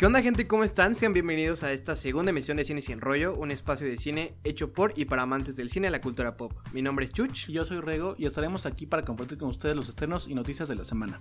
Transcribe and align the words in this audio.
¿Qué 0.00 0.06
onda 0.06 0.22
gente? 0.22 0.46
¿Cómo 0.46 0.64
están? 0.64 0.94
Sean 0.94 1.12
bienvenidos 1.12 1.62
a 1.62 1.74
esta 1.74 1.94
segunda 1.94 2.30
emisión 2.30 2.56
de 2.56 2.64
Cine 2.64 2.80
Sin 2.80 3.02
Rollo, 3.02 3.34
un 3.34 3.50
espacio 3.50 3.86
de 3.86 3.98
cine 3.98 4.34
hecho 4.44 4.72
por 4.72 4.94
y 4.96 5.04
para 5.04 5.20
amantes 5.20 5.56
del 5.56 5.68
cine 5.68 5.88
y 5.88 5.90
la 5.90 6.00
cultura 6.00 6.38
pop. 6.38 6.54
Mi 6.72 6.80
nombre 6.80 7.04
es 7.04 7.12
Chuch. 7.12 7.50
Y 7.50 7.52
yo 7.52 7.66
soy 7.66 7.80
Rego 7.80 8.14
y 8.16 8.24
estaremos 8.24 8.64
aquí 8.64 8.86
para 8.86 9.04
compartir 9.04 9.36
con 9.36 9.50
ustedes 9.50 9.76
los 9.76 9.90
estrenos 9.90 10.26
y 10.26 10.34
noticias 10.34 10.70
de 10.70 10.74
la 10.74 10.86
semana. 10.86 11.20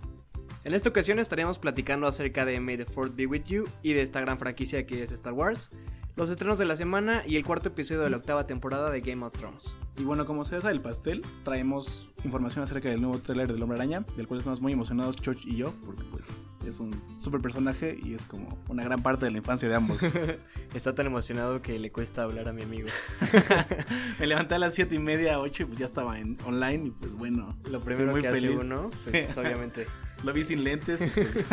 En 0.63 0.73
esta 0.73 0.87
ocasión 0.87 1.19
estaremos 1.19 1.59
platicando 1.59 2.07
acerca 2.07 2.45
de 2.45 2.61
May 2.61 2.77
the 2.77 2.85
Fourth 2.85 3.17
Be 3.17 3.25
With 3.25 3.43
You 3.47 3.65
y 3.83 3.91
de 3.91 4.01
esta 4.01 4.21
gran 4.21 4.39
franquicia 4.39 4.87
que 4.87 5.03
es 5.03 5.11
Star 5.11 5.33
Wars, 5.33 5.71
los 6.19 6.29
estrenos 6.29 6.57
de 6.57 6.65
la 6.65 6.75
semana 6.75 7.23
y 7.25 7.37
el 7.37 7.45
cuarto 7.45 7.69
episodio 7.69 8.01
de 8.01 8.09
la 8.09 8.17
octava 8.17 8.45
temporada 8.45 8.91
de 8.91 8.99
Game 8.99 9.25
of 9.25 9.31
Thrones. 9.31 9.77
Y 9.97 10.03
bueno, 10.03 10.25
como 10.25 10.43
se 10.43 10.59
del 10.59 10.81
pastel, 10.81 11.21
traemos 11.45 12.11
información 12.25 12.61
acerca 12.61 12.89
del 12.89 12.99
nuevo 12.99 13.19
trailer 13.19 13.53
del 13.53 13.63
Hombre 13.63 13.77
Araña, 13.77 14.03
del 14.17 14.27
cual 14.27 14.39
estamos 14.39 14.59
muy 14.59 14.73
emocionados 14.73 15.15
Choch 15.15 15.45
y 15.45 15.55
yo, 15.55 15.73
porque 15.85 16.03
pues 16.11 16.49
es 16.67 16.81
un 16.81 16.91
super 17.19 17.39
personaje 17.39 17.97
y 18.03 18.15
es 18.15 18.25
como 18.25 18.57
una 18.67 18.83
gran 18.83 19.01
parte 19.01 19.23
de 19.23 19.31
la 19.31 19.37
infancia 19.37 19.69
de 19.69 19.75
ambos. 19.75 20.01
Está 20.73 20.93
tan 20.93 21.05
emocionado 21.05 21.61
que 21.61 21.79
le 21.79 21.89
cuesta 21.89 22.23
hablar 22.23 22.49
a 22.49 22.51
mi 22.51 22.63
amigo. 22.63 22.89
Me 24.19 24.27
levanté 24.27 24.55
a 24.55 24.59
las 24.59 24.73
7 24.73 24.93
y 24.93 24.99
media, 24.99 25.39
8 25.39 25.63
y 25.63 25.65
pues 25.67 25.79
ya 25.79 25.85
estaba 25.85 26.19
en 26.19 26.37
online 26.43 26.87
y 26.87 26.91
pues 26.91 27.13
bueno. 27.13 27.57
Lo 27.71 27.79
primero 27.79 28.13
que 28.13 28.27
hace 28.27 28.49
uno, 28.49 28.91
pues, 29.09 29.37
obviamente. 29.37 29.87
Lo 30.25 30.33
vi 30.33 30.43
sin 30.43 30.65
lentes 30.65 30.99
y 30.99 31.07
pues... 31.07 31.45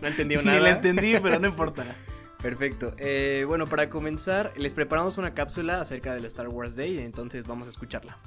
no 0.00 0.06
entendí 0.06 0.36
nada. 0.36 0.56
Ni 0.56 0.62
le 0.62 0.70
entendí, 0.70 1.14
pero 1.20 1.40
no 1.40 1.48
importa. 1.48 1.96
Perfecto. 2.42 2.94
Eh, 2.98 3.44
bueno, 3.46 3.66
para 3.66 3.90
comenzar, 3.90 4.52
les 4.56 4.72
preparamos 4.72 5.18
una 5.18 5.34
cápsula 5.34 5.80
acerca 5.80 6.14
del 6.14 6.24
Star 6.26 6.48
Wars 6.48 6.76
Day, 6.76 6.98
entonces 6.98 7.46
vamos 7.46 7.66
a 7.66 7.70
escucharla. 7.70 8.18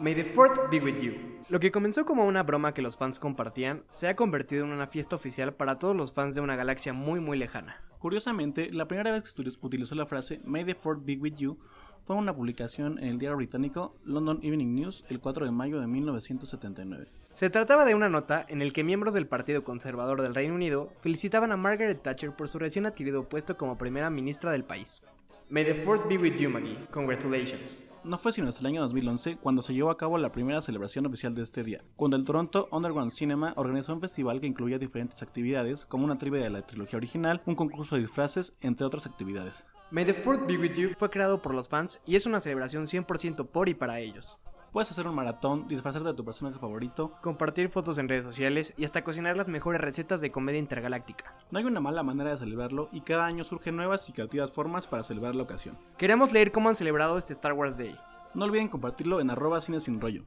May 0.00 0.14
the 0.14 0.24
Fourth 0.24 0.70
be 0.70 0.78
with 0.78 1.00
you. 1.00 1.14
Lo 1.48 1.58
que 1.58 1.72
comenzó 1.72 2.04
como 2.04 2.24
una 2.24 2.44
broma 2.44 2.72
que 2.72 2.82
los 2.82 2.96
fans 2.96 3.18
compartían, 3.18 3.82
se 3.90 4.06
ha 4.06 4.14
convertido 4.14 4.64
en 4.64 4.70
una 4.70 4.86
fiesta 4.86 5.16
oficial 5.16 5.54
para 5.54 5.80
todos 5.80 5.96
los 5.96 6.12
fans 6.12 6.36
de 6.36 6.40
una 6.40 6.54
galaxia 6.54 6.92
muy 6.92 7.18
muy 7.18 7.36
lejana. 7.36 7.82
Curiosamente, 7.98 8.70
la 8.70 8.86
primera 8.86 9.10
vez 9.10 9.24
que 9.24 9.30
se 9.30 9.58
utilizó 9.60 9.96
la 9.96 10.06
frase 10.06 10.40
May 10.44 10.64
the 10.64 10.76
Fourth 10.76 11.04
be 11.04 11.16
with 11.16 11.34
you 11.34 11.58
fue 12.04 12.14
una 12.14 12.34
publicación 12.34 12.98
en 13.00 13.08
el 13.08 13.18
diario 13.18 13.36
británico 13.36 13.96
London 14.04 14.38
Evening 14.42 14.74
News 14.74 15.04
el 15.08 15.18
4 15.18 15.44
de 15.46 15.50
mayo 15.50 15.80
de 15.80 15.88
1979. 15.88 17.08
Se 17.34 17.50
trataba 17.50 17.84
de 17.84 17.96
una 17.96 18.08
nota 18.08 18.46
en 18.48 18.62
el 18.62 18.72
que 18.72 18.84
miembros 18.84 19.14
del 19.14 19.26
Partido 19.26 19.64
Conservador 19.64 20.22
del 20.22 20.34
Reino 20.34 20.54
Unido 20.54 20.92
felicitaban 21.00 21.50
a 21.50 21.56
Margaret 21.56 22.00
Thatcher 22.00 22.36
por 22.36 22.48
su 22.48 22.60
recién 22.60 22.86
adquirido 22.86 23.28
puesto 23.28 23.56
como 23.56 23.78
primera 23.78 24.10
ministra 24.10 24.52
del 24.52 24.64
país. 24.64 25.02
May 25.50 25.64
the 25.64 25.74
fourth 25.76 26.06
be 26.06 26.18
with 26.18 26.38
you, 26.38 26.50
Maggie. 26.50 26.76
Congratulations. 26.90 27.82
No 28.04 28.18
fue 28.18 28.32
sino 28.32 28.48
hasta 28.50 28.60
el 28.60 28.66
año 28.66 28.82
2011 28.82 29.38
cuando 29.38 29.62
se 29.62 29.72
llevó 29.72 29.88
a 29.90 29.96
cabo 29.96 30.18
la 30.18 30.30
primera 30.30 30.60
celebración 30.60 31.06
oficial 31.06 31.34
de 31.34 31.42
este 31.42 31.64
día, 31.64 31.82
cuando 31.96 32.18
el 32.18 32.24
Toronto 32.24 32.68
Underground 32.70 33.12
Cinema 33.12 33.54
organizó 33.56 33.94
un 33.94 34.02
festival 34.02 34.42
que 34.42 34.46
incluía 34.46 34.78
diferentes 34.78 35.22
actividades, 35.22 35.86
como 35.86 36.04
una 36.04 36.18
trivia 36.18 36.42
de 36.42 36.50
la 36.50 36.66
trilogía 36.66 36.98
original, 36.98 37.40
un 37.46 37.54
concurso 37.54 37.94
de 37.94 38.02
disfraces, 38.02 38.52
entre 38.60 38.84
otras 38.84 39.06
actividades. 39.06 39.64
May 39.90 40.04
the 40.04 40.12
Fourth 40.12 40.46
Be 40.46 40.58
With 40.58 40.74
You 40.74 40.90
fue 40.98 41.08
creado 41.08 41.40
por 41.40 41.54
los 41.54 41.70
fans 41.70 41.98
y 42.04 42.16
es 42.16 42.26
una 42.26 42.40
celebración 42.40 42.86
100% 42.86 43.46
por 43.46 43.70
y 43.70 43.74
para 43.74 44.00
ellos. 44.00 44.38
Puedes 44.72 44.90
hacer 44.90 45.06
un 45.08 45.14
maratón, 45.14 45.66
disfrazarte 45.66 46.08
de 46.08 46.14
tu 46.14 46.26
personaje 46.26 46.58
favorito, 46.58 47.14
compartir 47.22 47.70
fotos 47.70 47.96
en 47.96 48.06
redes 48.06 48.26
sociales 48.26 48.74
y 48.76 48.84
hasta 48.84 49.02
cocinar 49.02 49.34
las 49.34 49.48
mejores 49.48 49.80
recetas 49.80 50.20
de 50.20 50.30
comedia 50.30 50.58
intergaláctica. 50.58 51.34
No 51.50 51.58
hay 51.58 51.64
una 51.64 51.80
mala 51.80 52.02
manera 52.02 52.32
de 52.32 52.36
celebrarlo 52.36 52.90
y 52.92 53.00
cada 53.00 53.24
año 53.24 53.44
surgen 53.44 53.76
nuevas 53.76 54.06
y 54.10 54.12
creativas 54.12 54.52
formas 54.52 54.86
para 54.86 55.02
celebrar 55.02 55.34
la 55.34 55.44
ocasión. 55.44 55.78
Queremos 55.96 56.32
leer 56.32 56.52
cómo 56.52 56.68
han 56.68 56.74
celebrado 56.74 57.16
este 57.16 57.32
Star 57.32 57.54
Wars 57.54 57.78
Day. 57.78 57.98
No 58.34 58.44
olviden 58.44 58.68
compartirlo 58.68 59.20
en 59.20 59.30
arroba 59.30 59.62
cine 59.62 59.80
sin 59.80 60.02
rollo. 60.02 60.26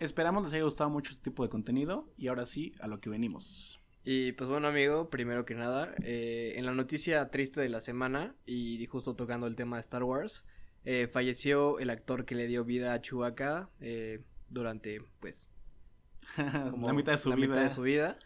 Esperamos 0.00 0.42
les 0.42 0.52
haya 0.54 0.64
gustado 0.64 0.90
mucho 0.90 1.12
este 1.12 1.22
tipo 1.22 1.44
de 1.44 1.48
contenido 1.50 2.08
y 2.16 2.28
ahora 2.28 2.46
sí, 2.46 2.72
a 2.80 2.88
lo 2.88 3.00
que 3.00 3.10
venimos. 3.10 3.80
Y 4.10 4.32
pues 4.32 4.48
bueno 4.48 4.68
amigo, 4.68 5.10
primero 5.10 5.44
que 5.44 5.54
nada, 5.54 5.94
eh, 6.02 6.54
en 6.56 6.64
la 6.64 6.72
noticia 6.72 7.30
triste 7.30 7.60
de 7.60 7.68
la 7.68 7.80
semana 7.80 8.34
y 8.46 8.86
justo 8.86 9.14
tocando 9.14 9.46
el 9.46 9.54
tema 9.54 9.76
de 9.76 9.82
Star 9.82 10.02
Wars, 10.02 10.46
eh, 10.86 11.08
falleció 11.08 11.78
el 11.78 11.90
actor 11.90 12.24
que 12.24 12.34
le 12.34 12.46
dio 12.46 12.64
vida 12.64 12.94
a 12.94 13.02
Chewbacca 13.02 13.68
eh, 13.80 14.24
durante 14.48 15.02
pues 15.20 15.50
la 16.38 16.94
mitad 16.94 17.12
de 17.12 17.18
su 17.18 17.28
la 17.28 17.36
vida. 17.36 17.48
Mitad 17.48 17.62
de 17.64 17.70
su 17.70 17.82
vida. 17.82 18.18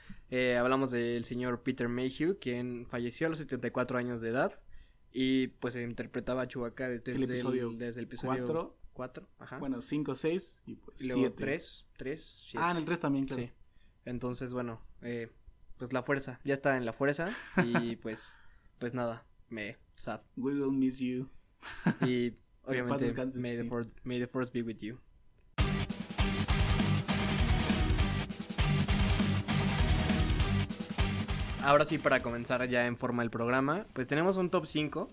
hablamos 0.56 0.92
del 0.92 1.24
señor 1.24 1.64
Peter 1.64 1.88
Mayhew, 1.88 2.38
quien 2.38 2.86
falleció 2.86 3.26
a 3.26 3.30
los 3.30 3.40
74 3.40 3.98
años 3.98 4.20
de 4.20 4.28
edad 4.28 4.60
y 5.10 5.48
pues 5.48 5.74
interpretaba 5.74 6.42
a 6.42 6.46
Chewbacca 6.46 6.88
desde 6.88 7.10
el, 7.10 7.24
episodio, 7.24 7.72
desde 7.72 7.98
el 7.98 8.06
episodio 8.06 8.76
4. 8.92 9.28
ajá. 9.40 9.58
Bueno, 9.58 9.82
5, 9.82 10.14
6 10.14 10.62
y 10.64 10.76
pues 10.76 10.96
7. 11.00 11.34
3, 11.36 11.88
3, 11.96 12.46
Ah, 12.54 12.70
en 12.70 12.76
el 12.76 12.84
3 12.84 13.00
también, 13.00 13.24
claro. 13.24 13.42
Sí. 13.42 13.50
Entonces, 14.04 14.52
bueno, 14.52 14.80
eh, 15.00 15.32
pues 15.76 15.92
la 15.92 16.02
fuerza, 16.02 16.40
ya 16.44 16.54
está 16.54 16.76
en 16.76 16.84
la 16.84 16.92
fuerza 16.92 17.30
y 17.64 17.96
pues, 18.02 18.34
pues 18.78 18.94
nada, 18.94 19.24
me 19.48 19.76
sad. 19.94 20.20
We 20.36 20.54
will 20.54 20.72
miss 20.72 20.98
you. 20.98 21.28
Y 22.00 22.34
obviamente, 22.64 23.12
may, 23.38 23.56
the 23.56 23.64
force, 23.64 23.90
may 24.04 24.18
the 24.18 24.26
force 24.26 24.50
be 24.52 24.62
with 24.62 24.78
you. 24.78 25.00
Ahora 31.64 31.84
sí, 31.84 31.98
para 31.98 32.20
comenzar 32.20 32.68
ya 32.68 32.86
en 32.86 32.96
forma 32.96 33.22
el 33.22 33.30
programa, 33.30 33.86
pues 33.92 34.08
tenemos 34.08 34.36
un 34.36 34.50
top 34.50 34.66
5 34.66 35.08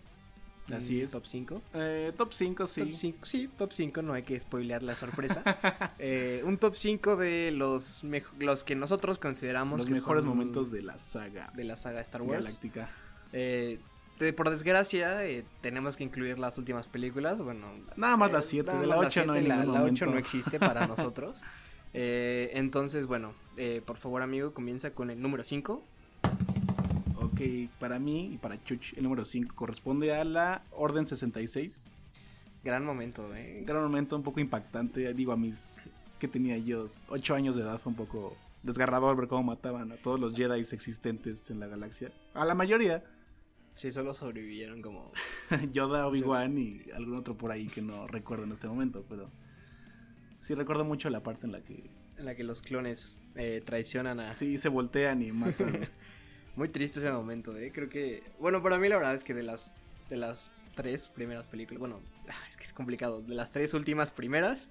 Así 0.73 1.01
es. 1.01 1.11
¿Top 1.11 1.25
5? 1.25 1.61
Eh, 1.73 2.13
top 2.17 2.33
5, 2.33 2.67
sí. 2.67 2.81
Top 2.81 2.93
5, 2.93 3.25
sí, 3.25 3.49
top 3.57 3.71
5, 3.73 4.01
no 4.01 4.13
hay 4.13 4.23
que 4.23 4.39
spoilear 4.39 4.83
la 4.83 4.95
sorpresa. 4.95 5.43
eh, 5.99 6.41
un 6.45 6.57
top 6.57 6.75
5 6.75 7.15
de 7.15 7.51
los, 7.51 8.03
los 8.39 8.63
que 8.63 8.75
nosotros 8.75 9.19
consideramos 9.19 9.79
los 9.79 9.89
mejores 9.89 10.23
momentos 10.25 10.71
de 10.71 10.83
la 10.83 10.97
saga. 10.99 11.51
De 11.55 11.63
la 11.63 11.75
saga 11.75 12.01
Star 12.01 12.21
Wars. 12.21 12.45
Galáctica. 12.45 12.89
Eh, 13.33 13.79
por 14.35 14.49
desgracia, 14.49 15.25
eh, 15.25 15.45
tenemos 15.61 15.95
que 15.95 16.03
incluir 16.03 16.37
las 16.39 16.57
últimas 16.57 16.87
películas. 16.87 17.41
Bueno, 17.41 17.67
nada 17.95 18.17
más 18.17 18.31
las 18.31 18.45
7, 18.45 18.77
de 18.77 18.85
la 18.85 18.97
8 18.97 19.25
no 19.25 19.33
La, 19.33 19.63
la 19.63 19.83
8 19.83 20.05
no 20.07 20.17
existe 20.17 20.59
para 20.59 20.87
nosotros. 20.87 21.41
Eh, 21.93 22.51
entonces, 22.53 23.07
bueno, 23.07 23.33
eh, 23.57 23.81
por 23.85 23.97
favor, 23.97 24.21
amigo, 24.21 24.53
comienza 24.53 24.91
con 24.91 25.09
el 25.09 25.21
número 25.21 25.43
5 25.43 25.83
que 27.35 27.69
para 27.79 27.99
mí 27.99 28.33
y 28.33 28.37
para 28.37 28.63
Chuch 28.63 28.93
el 28.97 29.03
número 29.03 29.25
5 29.25 29.55
corresponde 29.55 30.13
a 30.13 30.23
la 30.23 30.63
Orden 30.71 31.05
66. 31.05 31.89
Gran 32.63 32.85
momento, 32.85 33.33
eh. 33.35 33.63
Gran 33.65 33.83
momento, 33.83 34.15
un 34.15 34.23
poco 34.23 34.39
impactante. 34.39 35.13
Digo, 35.13 35.31
a 35.31 35.37
mis. 35.37 35.81
que 36.19 36.27
tenía 36.27 36.57
yo? 36.57 36.89
8 37.09 37.35
años 37.35 37.55
de 37.55 37.61
edad, 37.63 37.79
fue 37.79 37.91
un 37.91 37.95
poco 37.95 38.35
desgarrador 38.63 39.15
ver 39.15 39.27
cómo 39.27 39.43
mataban 39.43 39.91
a 39.91 39.97
todos 39.97 40.19
los 40.19 40.35
Jedi 40.35 40.59
existentes 40.59 41.49
en 41.49 41.59
la 41.59 41.67
galaxia. 41.67 42.11
A 42.33 42.45
la 42.45 42.55
mayoría. 42.55 43.03
Sí, 43.73 43.91
solo 43.91 44.13
sobrevivieron 44.13 44.81
como. 44.81 45.11
Yoda, 45.71 46.07
Obi-Wan 46.07 46.57
y 46.57 46.91
algún 46.91 47.15
otro 47.15 47.37
por 47.37 47.51
ahí 47.51 47.67
que 47.67 47.81
no 47.81 48.07
recuerdo 48.07 48.43
en 48.43 48.51
este 48.51 48.67
momento, 48.67 49.05
pero. 49.07 49.29
Sí, 50.41 50.53
recuerdo 50.55 50.83
mucho 50.83 51.09
la 51.09 51.23
parte 51.23 51.45
en 51.45 51.53
la 51.53 51.61
que. 51.61 51.89
En 52.17 52.25
la 52.25 52.35
que 52.35 52.43
los 52.43 52.61
clones 52.61 53.21
eh, 53.35 53.61
traicionan 53.63 54.19
a. 54.19 54.31
Sí, 54.31 54.57
se 54.57 54.67
voltean 54.67 55.21
y 55.21 55.31
matan. 55.31 55.87
Muy 56.59 56.67
triste 56.67 56.99
ese 56.99 57.09
momento, 57.09 57.55
¿eh? 57.55 57.71
Creo 57.73 57.87
que. 57.87 58.21
Bueno, 58.37 58.61
para 58.61 58.77
mí 58.77 58.89
la 58.89 58.97
verdad 58.97 59.15
es 59.15 59.23
que 59.23 59.33
de 59.33 59.43
las. 59.43 59.71
De 60.09 60.17
las 60.17 60.51
tres 60.75 61.07
primeras 61.07 61.47
películas. 61.47 61.79
Bueno, 61.79 62.01
es 62.49 62.57
que 62.57 62.65
es 62.65 62.73
complicado. 62.73 63.21
De 63.21 63.33
las 63.33 63.51
tres 63.51 63.73
últimas 63.73 64.11
primeras. 64.11 64.67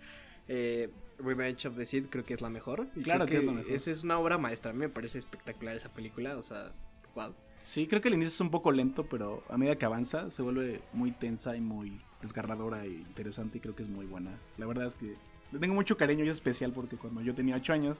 Eh, 0.49 0.90
Revenge 1.19 1.67
of 1.67 1.76
the 1.76 1.87
Sith 1.87 2.11
creo 2.11 2.26
que 2.26 2.35
es 2.35 2.43
la 2.43 2.50
mejor. 2.50 2.88
claro 3.02 3.25
que, 3.25 3.38
es 3.38 3.44
la 3.44 3.52
mejor. 3.52 3.73
Esa 3.73 3.90
es 3.90 4.05
una 4.05 4.19
obra 4.19 4.37
maestra. 4.37 4.73
A 4.73 4.75
mí 4.75 4.81
me 4.81 4.90
parece 4.90 5.19
espectacular 5.19 5.76
esa 5.76 5.88
película. 5.88 6.37
O 6.37 6.43
sea, 6.43 6.73
wow. 7.14 7.35
Sí, 7.62 7.87
creo 7.87 8.02
que 8.02 8.08
el 8.08 8.14
inicio 8.14 8.34
es 8.34 8.41
un 8.43 8.50
poco 8.50 8.70
lento, 8.70 9.06
pero 9.06 9.43
a 9.49 9.56
medida 9.56 9.76
que 9.76 9.87
avanza 9.87 10.31
se 10.31 10.43
vuelve 10.43 10.82
muy 10.93 11.11
tensa 11.12 11.56
y 11.56 11.62
muy 11.62 12.02
desgarradora 12.20 12.84
e 12.84 12.88
interesante 12.88 13.56
y 13.56 13.61
creo 13.62 13.75
que 13.75 13.84
es 13.84 13.88
muy 13.88 14.05
buena. 14.05 14.38
La 14.58 14.67
verdad 14.67 14.88
es 14.88 14.94
que 14.94 15.14
le 15.52 15.58
tengo 15.58 15.75
mucho 15.75 15.96
cariño 15.96 16.23
y 16.23 16.29
es 16.29 16.34
especial 16.34 16.70
porque 16.70 16.99
cuando 16.99 17.23
yo 17.23 17.34
tenía 17.34 17.56
8 17.56 17.73
años 17.73 17.96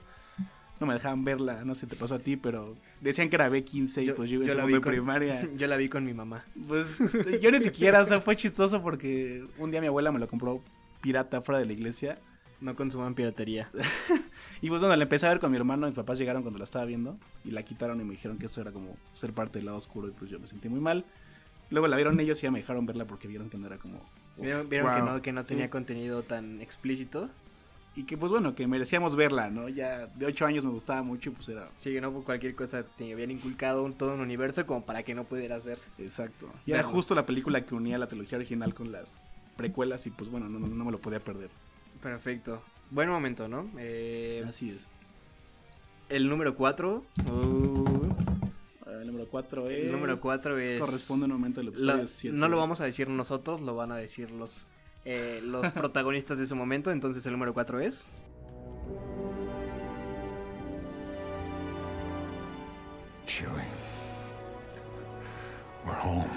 no 0.79 0.87
me 0.87 0.93
dejaban 0.93 1.23
verla, 1.25 1.63
no 1.65 1.75
sé, 1.75 1.87
te 1.87 1.95
pasó 1.95 2.15
a 2.15 2.19
ti, 2.19 2.37
pero 2.37 2.75
decían 3.01 3.29
que 3.29 3.35
era 3.35 3.49
B15 3.49 4.05
y 4.07 4.11
pues 4.13 4.29
yo, 4.29 4.41
yo 4.43 4.53
la 4.55 4.65
vi 4.65 4.79
primaria. 4.79 5.47
Yo 5.57 5.67
la 5.67 5.75
vi 5.77 5.89
con 5.89 6.05
mi 6.05 6.13
mamá. 6.13 6.43
Pues 6.67 6.97
yo 7.41 7.51
ni 7.51 7.59
siquiera, 7.63 8.01
o 8.01 8.05
sea, 8.05 8.21
fue 8.21 8.35
chistoso 8.35 8.81
porque 8.81 9.45
un 9.57 9.71
día 9.71 9.81
mi 9.81 9.87
abuela 9.87 10.11
me 10.11 10.19
lo 10.19 10.27
compró 10.27 10.61
pirata 11.01 11.41
fuera 11.41 11.59
de 11.59 11.65
la 11.65 11.73
iglesia. 11.73 12.17
No 12.61 12.75
consuman 12.75 13.15
piratería. 13.15 13.69
y 14.61 14.67
pues 14.69 14.81
bueno, 14.81 14.95
la 14.95 15.03
empecé 15.03 15.25
a 15.25 15.29
ver 15.29 15.39
con 15.39 15.49
mi 15.51 15.57
hermano, 15.57 15.87
mis 15.87 15.95
papás 15.95 16.19
llegaron 16.19 16.41
cuando 16.41 16.59
la 16.59 16.65
estaba 16.65 16.83
viendo 16.85 17.17
y 17.45 17.51
la 17.51 17.63
quitaron 17.63 18.01
y 18.01 18.03
me 18.03 18.11
dijeron 18.11 18.37
que 18.37 18.47
eso 18.47 18.59
era 18.61 18.71
como 18.71 18.97
ser 19.15 19.31
parte 19.33 19.59
del 19.59 19.67
lado 19.67 19.77
oscuro 19.77 20.07
y 20.09 20.11
pues 20.11 20.29
yo 20.29 20.39
me 20.39 20.47
sentí 20.47 20.67
muy 20.69 20.81
mal. 20.81 21.05
Luego 21.69 21.87
la 21.87 21.95
vieron 21.95 22.19
ellos 22.19 22.39
y 22.39 22.43
ya 22.43 22.51
me 22.51 22.59
dejaron 22.59 22.85
verla 22.85 23.05
porque 23.05 23.27
vieron 23.27 23.49
que 23.49 23.57
no 23.57 23.67
era 23.67 23.77
como... 23.77 23.97
uf, 24.37 24.43
Vieron, 24.43 24.67
vieron 24.67 24.93
que 24.95 25.01
no, 25.11 25.21
que 25.21 25.31
no 25.33 25.43
tenía 25.43 25.65
Sí. 25.65 25.69
contenido 25.69 26.23
tan 26.23 26.61
explícito. 26.61 27.29
Y 27.99 28.03
que 28.05 28.15
pues 28.17 28.31
bueno, 28.31 28.55
que 28.55 28.65
merecíamos 28.65 29.17
verla, 29.17 29.49
¿no? 29.49 29.67
Ya 29.67 30.07
de 30.07 30.25
8 30.25 30.45
años 30.45 30.63
me 30.63 30.71
gustaba 30.71 31.03
mucho 31.03 31.31
y 31.31 31.33
pues 31.33 31.49
era... 31.49 31.67
Sí, 31.75 31.91
que 31.91 31.99
no 31.99 32.13
por 32.13 32.23
cualquier 32.23 32.55
cosa 32.55 32.83
te 32.83 33.11
habían 33.11 33.29
inculcado 33.29 33.83
un, 33.83 33.91
todo 33.93 34.13
un 34.13 34.21
universo 34.21 34.65
como 34.65 34.85
para 34.85 35.03
que 35.03 35.13
no 35.13 35.25
pudieras 35.25 35.65
ver. 35.65 35.79
Exacto. 35.97 36.49
Y 36.65 36.71
era 36.71 36.83
justo 36.83 37.13
la 37.13 37.25
película 37.25 37.65
que 37.65 37.75
unía 37.75 37.97
la 37.97 38.07
trilogía 38.07 38.37
original 38.37 38.73
con 38.73 38.93
las 38.93 39.27
precuelas 39.57 40.07
y 40.07 40.11
pues 40.11 40.31
bueno, 40.31 40.47
no, 40.47 40.59
no, 40.59 40.85
me 40.85 40.91
lo 40.93 40.99
podía 41.01 41.19
perder. 41.19 41.49
Perfecto. 42.01 42.61
Buen 42.89 43.09
momento, 43.09 43.49
¿no? 43.49 43.69
Eh, 43.77 44.45
Así 44.47 44.69
es. 44.69 44.85
el 46.07 46.29
número 46.29 46.55
4. 46.55 47.03
El 48.87 49.07
número 49.07 49.27
4 49.29 49.69
es... 49.69 49.77
El 49.87 49.91
número 49.91 50.17
cuatro 50.21 50.57
es- 50.57 50.79
Corresponde 50.79 51.25
un 51.25 51.33
momento 51.33 51.59
del 51.59 51.67
episodio 51.69 52.07
7. 52.07 52.37
no 52.37 52.47
lo 52.47 52.55
vamos 52.55 52.79
a 52.79 52.85
decir 52.85 53.09
nosotros, 53.09 53.59
lo 53.59 53.75
van 53.75 53.91
a 53.91 53.97
decir 53.97 54.31
los, 54.31 54.65
eh, 55.05 55.39
los 55.43 55.71
protagonistas 55.73 56.37
de 56.37 56.47
su 56.47 56.55
momento. 56.55 56.91
Entonces 56.91 57.25
el 57.25 57.31
número 57.33 57.53
4 57.53 57.79
es... 57.79 58.09
Chewie. 63.25 63.63
We're 65.85 65.95
home. 66.01 66.29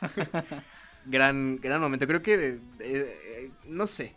Gran, 1.06 1.56
gran 1.60 1.80
momento. 1.80 2.06
Creo 2.06 2.22
que, 2.22 2.34
eh, 2.34 2.60
eh, 2.80 3.50
no 3.66 3.86
sé, 3.88 4.14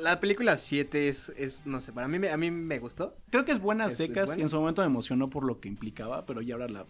la 0.00 0.18
película 0.20 0.56
7 0.56 1.08
es, 1.08 1.28
es, 1.36 1.66
no 1.66 1.80
sé, 1.80 1.92
para 1.92 2.08
mí, 2.08 2.18
me- 2.18 2.30
a 2.30 2.36
mí 2.36 2.50
me 2.50 2.78
gustó. 2.80 3.16
Creo 3.30 3.44
que 3.44 3.52
es 3.52 3.60
buena 3.60 3.86
es 3.86 3.96
secas 3.96 4.26
buena. 4.26 4.40
y 4.40 4.42
en 4.42 4.48
su 4.48 4.58
momento 4.60 4.82
me 4.82 4.86
emocionó 4.86 5.30
por 5.30 5.44
lo 5.44 5.60
que 5.60 5.68
implicaba, 5.68 6.26
pero 6.26 6.40
ya 6.42 6.54
ahora 6.54 6.68
la 6.68 6.86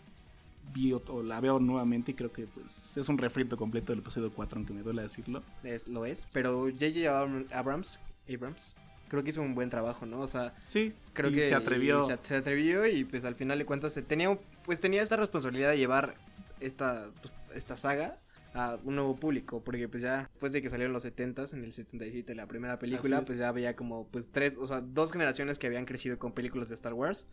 vi 0.77 0.93
o 0.93 1.23
la 1.23 1.41
veo 1.41 1.59
nuevamente 1.59 2.11
y 2.13 2.15
creo 2.15 2.31
que 2.33 2.47
pues 2.47 2.97
es 2.97 3.09
un 3.09 3.19
refrito 3.19 3.57
completo 3.57 3.93
del 3.93 4.01
episodio 4.01 4.31
4, 4.31 4.59
aunque 4.59 4.73
me 4.75 4.83
duele 4.83 5.03
decirlo. 5.03 5.43
Es, 5.65 5.89
lo 5.89 6.05
es, 6.07 6.27
pero 6.33 6.65
J.J. 6.71 7.11
Abram- 7.11 7.47
Abrams, 7.53 8.01
Abrams, 8.33 8.75
creo 9.09 9.23
que 9.25 9.31
hizo 9.31 9.41
un 9.43 9.55
buen 9.55 9.71
trabajo, 9.71 10.05
¿no? 10.07 10.21
O 10.21 10.27
sea, 10.27 10.55
Sí, 10.61 10.93
creo 11.15 11.31
que 11.33 11.43
se 11.43 11.55
atrevió. 11.55 12.03
y 12.03 12.07
se, 12.07 12.19
se 12.23 12.37
atrevió 12.37 12.87
y 12.87 13.05
pues 13.05 13.25
al 13.25 13.35
final 13.37 13.59
de 13.59 13.65
cuentas 13.65 13.93
se 13.93 14.03
tenía 14.03 14.37
pues 14.65 14.81
tenía 14.81 15.03
esta 15.03 15.17
responsabilidad 15.17 15.71
de 15.71 15.79
llevar 15.79 16.15
esta 16.61 17.11
pues, 17.23 17.33
esta 17.55 17.77
saga 17.77 18.19
a 18.55 18.79
un 18.85 18.95
nuevo 18.97 19.15
público 19.17 19.63
porque 19.63 19.87
pues 19.89 20.03
ya 20.03 20.29
después 20.33 20.51
de 20.53 20.63
que 20.63 20.71
salieron 20.71 20.93
los 20.93 21.05
70s 21.05 21.53
en 21.53 21.63
el 21.65 21.73
77 21.73 22.35
la 22.35 22.47
primera 22.47 22.79
película 22.79 23.25
pues 23.25 23.39
ya 23.39 23.49
había 23.49 23.77
como 23.77 24.07
pues 24.09 24.29
tres 24.33 24.57
o 24.59 24.67
sea 24.67 24.81
dos 24.81 25.13
generaciones 25.13 25.59
que 25.59 25.67
habían 25.67 25.85
crecido 25.85 26.19
con 26.19 26.33
películas 26.33 26.69
de 26.69 26.75
Star 26.75 26.95
Wars 26.95 27.27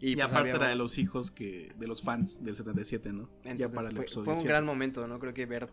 y, 0.00 0.12
Y, 0.12 0.14
pues, 0.14 0.26
aparte 0.26 0.50
había- 0.50 0.54
era 0.56 0.68
de 0.68 0.76
los 0.76 0.98
hijos 0.98 1.30
que 1.30 1.72
de 1.78 1.86
los 1.86 2.02
fans 2.02 2.44
del 2.44 2.54
77, 2.56 3.12
¿no? 3.12 3.28
ya 3.56 3.68
para 3.68 3.88
el 3.88 3.96
fue, 3.96 4.04
episodio 4.04 4.24
fue 4.26 4.34
un 4.34 4.38
7. 4.40 4.48
gran 4.48 4.64
momento 4.64 5.06
no 5.08 5.18
creo 5.18 5.34
que 5.34 5.46
ver 5.46 5.68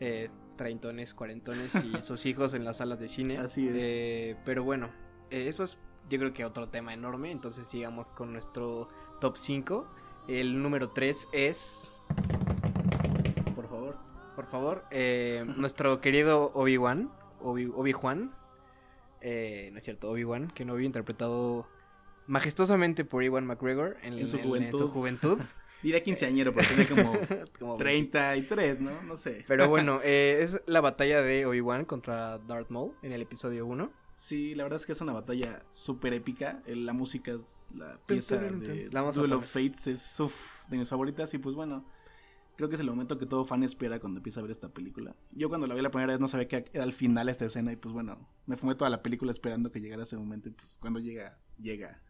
eh, 0.00 0.28
treintones 0.56 1.14
cuarentones 1.14 1.74
y 1.84 1.92
sus 2.02 2.26
hijos 2.26 2.54
en 2.54 2.64
las 2.64 2.78
salas 2.78 3.00
de 3.00 3.08
cine 3.08 3.38
Así 3.38 3.66
es. 3.68 3.74
Eh, 3.76 4.36
pero 4.44 4.62
bueno 4.64 4.90
eh, 5.30 5.48
eso 5.48 5.62
es 5.64 5.78
yo 6.10 6.18
creo 6.18 6.32
que 6.34 6.44
otro 6.44 6.68
tema 6.68 6.92
enorme 6.92 7.30
entonces 7.30 7.66
sigamos 7.66 8.10
con 8.10 8.32
nuestro 8.32 8.88
top 9.20 9.36
5 9.38 9.86
el 10.28 10.60
número 10.62 10.90
3 10.90 11.28
es 11.32 11.90
Por 13.54 13.68
favor. 13.68 13.96
por 14.36 14.46
favor 14.46 14.84
eh, 14.90 15.44
nuestro 15.56 16.00
querido 16.00 16.50
Obi-Wan 16.54 17.10
Obi- 17.40 17.72
Obi-Juan 17.74 18.34
eh, 19.20 19.70
no 19.72 19.78
es 19.78 19.84
cierto 19.84 20.10
Obi-Wan 20.10 20.48
que 20.50 20.64
no 20.64 20.72
había 20.74 20.86
interpretado 20.86 21.66
majestuosamente 22.26 23.04
por 23.04 23.22
Iwan 23.24 23.46
McGregor 23.46 23.96
en, 24.02 24.14
En 24.18 24.28
su 24.28 24.36
en 24.38 24.44
juventud. 24.44 24.78
su 24.78 24.88
juventud 24.88 25.38
Diría 25.82 26.00
quinceañero, 26.04 26.52
porque 26.52 26.68
tenía 26.68 26.88
como 26.88 27.12
Como 27.58 27.76
33, 27.76 28.80
¿no? 28.80 29.02
No 29.02 29.16
sé. 29.16 29.44
Pero 29.48 29.68
bueno, 29.68 30.00
eh, 30.04 30.38
es 30.40 30.62
la 30.66 30.80
batalla 30.80 31.22
de 31.22 31.44
Obi-Wan 31.44 31.84
contra 31.86 32.38
Darth 32.38 32.70
Maul 32.70 32.94
en 33.02 33.10
el 33.10 33.20
episodio 33.22 33.66
1. 33.66 33.90
Sí, 34.16 34.54
la 34.54 34.62
verdad 34.62 34.78
es 34.78 34.86
que 34.86 34.92
es 34.92 35.00
una 35.00 35.12
batalla 35.12 35.60
súper 35.74 36.12
épica. 36.14 36.62
El- 36.66 36.86
La 36.86 36.92
música 36.92 37.32
es 37.32 37.64
la 37.74 37.98
pieza 38.06 38.36
de 38.36 38.88
La 38.92 39.00
Duel 39.10 39.32
of. 39.32 39.44
Fates, 39.44 39.88
es 39.88 40.20
uf, 40.20 40.64
de 40.68 40.78
mis 40.78 40.88
favoritas. 40.88 41.34
Y 41.34 41.38
pues 41.38 41.56
bueno, 41.56 41.84
creo 42.56 42.68
que 42.68 42.76
es 42.76 42.80
el 42.80 42.86
momento 42.86 43.18
que 43.18 43.26
todo 43.26 43.44
fan 43.44 43.64
espera 43.64 43.98
cuando 43.98 44.18
empieza 44.20 44.38
a 44.38 44.42
ver 44.44 44.52
esta 44.52 44.68
película. 44.68 45.16
Yo 45.32 45.48
cuando 45.48 45.66
la 45.66 45.74
vi 45.74 45.82
la 45.82 45.90
primera 45.90 46.12
vez 46.12 46.20
no 46.20 46.28
sabía 46.28 46.46
que 46.46 46.64
era 46.72 46.84
al 46.84 46.92
final 46.92 47.28
esta 47.28 47.46
escena. 47.46 47.72
Y 47.72 47.76
pues 47.76 47.92
bueno, 47.92 48.28
me 48.46 48.56
fumé 48.56 48.76
toda 48.76 48.88
la 48.90 49.02
película 49.02 49.32
esperando 49.32 49.72
que 49.72 49.80
llegara 49.80 50.04
ese 50.04 50.16
momento. 50.16 50.48
Y 50.48 50.52
pues 50.52 50.78
cuando 50.80 51.00
llega, 51.00 51.40
llega. 51.58 52.00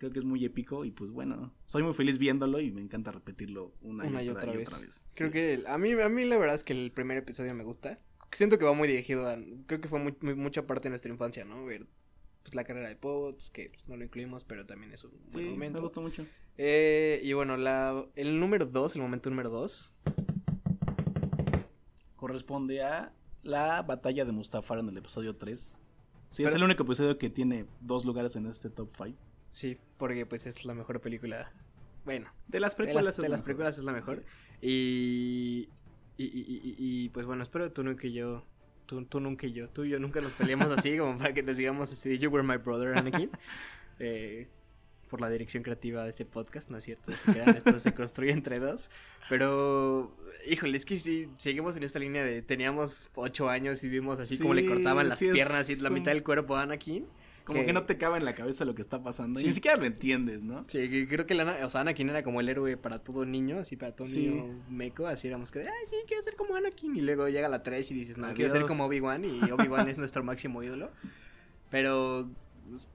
Creo 0.00 0.10
que 0.10 0.18
es 0.18 0.24
muy 0.24 0.42
épico. 0.44 0.84
Y 0.86 0.90
pues 0.90 1.10
bueno, 1.10 1.52
soy 1.66 1.82
muy 1.82 1.92
feliz 1.92 2.16
viéndolo 2.18 2.58
y 2.58 2.72
me 2.72 2.80
encanta 2.80 3.12
repetirlo 3.12 3.74
una, 3.82 4.04
Una 4.06 4.22
y, 4.22 4.26
y 4.26 4.28
otra, 4.30 4.42
otra 4.44 4.54
y 4.54 4.56
vez. 4.58 4.68
otra 4.72 4.80
vez. 4.86 5.04
Creo 5.14 5.28
Sí. 5.28 5.32
que 5.34 5.62
a 5.68 5.76
mí, 5.78 5.92
a 5.92 6.08
mí 6.08 6.24
la 6.24 6.38
verdad 6.38 6.54
es 6.54 6.64
que 6.64 6.72
el 6.72 6.90
primer 6.90 7.18
episodio 7.18 7.54
me 7.54 7.62
gusta. 7.64 7.98
Siento 8.32 8.58
que 8.58 8.64
va 8.64 8.72
muy 8.72 8.88
dirigido 8.88 9.28
a... 9.28 9.36
Creo 9.66 9.80
que 9.82 9.88
fue 9.88 9.98
muy- 9.98 10.16
muy- 10.22 10.34
mucha 10.34 10.66
parte 10.66 10.84
de 10.84 10.90
nuestra 10.90 11.10
infancia, 11.12 11.44
¿no? 11.44 11.64
Ver 11.66 11.86
pues, 12.42 12.54
la 12.54 12.64
carrera 12.64 12.88
de 12.88 12.96
Pots, 12.96 13.50
que 13.50 13.68
pues, 13.68 13.86
no 13.88 13.96
lo 13.98 14.04
incluimos, 14.04 14.44
pero 14.44 14.64
también 14.64 14.90
es 14.92 15.04
un 15.04 15.10
buen 15.10 15.30
Sí, 15.32 15.38
me 15.40 15.50
momento. 15.50 15.82
gustó 15.82 16.00
mucho. 16.00 16.24
Eh, 16.56 17.20
y 17.22 17.32
bueno, 17.34 17.56
la, 17.58 18.06
el 18.16 18.40
número 18.40 18.64
2, 18.66 18.96
el 18.96 19.02
momento 19.02 19.28
número 19.30 19.50
2. 19.50 19.92
corresponde 22.16 22.82
a 22.82 23.12
la 23.42 23.82
batalla 23.82 24.24
de 24.24 24.32
Mustafar 24.32 24.78
en 24.78 24.88
el 24.88 24.96
episodio 24.96 25.36
3. 25.36 25.78
Sí, 26.28 26.44
es 26.44 26.54
el 26.54 26.62
único 26.62 26.84
episodio 26.84 27.18
que 27.18 27.28
tiene 27.30 27.66
dos 27.80 28.04
lugares 28.04 28.36
en 28.36 28.46
este 28.46 28.70
top 28.70 28.90
5. 28.96 29.18
Sí, 29.50 29.78
porque 29.98 30.26
pues 30.26 30.46
es 30.46 30.64
la 30.64 30.74
mejor 30.74 31.00
película. 31.00 31.52
Bueno, 32.04 32.30
De 32.48 32.60
las 32.60 32.72
de 32.72 32.76
precuelas 32.76 33.04
las, 33.06 33.14
es 33.18 33.22
de 33.22 33.28
la 33.28 33.36
las 33.36 33.42
películas 33.44 33.78
es 33.78 33.84
la 33.84 33.92
mejor. 33.92 34.24
Y, 34.62 35.68
y, 36.16 36.24
y, 36.24 36.40
y- 36.64 36.74
y, 36.78 37.08
pues 37.10 37.26
bueno, 37.26 37.42
espero 37.42 37.64
que 37.66 37.70
tú 37.70 37.82
nunca 37.84 38.06
y 38.06 38.12
yo, 38.12 38.44
tú, 38.86 39.04
tú 39.04 39.20
nunca 39.20 39.46
y 39.46 39.52
yo, 39.52 39.68
tú 39.68 39.84
y 39.84 39.90
yo 39.90 39.98
nunca 39.98 40.20
nos 40.20 40.32
peleemos 40.32 40.70
así, 40.70 40.96
como 40.98 41.18
para 41.18 41.32
que 41.34 41.42
nos 41.42 41.56
digamos 41.56 41.92
así, 41.92 42.18
you 42.18 42.30
were 42.30 42.46
my 42.46 42.56
brother, 42.56 42.96
Anakin. 42.96 43.30
Eh, 44.02 44.48
por 45.10 45.20
la 45.20 45.28
dirección 45.28 45.62
creativa 45.62 46.04
de 46.04 46.08
este 46.08 46.24
podcast, 46.24 46.70
¿no 46.70 46.78
es 46.78 46.84
cierto? 46.84 47.12
Se 47.12 47.32
crean, 47.32 47.50
esto 47.50 47.78
se 47.78 47.92
construye 47.92 48.32
entre 48.32 48.60
dos. 48.60 48.88
Pero, 49.28 50.16
híjole, 50.48 50.78
es 50.78 50.86
que 50.86 50.98
sí, 50.98 51.28
seguimos 51.36 51.76
en 51.76 51.82
esta 51.82 51.98
línea 51.98 52.24
de 52.24 52.40
teníamos 52.40 53.10
ocho 53.14 53.50
años 53.50 53.84
y 53.84 53.90
vimos 53.90 54.18
así 54.18 54.38
como 54.38 54.54
le 54.54 54.64
cortaban 54.64 55.08
las 55.08 55.18
sí 55.18 55.26
es 55.26 55.34
piernas 55.34 55.68
y 55.68 55.76
la 55.82 55.90
mitad 55.90 56.12
del 56.12 56.22
cuerpo 56.22 56.56
a 56.56 56.62
Anakin. 56.62 57.04
Como 57.50 57.60
que... 57.60 57.66
que- 57.66 57.72
no 57.72 57.84
te 57.84 57.96
cabe 57.98 58.18
en 58.18 58.24
la 58.24 58.34
cabeza 58.34 58.64
lo 58.64 58.74
que 58.74 58.82
está 58.82 59.02
pasando. 59.02 59.38
y 59.40 59.44
ni 59.44 59.52
siquiera 59.52 59.76
lo 59.76 59.84
entiendes, 59.84 60.42
¿no? 60.42 60.64
Sí, 60.68 61.06
creo 61.08 61.26
que 61.26 61.34
la, 61.34 61.64
o 61.64 61.68
sea, 61.68 61.82
Anakin 61.82 62.08
era 62.08 62.22
como 62.22 62.40
el 62.40 62.48
héroe 62.48 62.76
para 62.76 62.98
todo 62.98 63.24
niño, 63.26 63.58
así 63.58 63.76
para 63.76 63.92
todo 63.94 64.06
Sí. 64.06 64.26
niño 64.28 64.64
meco, 64.68 65.06
así 65.06 65.28
éramos 65.28 65.50
que, 65.50 65.60
ay, 65.60 65.66
sí, 65.86 65.96
quiero 66.06 66.22
ser 66.22 66.34
como 66.36 66.56
Anakin, 66.56 66.96
y 66.96 67.00
luego 67.00 67.28
llega 67.28 67.48
la 67.48 67.62
3 67.62 67.90
y 67.90 67.94
dices, 67.94 68.18
no, 68.18 68.32
quiero 68.34 68.50
ser 68.50 68.66
como 68.66 68.84
Obi-Wan, 68.86 69.24
y 69.24 69.40
Obi-Wan 69.50 69.88
es 69.88 69.98
nuestro 69.98 70.24
máximo 70.24 70.62
ídolo, 70.62 70.90
pero, 71.70 72.28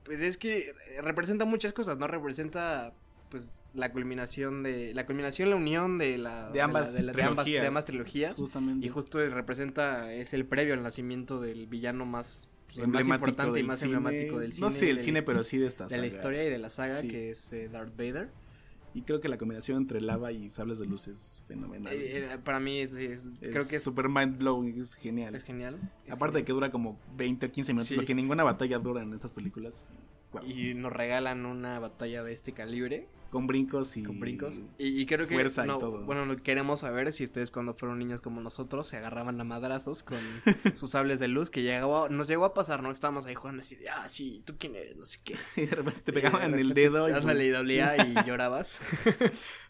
pues 0.04 0.20
es 0.20 0.36
que 0.36 0.72
representa 1.02 1.44
muchas 1.44 1.72
cosas, 1.72 1.98
¿no? 1.98 2.06
Representa, 2.06 2.92
pues, 3.30 3.50
la 3.74 3.92
culminación 3.92 4.62
de, 4.62 4.94
la 4.94 5.04
culminación, 5.04 5.50
la 5.50 5.56
unión 5.56 5.98
de 5.98 6.16
la, 6.16 6.50
De 6.50 6.62
ambas 6.62 6.94
la- 6.94 7.00
de, 7.00 7.06
la- 7.06 7.12
de 7.12 7.22
ambas, 7.22 7.44
de 7.46 7.66
ambas 7.66 7.84
trilogías, 7.84 8.36
Justamente. 8.38 8.86
y 8.86 8.88
justo 8.88 9.18
representa, 9.28 10.12
es 10.14 10.32
el 10.32 10.46
previo 10.46 10.72
al 10.74 10.82
nacimiento 10.82 11.40
del 11.40 11.66
villano 11.66 12.06
más, 12.06 12.48
pues, 12.66 12.76
más 12.78 12.84
Emblemático 12.84 13.14
importante 13.14 13.60
y 13.60 13.62
más 13.62 13.78
cine. 13.78 13.94
emblemático 13.96 14.38
del 14.38 14.52
cine. 14.52 14.64
No 14.66 14.70
sé 14.70 14.90
el 14.90 14.96
de 14.96 15.02
cine, 15.02 15.20
la- 15.20 15.24
pero 15.26 15.42
sí 15.42 15.58
de 15.58 15.66
esta 15.66 15.86
de 15.86 15.96
la 15.96 16.02
saga. 16.02 16.06
historia 16.06 16.44
y 16.44 16.50
de 16.50 16.58
la 16.58 16.70
saga, 16.70 17.00
Sí. 17.00 17.08
que 17.08 17.30
es 17.30 17.52
eh, 17.52 17.68
Darth 17.68 17.96
Vader. 17.96 18.28
Y 18.94 19.02
creo 19.02 19.20
que 19.20 19.28
la 19.28 19.36
combinación 19.36 19.76
entre 19.76 20.00
lava 20.00 20.32
y 20.32 20.48
sables 20.48 20.78
de 20.78 20.86
luz 20.86 21.06
es 21.06 21.42
fenomenal. 21.46 21.92
Eh, 21.92 22.32
eh, 22.32 22.38
para 22.42 22.58
mí 22.60 22.78
es, 22.78 22.94
es- 22.94 23.26
Es 23.26 23.50
creo 23.52 23.68
que 23.68 23.76
es, 23.76 23.82
super 23.82 24.08
mind 24.08 24.38
blowing, 24.38 24.80
es 24.80 24.94
genial. 24.94 25.34
es 25.34 25.44
genial. 25.44 25.78
Aparte 26.10 26.38
de 26.38 26.44
que 26.44 26.46
genial. 26.46 26.56
dura 26.56 26.70
como 26.70 26.98
20 27.14 27.44
o 27.46 27.52
15 27.52 27.72
minutos, 27.74 27.88
Sí. 27.88 27.96
lo 27.96 28.06
que 28.06 28.14
ninguna 28.14 28.42
batalla 28.42 28.78
dura 28.78 29.02
en 29.02 29.12
estas 29.12 29.32
películas. 29.32 29.90
Y 30.44 30.74
nos 30.74 30.92
regalan 30.92 31.46
una 31.46 31.78
batalla 31.78 32.22
de 32.22 32.32
este 32.32 32.52
calibre 32.52 33.08
Con 33.30 33.46
brincos 33.46 33.96
y. 33.96 34.02
con 34.02 34.20
brincos. 34.20 34.54
Y, 34.78 35.00
y 35.00 35.06
creo 35.06 35.26
que 35.26 35.34
fuerza 35.34 35.64
y 35.64 35.68
todo. 35.68 36.04
bueno, 36.04 36.36
queremos 36.42 36.80
saber 36.80 37.12
si 37.12 37.24
ustedes 37.24 37.50
cuando 37.50 37.74
fueron 37.74 37.98
niños 37.98 38.20
como 38.20 38.40
nosotros 38.40 38.86
se 38.86 38.96
agarraban 38.96 39.40
a 39.40 39.44
madrazos 39.44 40.02
con 40.02 40.18
sus 40.74 40.90
sables 40.90 41.18
de 41.20 41.28
luz 41.28 41.50
que 41.50 41.62
llegaba, 41.62 42.08
nos 42.08 42.28
llegó 42.28 42.44
a 42.44 42.54
pasar, 42.54 42.82
¿no? 42.82 42.90
Estábamos 42.90 43.26
ahí 43.26 43.34
jugando 43.34 43.62
así 43.62 43.76
de, 43.76 43.88
ah, 43.88 44.08
sí, 44.08 44.42
¿tú 44.44 44.54
quién 44.58 44.76
eres? 44.76 44.96
No 44.96 45.06
sé 45.06 45.20
qué. 45.24 45.36
Y 45.56 45.66
de 45.66 45.74
repente 45.76 46.00
te 46.00 46.12
Y 46.12 46.14
pegaban 46.14 46.54
en 46.54 46.58
el 46.60 46.74
dedo. 46.74 47.08
Y 47.08 47.20
pues, 47.20 47.40
y 47.40 47.48
dolía 47.50 47.96
y 48.06 48.26
llorabas. 48.26 48.80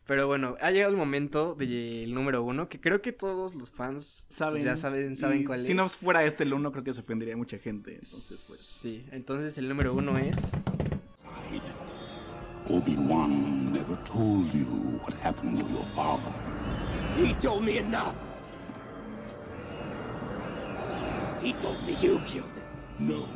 Pero 0.06 0.28
bueno, 0.28 0.56
ha 0.60 0.70
llegado 0.70 0.92
el 0.92 0.96
momento 0.96 1.56
del 1.56 2.14
número 2.14 2.42
uno, 2.44 2.68
que 2.68 2.80
creo 2.80 3.02
que 3.02 3.12
todos 3.12 3.56
los 3.56 3.72
fans 3.72 4.25
pues, 4.28 4.38
saben. 4.38 4.62
ya 4.62 4.76
saben, 4.76 5.16
saben 5.16 5.44
cuál 5.44 5.62
si 5.64 5.72
es. 5.72 5.76
no 5.76 5.88
fuera 5.88 6.25
este 6.25 6.44
el 6.44 6.52
uno, 6.52 6.70
creo 6.70 6.84
que 6.84 6.94
se 6.94 7.00
ofendería 7.00 7.36
mucha 7.36 7.58
gente. 7.58 7.94
Entonces, 7.94 8.44
pues. 8.46 8.60
Sí, 8.60 9.04
entonces 9.10 9.58
el 9.58 9.68
número 9.68 9.94
uno 9.94 10.16
es... 10.16 10.36
Obi-Wan 12.68 13.72
never 13.72 13.96
told 14.04 14.52
you 14.52 14.64
what 15.02 15.14
happened 15.22 15.58
to 15.58 15.66
your 15.72 15.84
father. 15.84 16.32
He 17.16 17.32
told 17.34 17.64
me 17.64 17.78
enough. 17.78 18.14
He 21.40 21.52
told 21.62 21.80
me 21.86 21.96
you 22.00 22.20
killed 22.26 22.50
him. 22.98 23.08
No. 23.08 23.28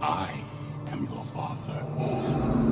I 0.00 0.30
am 0.90 1.04
your 1.04 1.24
father. 1.24 2.67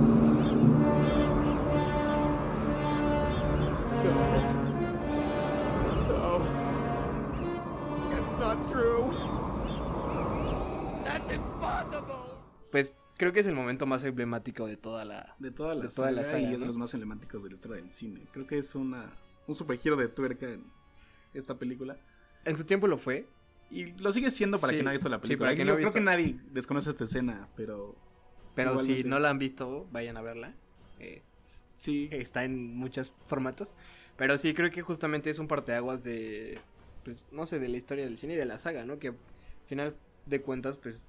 Pues 12.76 12.94
creo 13.16 13.32
que 13.32 13.40
es 13.40 13.46
el 13.46 13.54
momento 13.54 13.86
más 13.86 14.04
emblemático 14.04 14.66
de 14.66 14.76
toda 14.76 15.06
la... 15.06 15.34
De 15.38 15.50
toda 15.50 15.74
la, 15.74 15.84
De 15.84 15.88
toda 15.88 16.10
la 16.10 16.24
saga, 16.26 16.36
saga, 16.36 16.50
y 16.50 16.52
es 16.52 16.60
de 16.60 16.66
¿no? 16.66 16.66
los 16.66 16.76
más 16.76 16.92
emblemáticos 16.92 17.42
de 17.42 17.48
la 17.48 17.54
historia 17.54 17.76
del 17.78 17.90
cine. 17.90 18.26
Creo 18.32 18.46
que 18.46 18.58
es 18.58 18.74
una 18.74 19.16
un 19.46 19.54
super 19.54 19.78
giro 19.78 19.96
de 19.96 20.08
tuerca 20.08 20.46
en 20.46 20.70
esta 21.32 21.58
película. 21.58 21.96
En 22.44 22.54
su 22.54 22.64
tiempo 22.66 22.86
lo 22.86 22.98
fue. 22.98 23.26
Y 23.70 23.92
lo 23.92 24.12
sigue 24.12 24.30
siendo 24.30 24.58
para 24.58 24.72
Sí, 24.72 24.76
quien 24.76 24.84
no 24.84 24.90
ha 24.90 24.92
visto 24.92 25.08
la 25.08 25.16
sí, 25.16 25.22
película. 25.22 25.54
Yo 25.54 25.64
no 25.64 25.72
ha 25.72 25.76
creo 25.76 25.90
que 25.90 26.00
visto. 26.00 26.10
nadie 26.10 26.38
desconoce 26.52 26.90
esta 26.90 27.04
escena, 27.04 27.48
pero 27.56 27.96
Pero 28.54 28.72
Igualmente. 28.72 29.02
si 29.02 29.08
no 29.08 29.18
la 29.20 29.30
han 29.30 29.38
visto, 29.38 29.88
vayan 29.90 30.18
a 30.18 30.20
verla. 30.20 30.54
Eh, 30.98 31.22
sí. 31.76 32.10
está 32.12 32.44
en 32.44 32.76
muchos 32.76 33.14
formatos. 33.26 33.74
Pero 34.18 34.36
sí, 34.36 34.52
creo 34.52 34.70
que 34.70 34.82
justamente 34.82 35.30
es 35.30 35.38
un 35.38 35.48
parteaguas 35.48 36.04
de, 36.04 36.58
pues, 37.04 37.24
no 37.32 37.46
sé, 37.46 37.58
de 37.58 37.68
la 37.70 37.78
historia 37.78 38.04
del 38.04 38.18
cine 38.18 38.34
y 38.34 38.36
de 38.36 38.44
la 38.44 38.58
saga, 38.58 38.84
¿no? 38.84 38.98
Que 38.98 39.08
al 39.08 39.16
final 39.66 39.96
de 40.26 40.42
cuentas, 40.42 40.76
pues, 40.76 41.06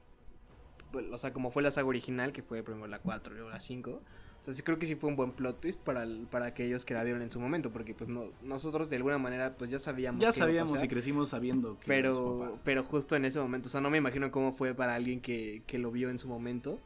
o 0.93 1.17
sea, 1.17 1.33
como 1.33 1.51
fue 1.51 1.63
la 1.63 1.71
saga 1.71 1.87
original, 1.87 2.31
que 2.31 2.41
fue 2.43 2.63
primero 2.63 2.87
la 2.87 2.99
4 2.99 3.33
y 3.33 3.37
luego 3.37 3.49
la 3.51 3.59
5. 3.59 3.91
O 3.91 4.45
sea, 4.45 4.53
sí 4.53 4.61
creo 4.61 4.79
que 4.79 4.85
sí 4.85 4.95
fue 4.95 5.09
un 5.09 5.15
buen 5.15 5.31
plot 5.31 5.59
twist 5.59 5.79
para, 5.79 6.03
el- 6.03 6.27
para 6.31 6.45
aquellos 6.45 6.85
que 6.85 6.93
la 6.93 7.03
vieron 7.03 7.21
en 7.21 7.29
su 7.31 7.39
momento, 7.39 7.71
porque 7.71 7.93
pues 7.93 8.09
no, 8.09 8.25
nosotros 8.43 8.89
de 8.89 8.95
alguna 8.95 9.17
manera 9.17 9.55
pues 9.57 9.69
ya 9.69 9.79
sabíamos. 9.79 10.21
Ya 10.21 10.31
sabíamos 10.31 10.71
pasar, 10.71 10.85
y 10.85 10.89
crecimos 10.89 11.29
sabiendo 11.29 11.75
que 11.79 11.83
su 11.85 11.87
pero, 11.87 12.39
papá. 12.39 12.61
pero 12.63 12.83
justo 12.83 13.15
en 13.15 13.25
ese 13.25 13.39
momento, 13.39 13.67
o 13.67 13.69
sea, 13.71 13.81
no 13.81 13.89
me 13.89 13.97
imagino 13.97 14.31
cómo 14.31 14.53
fue 14.53 14.73
para 14.73 14.95
alguien 14.95 15.19
que, 15.21 15.63
que 15.67 15.77
lo 15.79 15.91
vio 15.91 16.09
en 16.09 16.19
su 16.19 16.27
momento. 16.27 16.79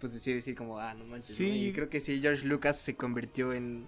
Pues 0.00 0.12
decir, 0.12 0.34
decir 0.36 0.54
como, 0.54 0.78
ah, 0.78 0.92
no 0.94 1.04
manches. 1.06 1.34
Sí. 1.36 1.48
¿no? 1.48 1.54
Y 1.56 1.72
creo 1.72 1.88
que 1.88 2.00
sí, 2.00 2.20
George 2.20 2.46
Lucas 2.46 2.78
se 2.78 2.94
convirtió 2.96 3.52
en. 3.52 3.86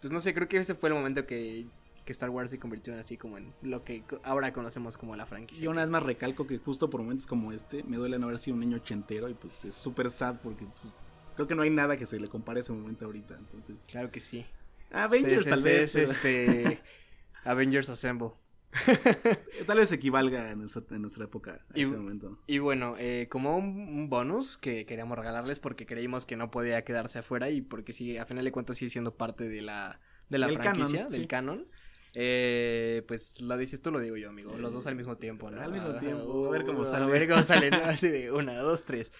Pues 0.00 0.10
no 0.12 0.18
sé, 0.20 0.32
creo 0.34 0.48
que 0.48 0.56
ese 0.56 0.74
fue 0.74 0.88
el 0.88 0.94
momento 0.94 1.26
que, 1.26 1.66
que 2.04 2.12
Star 2.12 2.30
Wars 2.30 2.50
se 2.50 2.58
convirtió 2.58 2.92
en 2.92 2.98
así 2.98 3.16
como 3.16 3.38
en 3.38 3.52
lo 3.62 3.84
que 3.84 4.02
ahora 4.24 4.52
conocemos 4.52 4.96
como 4.96 5.14
la 5.16 5.26
franquicia. 5.26 5.64
Y 5.64 5.68
una 5.68 5.82
vez 5.82 5.90
más 5.90 6.02
recalco 6.02 6.46
que 6.46 6.58
justo 6.58 6.90
por 6.90 7.00
momentos 7.02 7.26
como 7.26 7.52
este, 7.52 7.82
me 7.84 7.96
duele 7.96 8.18
no 8.18 8.26
haber 8.26 8.38
sido 8.38 8.54
un 8.54 8.60
niño 8.60 8.76
ochentero 8.78 9.28
y 9.28 9.34
pues 9.34 9.64
es 9.64 9.74
súper 9.74 10.10
sad 10.10 10.40
porque 10.42 10.64
pues, 10.64 10.92
creo 11.36 11.46
que 11.46 11.54
no 11.54 11.62
hay 11.62 11.70
nada 11.70 11.96
que 11.96 12.06
se 12.06 12.18
le 12.18 12.28
compare 12.28 12.60
a 12.60 12.62
ese 12.62 12.72
momento 12.72 13.04
ahorita. 13.04 13.36
Entonces, 13.36 13.84
Claro 13.90 14.10
que 14.10 14.20
sí. 14.20 14.44
Avengers 14.90 15.44
Sí, 15.44 15.50
tal 15.50 15.62
vez, 15.62 15.96
es 15.96 16.10
este. 16.10 16.80
Avengers 17.44 17.88
Assemble. 17.90 18.32
tal 19.66 19.76
vez 19.78 19.92
equivalga 19.92 20.50
en 20.50 20.60
nuestra, 20.60 20.82
en 20.90 21.02
nuestra 21.02 21.24
época 21.24 21.64
a 21.74 21.78
Y- 21.78 21.82
ese 21.82 21.96
momento. 21.96 22.38
Y 22.46 22.58
bueno, 22.58 22.94
eh, 22.98 23.28
como 23.30 23.56
un, 23.56 23.66
un 23.66 24.08
bonus 24.08 24.56
que 24.58 24.86
queríamos 24.86 25.18
regalarles 25.18 25.58
porque 25.60 25.86
creímos 25.86 26.24
que 26.26 26.36
no 26.36 26.50
podía 26.50 26.82
quedarse 26.84 27.18
afuera 27.18 27.50
y 27.50 27.60
porque 27.60 27.92
sí, 27.92 28.16
a 28.16 28.24
final 28.26 28.44
de 28.44 28.52
cuentas 28.52 28.78
sigue 28.78 28.90
siendo 28.90 29.14
parte 29.16 29.48
de 29.48 29.60
la, 29.62 30.00
de 30.30 30.38
la 30.38 30.48
franquicia, 30.48 30.98
canon, 31.00 31.12
del 31.12 31.20
sí. 31.22 31.26
canon. 31.26 31.66
Eh, 32.14 33.02
pues 33.08 33.40
lo 33.40 33.56
dices 33.56 33.80
tú, 33.80 33.90
lo 33.90 34.00
digo 34.00 34.16
yo, 34.16 34.28
amigo. 34.28 34.54
Los 34.56 34.72
dos 34.72 34.86
al 34.86 34.96
mismo 34.96 35.16
tiempo, 35.16 35.50
¿no? 35.50 35.60
Al 35.60 35.72
mismo 35.72 35.94
tiempo, 35.98 36.46
a 36.46 36.50
ver 36.50 36.64
cómo 36.64 36.84
sale. 36.84 37.04
A 37.04 37.08
ver 37.08 37.28
cómo 37.28 37.42
sale, 37.42 37.70
¿no? 37.70 37.78
Así 37.84 38.08
de 38.08 38.30
una, 38.30 38.54
dos, 38.58 38.84
tres. 38.84 39.12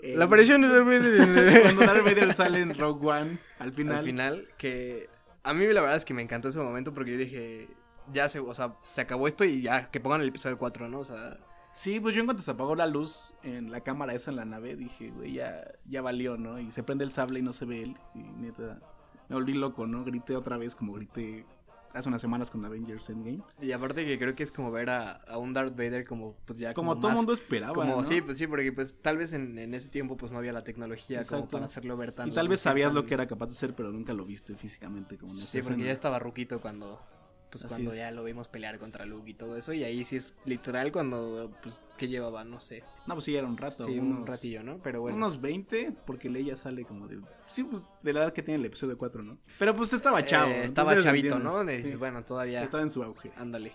Eh, 0.00 0.14
La 0.16 0.26
aparición 0.26 0.62
de 0.62 0.68
Cuando 1.62 1.82
Darth 1.82 2.04
Vader 2.04 2.34
sale 2.34 2.60
en 2.60 2.78
Rogue 2.78 3.06
One, 3.06 3.38
al 3.58 3.72
final. 3.72 3.96
al 3.96 4.04
final, 4.04 4.48
que 4.58 5.08
a 5.42 5.52
mí 5.54 5.66
la 5.66 5.80
verdad 5.80 5.96
es 5.96 6.04
que 6.04 6.14
me 6.14 6.22
encantó 6.22 6.48
ese 6.48 6.60
momento 6.60 6.92
porque 6.94 7.12
yo 7.12 7.18
dije, 7.18 7.68
ya 8.12 8.28
se, 8.28 8.38
o 8.38 8.54
sea, 8.54 8.76
se 8.92 9.00
acabó 9.00 9.26
esto 9.26 9.44
y 9.44 9.62
ya, 9.62 9.90
que 9.90 9.98
pongan 10.00 10.20
el 10.20 10.28
episodio 10.28 10.58
4, 10.58 10.88
¿no? 10.88 11.00
O 11.00 11.04
sea, 11.04 11.38
Sí, 11.78 12.00
pues 12.00 12.12
yo 12.12 12.20
en 12.22 12.26
cuanto 12.26 12.42
se 12.42 12.50
apagó 12.50 12.74
la 12.74 12.86
luz 12.88 13.34
en 13.44 13.70
la 13.70 13.82
cámara 13.82 14.12
esa 14.12 14.32
en 14.32 14.36
la 14.36 14.44
nave, 14.44 14.74
dije, 14.74 15.10
güey, 15.10 15.34
ya, 15.34 15.62
ya 15.84 16.02
valió, 16.02 16.36
¿no? 16.36 16.58
Y 16.58 16.72
se 16.72 16.82
prende 16.82 17.04
el 17.04 17.12
sable 17.12 17.38
y 17.38 17.42
no 17.42 17.52
se 17.52 17.66
ve 17.66 17.82
él. 17.82 17.96
Y 18.16 18.18
neta, 18.22 18.80
me 19.28 19.36
volví 19.36 19.54
loco, 19.54 19.86
¿no? 19.86 20.02
Grité 20.04 20.34
otra 20.34 20.56
vez 20.56 20.74
como 20.74 20.94
grité 20.94 21.46
hace 21.94 22.08
unas 22.08 22.20
semanas 22.20 22.50
con 22.50 22.64
Avengers 22.64 23.08
Endgame. 23.10 23.42
y 23.60 23.72
aparte 23.72 24.04
que 24.04 24.18
creo 24.18 24.34
que 24.34 24.42
es 24.42 24.52
como 24.52 24.70
ver 24.70 24.90
a, 24.90 25.12
a 25.12 25.38
un 25.38 25.52
Darth 25.54 25.72
Vader 25.76 26.04
como, 26.06 26.36
pues 26.44 26.58
ya 26.58 26.74
Como, 26.74 26.98
todo 26.98 27.10
el 27.10 27.16
mundo 27.16 27.32
esperaba, 27.32 27.74
Como, 27.74 27.96
¿no? 27.96 28.04
sí, 28.04 28.20
pues 28.22 28.38
sí, 28.38 28.46
porque 28.46 28.72
pues 28.72 28.94
tal 29.00 29.16
vez 29.16 29.32
en, 29.32 29.58
en 29.58 29.74
ese 29.74 29.88
tiempo 29.88 30.16
pues 30.16 30.32
no 30.32 30.38
había 30.38 30.52
la 30.52 30.64
tecnología 30.64 31.18
como 31.24 31.38
Exacto. 31.40 31.48
para 31.56 31.64
hacerlo 31.66 31.96
ver 31.96 32.12
tan... 32.12 32.28
Y 32.28 32.32
tal 32.32 32.48
vez 32.48 32.62
tan- 32.62 32.70
sabías 32.72 32.92
lo 32.92 33.06
que 33.06 33.14
era 33.14 33.26
capaz 33.26 33.46
de 33.46 33.52
hacer, 33.52 33.74
pero 33.74 33.90
nunca 33.92 34.12
lo 34.12 34.24
viste 34.24 34.54
físicamente 34.54 35.16
como 35.18 35.32
en 35.32 35.38
Sí, 35.38 35.58
porque 35.58 35.72
escena. 35.74 35.84
ya 35.86 35.92
estaba 35.92 36.18
ruquito 36.18 36.60
cuando... 36.60 37.00
Pues 37.50 37.64
Así 37.64 37.72
cuando 37.74 37.92
es. 37.92 37.98
ya 37.98 38.10
lo 38.10 38.24
vimos 38.24 38.46
pelear 38.48 38.78
contra 38.78 39.06
Luke 39.06 39.30
y 39.30 39.34
todo 39.34 39.56
eso. 39.56 39.72
Y 39.72 39.82
ahí 39.82 40.04
sí 40.04 40.16
es 40.16 40.34
literal 40.44 40.92
cuando, 40.92 41.50
pues, 41.62 41.80
que 41.96 42.08
llevaba, 42.08 42.44
no 42.44 42.60
sé. 42.60 42.84
No, 43.06 43.14
pues 43.14 43.24
sí, 43.24 43.34
era 43.36 43.46
un 43.46 43.56
rato. 43.56 43.86
sí, 43.86 43.98
un 43.98 44.26
ratillo, 44.26 44.62
¿no? 44.62 44.78
Pero 44.82 45.00
bueno. 45.00 45.16
Unos 45.16 45.40
20, 45.40 45.92
porque 46.06 46.28
Leia 46.28 46.56
sale 46.56 46.84
como 46.84 47.08
de... 47.08 47.20
Sí, 47.48 47.64
pues 47.64 47.84
de 48.02 48.12
la 48.12 48.24
edad 48.24 48.32
que 48.32 48.42
tiene 48.42 48.60
el 48.60 48.66
episodio 48.66 48.98
4, 48.98 49.22
¿no? 49.22 49.38
Pero 49.58 49.74
pues 49.74 49.92
estaba 49.94 50.24
chavo. 50.24 50.50
Eh, 50.50 50.64
estaba 50.64 50.92
entonces 50.92 51.04
chavito. 51.04 51.38
¿no? 51.38 51.66
Sí, 51.66 51.96
Bueno, 51.96 52.22
todavía... 52.22 52.62
Estaba 52.62 52.82
en 52.82 52.90
su 52.90 53.02
auge. 53.02 53.32
Ándale. 53.36 53.72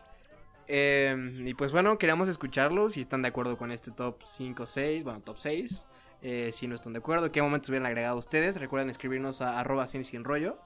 Eh, 0.68 1.44
y 1.46 1.54
pues 1.56 1.72
bueno, 1.72 1.98
queríamos 1.98 2.30
escucharlo. 2.30 2.90
Si 2.90 3.02
están 3.02 3.22
de 3.22 3.30
acuerdo 3.30 3.58
con 3.58 3.72
este 3.72 3.92
top 3.92 4.22
5, 4.24 4.66
6, 4.66 5.04
bueno, 5.04 5.22
top 5.22 5.38
6. 5.40 5.86
Eh, 6.22 6.52
si 6.54 6.68
no 6.68 6.76
están 6.76 6.94
de 6.94 7.00
acuerdo, 7.00 7.32
qué 7.32 7.42
momentos 7.42 7.70
hubieran 7.70 7.86
agregado 7.88 8.18
ustedes. 8.18 8.60
Recuerden 8.60 8.90
escribirnos 8.90 9.42
a 9.42 9.60
arroba 9.60 9.88
cine 9.88 10.04
sin 10.04 10.24
rollo. 10.24 10.58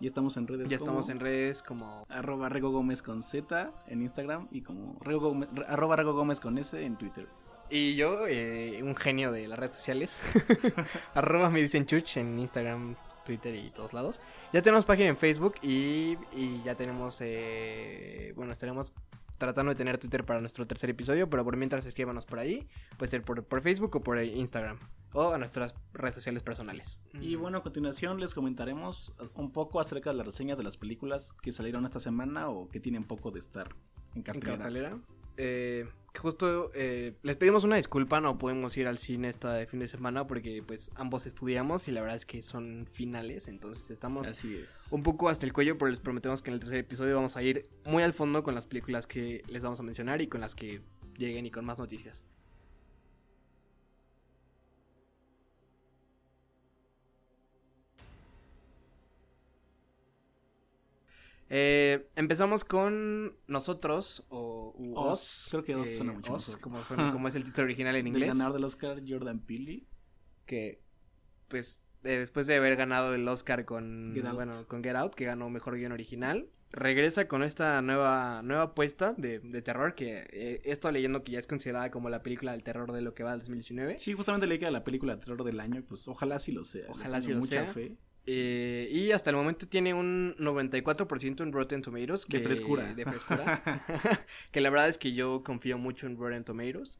Y 0.00 0.06
estamos 0.06 0.36
en 0.36 0.46
redes 0.46 0.68
Ya 0.70 0.78
como 0.78 0.90
estamos 0.90 1.08
en 1.10 1.20
redes 1.20 1.62
como 1.62 2.06
Arroba 2.08 2.48
Rego 2.48 2.70
Gómez 2.70 3.02
con 3.02 3.22
Z 3.22 3.72
en 3.86 4.02
Instagram 4.02 4.48
y 4.50 4.62
como 4.62 4.98
Rego 5.00 5.20
Gómez, 5.28 5.48
arroba 5.68 5.96
Rego 5.96 6.14
Gómez 6.14 6.40
con 6.40 6.56
S 6.56 6.82
en 6.82 6.96
Twitter. 6.96 7.28
Y 7.68 7.94
yo, 7.94 8.26
eh, 8.26 8.82
un 8.82 8.96
genio 8.96 9.30
de 9.30 9.46
las 9.46 9.58
redes 9.58 9.74
sociales. 9.74 10.20
Arroba 11.14 11.50
me 11.50 11.60
dicen 11.60 11.86
chuch 11.86 12.16
en 12.16 12.36
Instagram, 12.36 12.96
Twitter 13.24 13.54
y 13.54 13.70
todos 13.70 13.92
lados. 13.92 14.20
Ya 14.52 14.60
tenemos 14.60 14.84
página 14.84 15.10
en 15.10 15.16
Facebook 15.16 15.54
y, 15.62 16.16
y 16.32 16.62
ya 16.64 16.74
tenemos, 16.74 17.18
eh, 17.20 18.32
bueno, 18.34 18.50
estaremos 18.50 18.92
tratando 19.40 19.70
de 19.70 19.74
tener 19.74 19.96
Twitter 19.96 20.24
para 20.24 20.40
nuestro 20.40 20.66
tercer 20.66 20.90
episodio, 20.90 21.30
pero 21.30 21.42
por 21.44 21.56
mientras 21.56 21.86
escríbanos 21.86 22.26
por 22.26 22.38
ahí, 22.38 22.68
puede 22.98 23.10
ser 23.10 23.22
por, 23.22 23.42
por 23.42 23.62
Facebook 23.62 23.96
o 23.96 24.00
por 24.02 24.22
Instagram 24.22 24.78
o 25.12 25.32
a 25.32 25.38
nuestras 25.38 25.74
redes 25.94 26.14
sociales 26.14 26.42
personales. 26.42 27.00
Y 27.14 27.34
bueno, 27.36 27.58
a 27.58 27.62
continuación 27.62 28.20
les 28.20 28.34
comentaremos 28.34 29.12
un 29.34 29.50
poco 29.50 29.80
acerca 29.80 30.10
de 30.10 30.16
las 30.16 30.26
reseñas 30.26 30.58
de 30.58 30.64
las 30.64 30.76
películas 30.76 31.32
que 31.42 31.52
salieron 31.52 31.86
esta 31.86 32.00
semana 32.00 32.50
o 32.50 32.68
que 32.68 32.80
tienen 32.80 33.04
poco 33.04 33.30
de 33.30 33.40
estar 33.40 33.74
en 34.14 34.22
en 34.26 34.40
cartelera. 34.40 34.98
Eh, 35.42 35.86
que 36.12 36.20
justo 36.20 36.70
eh, 36.74 37.14
les 37.22 37.36
pedimos 37.36 37.64
una 37.64 37.76
disculpa, 37.76 38.20
no 38.20 38.36
podemos 38.36 38.76
ir 38.76 38.88
al 38.88 38.98
cine 38.98 39.28
este 39.28 39.66
fin 39.66 39.80
de 39.80 39.88
semana 39.88 40.26
porque 40.26 40.62
pues 40.62 40.90
ambos 40.96 41.24
estudiamos 41.24 41.86
y 41.88 41.92
la 41.92 42.00
verdad 42.00 42.16
es 42.16 42.26
que 42.26 42.42
son 42.42 42.86
finales, 42.90 43.48
entonces 43.48 43.90
estamos 43.90 44.26
Así 44.26 44.56
es. 44.56 44.86
un 44.90 45.02
poco 45.02 45.28
hasta 45.28 45.46
el 45.46 45.52
cuello, 45.52 45.78
pero 45.78 45.88
les 45.88 46.00
prometemos 46.00 46.42
que 46.42 46.50
en 46.50 46.54
el 46.54 46.60
tercer 46.60 46.78
episodio 46.78 47.14
vamos 47.14 47.36
a 47.36 47.42
ir 47.42 47.68
muy 47.84 48.02
al 48.02 48.12
fondo 48.12 48.42
con 48.42 48.54
las 48.54 48.66
películas 48.66 49.06
que 49.06 49.42
les 49.46 49.62
vamos 49.62 49.78
a 49.80 49.82
mencionar 49.82 50.20
y 50.20 50.26
con 50.26 50.40
las 50.40 50.54
que 50.54 50.82
lleguen 51.16 51.46
y 51.46 51.50
con 51.50 51.64
más 51.64 51.78
noticias. 51.78 52.24
Eh, 61.52 62.08
empezamos 62.14 62.64
con 62.64 63.36
nosotros 63.48 64.24
o 64.28 64.72
u 64.78 64.98
Us. 64.98 65.10
Us, 65.44 65.48
Creo 65.50 65.64
que 65.64 65.74
Us 65.76 65.96
suena 65.96 66.12
mucho 66.12 66.32
mejor. 66.32 66.60
como, 66.60 66.82
suena- 66.84 67.10
como 67.12 67.26
es 67.28 67.34
el 67.34 67.44
título 67.44 67.64
original 67.64 67.96
en 67.96 68.04
Del 68.04 68.14
inglés 68.14 68.28
ganador 68.30 68.54
del 68.54 68.64
Oscar, 68.64 69.02
Jordan 69.06 69.40
Peele. 69.40 69.84
que 70.46 70.80
pues 71.48 71.82
eh, 72.04 72.18
después 72.18 72.46
de 72.46 72.54
haber 72.56 72.76
ganado 72.76 73.14
el 73.14 73.26
Oscar 73.28 73.64
con 73.64 74.12
Get 74.14 74.24
Out. 74.24 74.34
bueno 74.34 74.52
con 74.68 74.82
Get 74.84 74.94
Out 74.96 75.14
que 75.14 75.24
ganó 75.24 75.50
mejor 75.50 75.76
guion 75.76 75.90
original 75.92 76.48
regresa 76.70 77.26
con 77.26 77.42
esta 77.42 77.82
nueva 77.82 78.42
nueva 78.42 78.62
apuesta 78.62 79.12
de, 79.18 79.40
de 79.40 79.60
terror 79.60 79.96
que 79.96 80.28
eh, 80.32 80.62
esto 80.64 80.88
leyendo 80.92 81.24
que 81.24 81.32
ya 81.32 81.40
es 81.40 81.48
considerada 81.48 81.90
como 81.90 82.08
la 82.08 82.22
película 82.22 82.52
del 82.52 82.62
terror 82.62 82.92
de 82.92 83.00
lo 83.02 83.12
que 83.14 83.24
va 83.24 83.32
del 83.32 83.40
2019 83.40 83.98
Sí, 83.98 84.12
justamente 84.12 84.46
leí 84.46 84.60
que 84.60 84.66
era 84.66 84.70
la 84.72 84.84
película 84.84 85.16
de 85.16 85.20
terror 85.22 85.42
del 85.42 85.58
año 85.58 85.82
pues 85.88 86.06
ojalá 86.06 86.38
sí 86.38 86.52
lo 86.52 86.62
sea. 86.62 86.86
Ojalá 86.88 87.20
sí 87.20 87.32
lo 87.32 87.40
mucha 87.40 87.64
sea. 87.64 87.74
fe. 87.74 87.96
Eh, 88.26 88.88
y 88.92 89.12
hasta 89.12 89.30
el 89.30 89.36
momento 89.36 89.66
tiene 89.66 89.94
un 89.94 90.36
94% 90.38 91.42
en 91.42 91.52
Rotten 91.52 91.82
Tomatoes 91.82 92.26
De 92.28 92.38
que- 92.38 92.44
frescura. 92.44 92.92
de 92.94 93.04
frescura. 93.04 93.62
que 94.52 94.60
la 94.60 94.70
verdad 94.70 94.88
es 94.88 94.98
que 94.98 95.12
yo 95.14 95.42
confío 95.42 95.78
mucho 95.78 96.06
en 96.06 96.16
Rotten 96.16 96.44
Tomatoes 96.44 96.98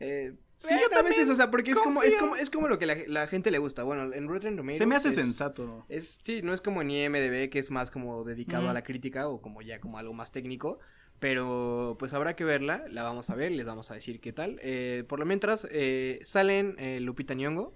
eh, 0.00 0.34
Sí, 0.58 0.72
eh, 0.74 0.78
yo 0.80 0.86
a 0.98 1.02
veces, 1.02 1.16
también 1.18 1.30
o 1.32 1.36
sea, 1.36 1.50
porque 1.50 1.70
es 1.72 1.78
como, 1.78 2.02
es 2.02 2.14
como, 2.16 2.34
es 2.36 2.48
como 2.50 2.66
lo 2.68 2.78
que 2.78 2.86
la, 2.86 2.96
la 3.08 3.26
gente 3.26 3.50
le 3.50 3.58
gusta. 3.58 3.82
Bueno, 3.82 4.12
en 4.14 4.26
Rotten 4.26 4.56
Tomatoes. 4.56 4.78
Se 4.78 4.86
me 4.86 4.96
hace 4.96 5.10
es- 5.10 5.14
sensato. 5.14 5.84
Es, 5.90 6.18
sí, 6.22 6.40
no 6.42 6.54
es 6.54 6.62
como 6.62 6.80
en 6.82 6.90
IMDB, 6.90 7.50
que 7.50 7.58
es 7.58 7.70
más 7.70 7.90
como 7.90 8.24
dedicado 8.24 8.68
a 8.70 8.72
la 8.72 8.82
crítica 8.82 9.28
o 9.28 9.42
como 9.42 9.60
ya 9.60 9.80
como 9.80 9.98
algo 9.98 10.14
más 10.14 10.32
técnico. 10.32 10.78
Pero 11.18 11.96
pues 11.98 12.12
habrá 12.14 12.36
que 12.36 12.44
verla, 12.44 12.84
la 12.90 13.02
vamos 13.02 13.30
a 13.30 13.34
ver, 13.34 13.50
les 13.52 13.64
vamos 13.66 13.90
a 13.90 13.94
decir 13.94 14.20
qué 14.20 14.32
tal. 14.32 14.58
Eh, 14.62 15.04
por 15.08 15.18
lo 15.18 15.24
mientras, 15.26 15.66
eh, 15.70 16.20
salen 16.22 16.74
eh, 16.78 17.00
Lupita 17.00 17.34
Nyong'o, 17.34 17.74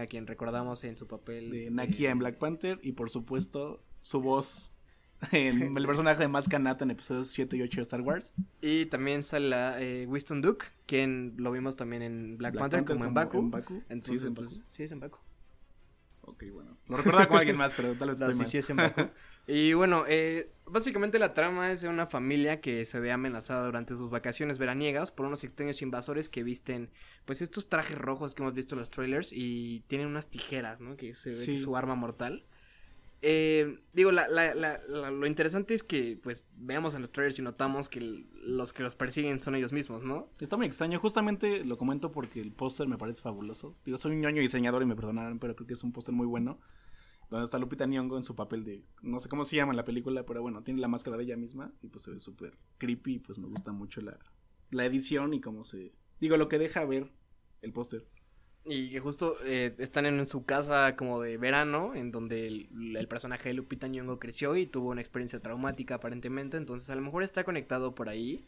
a 0.00 0.06
quien 0.06 0.26
recordamos 0.26 0.82
en 0.84 0.96
su 0.96 1.06
papel 1.06 1.50
De 1.50 1.70
Nakia 1.70 2.10
en 2.10 2.18
Black 2.18 2.38
Panther 2.38 2.78
y 2.82 2.92
por 2.92 3.10
supuesto 3.10 3.82
su 4.00 4.20
voz 4.20 4.72
en 5.32 5.76
el 5.76 5.86
personaje 5.86 6.20
de 6.22 6.28
Más 6.28 6.48
Kanata 6.48 6.84
en 6.84 6.90
episodios 6.90 7.28
7 7.28 7.56
y 7.56 7.62
8 7.62 7.76
de 7.76 7.82
Star 7.82 8.00
Wars. 8.02 8.34
Y 8.60 8.86
también 8.86 9.22
sale 9.22 9.48
la, 9.48 9.80
eh, 9.80 10.06
Winston 10.06 10.42
Duke, 10.42 10.66
quien 10.86 11.34
lo 11.38 11.50
vimos 11.52 11.76
también 11.76 12.02
en 12.02 12.36
Black, 12.36 12.56
Panther, 12.58 12.84
como, 12.84 13.04
en 13.04 13.14
Baku. 13.14 13.38
en 13.38 13.50
Baku. 13.50 13.82
Entonces, 13.88 14.20
Sí, 14.20 14.24
es 14.24 14.24
en 14.24 14.34
pues, 14.34 14.58
Baku. 14.58 14.66
sí, 14.70 14.82
es 14.82 14.92
en 14.92 15.00
Baku. 15.00 15.18
Ok, 16.22 16.44
bueno. 16.52 16.76
Lo 16.88 16.96
recordaba 16.96 17.26
con 17.28 17.38
alguien 17.38 17.56
más, 17.56 17.72
pero 17.74 17.94
tal 17.96 18.08
vez 18.08 18.18
No, 18.18 18.26
estoy 18.28 18.34
sí, 18.34 18.38
mal. 18.38 18.46
sí 18.48 18.58
es 18.58 18.70
en 18.70 18.76
Bakú. 18.76 19.02
Y 19.46 19.74
bueno, 19.74 20.04
eh, 20.08 20.50
básicamente 20.66 21.18
la 21.18 21.34
trama 21.34 21.70
es 21.70 21.82
de 21.82 21.88
una 21.88 22.06
familia 22.06 22.60
que 22.62 22.84
se 22.86 22.98
ve 22.98 23.12
amenazada 23.12 23.66
durante 23.66 23.94
sus 23.94 24.08
vacaciones 24.10 24.58
veraniegas 24.58 25.10
por 25.10 25.26
unos 25.26 25.44
extraños 25.44 25.82
invasores 25.82 26.28
que 26.30 26.42
visten, 26.42 26.90
pues, 27.26 27.42
estos 27.42 27.68
trajes 27.68 27.98
rojos 27.98 28.34
que 28.34 28.42
hemos 28.42 28.54
visto 28.54 28.74
en 28.74 28.78
los 28.80 28.90
trailers 28.90 29.32
y 29.34 29.80
tienen 29.86 30.06
unas 30.06 30.28
tijeras, 30.28 30.80
¿no? 30.80 30.96
Que 30.96 31.14
se 31.14 31.30
ve 31.30 31.34
Sí. 31.34 31.46
que 31.46 31.54
es 31.56 31.62
su 31.62 31.76
arma 31.76 31.94
mortal. 31.94 32.44
Eh, 33.26 33.78
digo, 33.94 34.12
la, 34.12 34.28
la, 34.28 34.54
la- 34.54 34.80
la- 34.86 35.10
lo 35.10 35.26
interesante 35.26 35.72
es 35.74 35.82
que, 35.82 36.18
pues, 36.22 36.46
veamos 36.56 36.94
en 36.94 37.00
los 37.00 37.10
trailers 37.10 37.38
y 37.38 37.42
notamos 37.42 37.88
que 37.88 38.00
los 38.42 38.72
que 38.74 38.82
los 38.82 38.96
persiguen 38.96 39.40
son 39.40 39.54
ellos 39.54 39.72
mismos, 39.72 40.04
¿no? 40.04 40.28
Está 40.40 40.56
muy 40.58 40.66
extraño. 40.66 40.98
Justamente 41.00 41.64
lo 41.64 41.78
comento 41.78 42.12
porque 42.12 42.40
el 42.40 42.52
póster 42.52 42.86
me 42.86 42.98
parece 42.98 43.22
fabuloso. 43.22 43.76
Digo, 43.86 43.96
soy 43.98 44.12
un 44.12 44.20
ñoño 44.20 44.42
diseñador 44.42 44.82
y 44.82 44.86
me 44.86 44.94
perdonarán, 44.96 45.38
pero 45.38 45.54
creo 45.56 45.66
que 45.66 45.72
es 45.74 45.82
un 45.84 45.92
póster 45.92 46.14
muy 46.14 46.26
bueno. 46.26 46.58
Donde 47.34 47.46
está 47.46 47.58
Lupita 47.58 47.84
Nyong'o 47.84 48.16
en 48.16 48.22
su 48.22 48.36
papel 48.36 48.62
de... 48.62 48.84
No 49.02 49.18
sé 49.18 49.28
cómo 49.28 49.44
se 49.44 49.56
llama 49.56 49.72
en 49.72 49.76
la 49.76 49.84
película, 49.84 50.24
pero 50.24 50.40
bueno, 50.40 50.62
tiene 50.62 50.80
la 50.80 50.86
máscara 50.86 51.16
de 51.16 51.24
ella 51.24 51.36
misma. 51.36 51.72
Y 51.82 51.88
pues 51.88 52.04
se 52.04 52.12
ve 52.12 52.20
súper 52.20 52.56
creepy. 52.78 53.14
Y 53.14 53.18
pues 53.18 53.40
me 53.40 53.48
gusta 53.48 53.72
mucho 53.72 54.00
la, 54.00 54.16
la 54.70 54.84
edición 54.84 55.34
y 55.34 55.40
cómo 55.40 55.64
se... 55.64 55.92
Digo, 56.20 56.36
lo 56.36 56.48
que 56.48 56.60
deja 56.60 56.84
ver 56.84 57.10
el 57.60 57.72
póster. 57.72 58.06
Y 58.64 58.90
que 58.90 59.00
justo 59.00 59.36
eh, 59.44 59.74
están 59.78 60.06
en 60.06 60.24
su 60.26 60.44
casa 60.44 60.94
como 60.94 61.20
de 61.20 61.36
verano, 61.36 61.96
en 61.96 62.12
donde 62.12 62.46
el, 62.46 62.96
el 62.96 63.08
personaje 63.08 63.48
de 63.48 63.54
Lupita 63.56 63.88
Nyong'o 63.88 64.20
creció 64.20 64.56
y 64.56 64.66
tuvo 64.66 64.90
una 64.90 65.00
experiencia 65.00 65.40
traumática 65.40 65.96
aparentemente, 65.96 66.56
entonces 66.56 66.88
a 66.88 66.94
lo 66.94 67.02
mejor 67.02 67.24
está 67.24 67.42
conectado 67.42 67.96
por 67.96 68.08
ahí. 68.08 68.46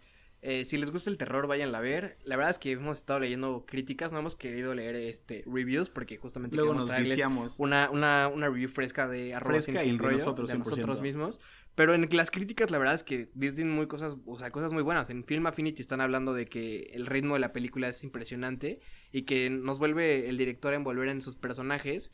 Eh, 0.48 0.64
si 0.64 0.76
les 0.76 0.92
gusta 0.92 1.10
el 1.10 1.18
terror, 1.18 1.48
váyanla 1.48 1.78
a 1.78 1.80
ver. 1.80 2.18
La 2.22 2.36
verdad 2.36 2.52
es 2.52 2.58
que 2.60 2.70
hemos 2.70 2.98
estado 2.98 3.18
leyendo 3.18 3.64
críticas, 3.66 4.12
no 4.12 4.20
hemos 4.20 4.36
querido 4.36 4.76
leer 4.76 4.94
este 4.94 5.42
reviews 5.44 5.90
porque 5.90 6.18
justamente 6.18 6.54
Luego 6.54 6.70
queremos 6.70 6.88
nos 6.88 7.16
traerles 7.16 7.58
una, 7.58 7.90
una, 7.90 8.28
una 8.28 8.46
review 8.46 8.68
fresca 8.68 9.08
de 9.08 9.34
arroba 9.34 9.60
Fresca 9.60 9.80
sin, 9.80 9.94
y 9.94 9.96
de 9.96 10.04
rollo, 10.04 10.18
nosotros, 10.18 10.48
de 10.48 10.54
100%. 10.54 10.58
nosotros 10.58 11.00
mismos. 11.00 11.40
Pero 11.74 11.94
en 11.94 12.08
las 12.12 12.30
críticas 12.30 12.70
la 12.70 12.78
verdad 12.78 12.94
es 12.94 13.02
que 13.02 13.28
dicen 13.34 13.72
muy 13.72 13.88
cosas, 13.88 14.18
o 14.24 14.38
sea, 14.38 14.52
cosas 14.52 14.72
muy 14.72 14.84
buenas. 14.84 15.10
En 15.10 15.24
Film 15.24 15.48
Affinity 15.48 15.82
están 15.82 16.00
hablando 16.00 16.32
de 16.32 16.46
que 16.46 16.92
el 16.92 17.06
ritmo 17.06 17.34
de 17.34 17.40
la 17.40 17.52
película 17.52 17.88
es 17.88 18.04
impresionante 18.04 18.78
y 19.10 19.22
que 19.22 19.50
nos 19.50 19.80
vuelve 19.80 20.28
el 20.28 20.38
director 20.38 20.74
a 20.74 20.76
envolver 20.76 21.08
en 21.08 21.22
sus 21.22 21.34
personajes 21.34 22.12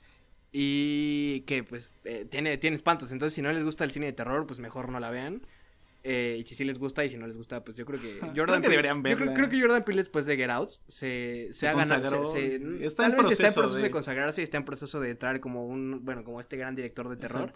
y 0.50 1.40
que 1.42 1.64
pues 1.64 1.92
eh, 2.04 2.26
tiene, 2.30 2.56
tiene 2.56 2.76
espantos. 2.76 3.12
Entonces 3.12 3.34
si 3.34 3.42
no 3.42 3.52
les 3.52 3.62
gusta 3.62 3.84
el 3.84 3.90
cine 3.90 4.06
de 4.06 4.14
terror, 4.14 4.46
pues 4.46 4.58
mejor 4.58 4.88
no 4.88 5.00
la 5.00 5.10
vean. 5.10 5.42
Eh, 6.04 6.38
y 6.40 6.46
si 6.46 6.54
sí 6.56 6.64
les 6.64 6.78
gusta 6.78 7.04
y 7.04 7.08
si 7.10 7.16
no 7.16 7.26
les 7.28 7.36
gusta, 7.36 7.62
pues 7.62 7.76
yo 7.76 7.86
creo 7.86 8.00
que 8.00 8.18
Creo 8.18 8.32
Jordan 8.34 8.60
que 8.60 8.66
Peele- 8.68 8.70
deberían 8.70 8.96
yo 9.04 9.16
creo, 9.16 9.34
creo 9.34 9.48
que 9.48 9.60
Jordan 9.60 9.84
Peele 9.84 10.00
después 10.02 10.26
de 10.26 10.36
Get 10.36 10.50
Out 10.50 10.68
se, 10.70 10.82
se, 10.88 11.52
Se 11.52 11.68
ha 11.68 11.74
ganado, 11.74 12.26
se- 12.26 12.58
se- 12.58 12.84
Está 12.86 13.04
tal 13.04 13.12
en 13.12 13.18
vez 13.18 13.30
está 13.30 13.46
en 13.48 13.54
proceso 13.54 13.74
de... 13.76 13.82
de- 13.82 13.90
consagrarse 13.90 14.40
y 14.40 14.44
está 14.44 14.56
en 14.56 14.64
proceso 14.64 15.00
de 15.00 15.10
entrar 15.10 15.38
como 15.40 15.64
un, 15.66 16.04
bueno, 16.04 16.24
como 16.24 16.40
este 16.40 16.56
gran 16.56 16.74
director 16.74 17.08
de 17.08 17.16
terror. 17.16 17.52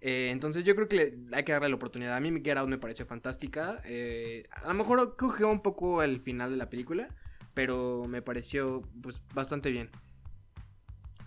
Eh, 0.00 0.30
entonces 0.30 0.62
yo 0.62 0.76
creo 0.76 0.86
que 0.86 0.94
le- 0.96 1.18
hay 1.36 1.42
que 1.42 1.50
darle 1.50 1.68
la 1.70 1.74
oportunidad. 1.74 2.14
A 2.14 2.20
mí 2.20 2.30
Get 2.44 2.56
Out 2.56 2.68
me 2.68 2.78
pareció 2.78 3.04
fantástica. 3.04 3.82
Eh, 3.84 4.46
a 4.52 4.68
lo 4.68 4.74
mejor 4.74 5.16
cogió 5.16 5.48
un 5.50 5.60
poco 5.60 6.02
el 6.04 6.20
final 6.20 6.52
de 6.52 6.56
la 6.56 6.70
película, 6.70 7.08
pero 7.52 8.04
me 8.08 8.22
pareció 8.22 8.82
pues 9.02 9.20
bastante 9.34 9.72
bien. 9.72 9.90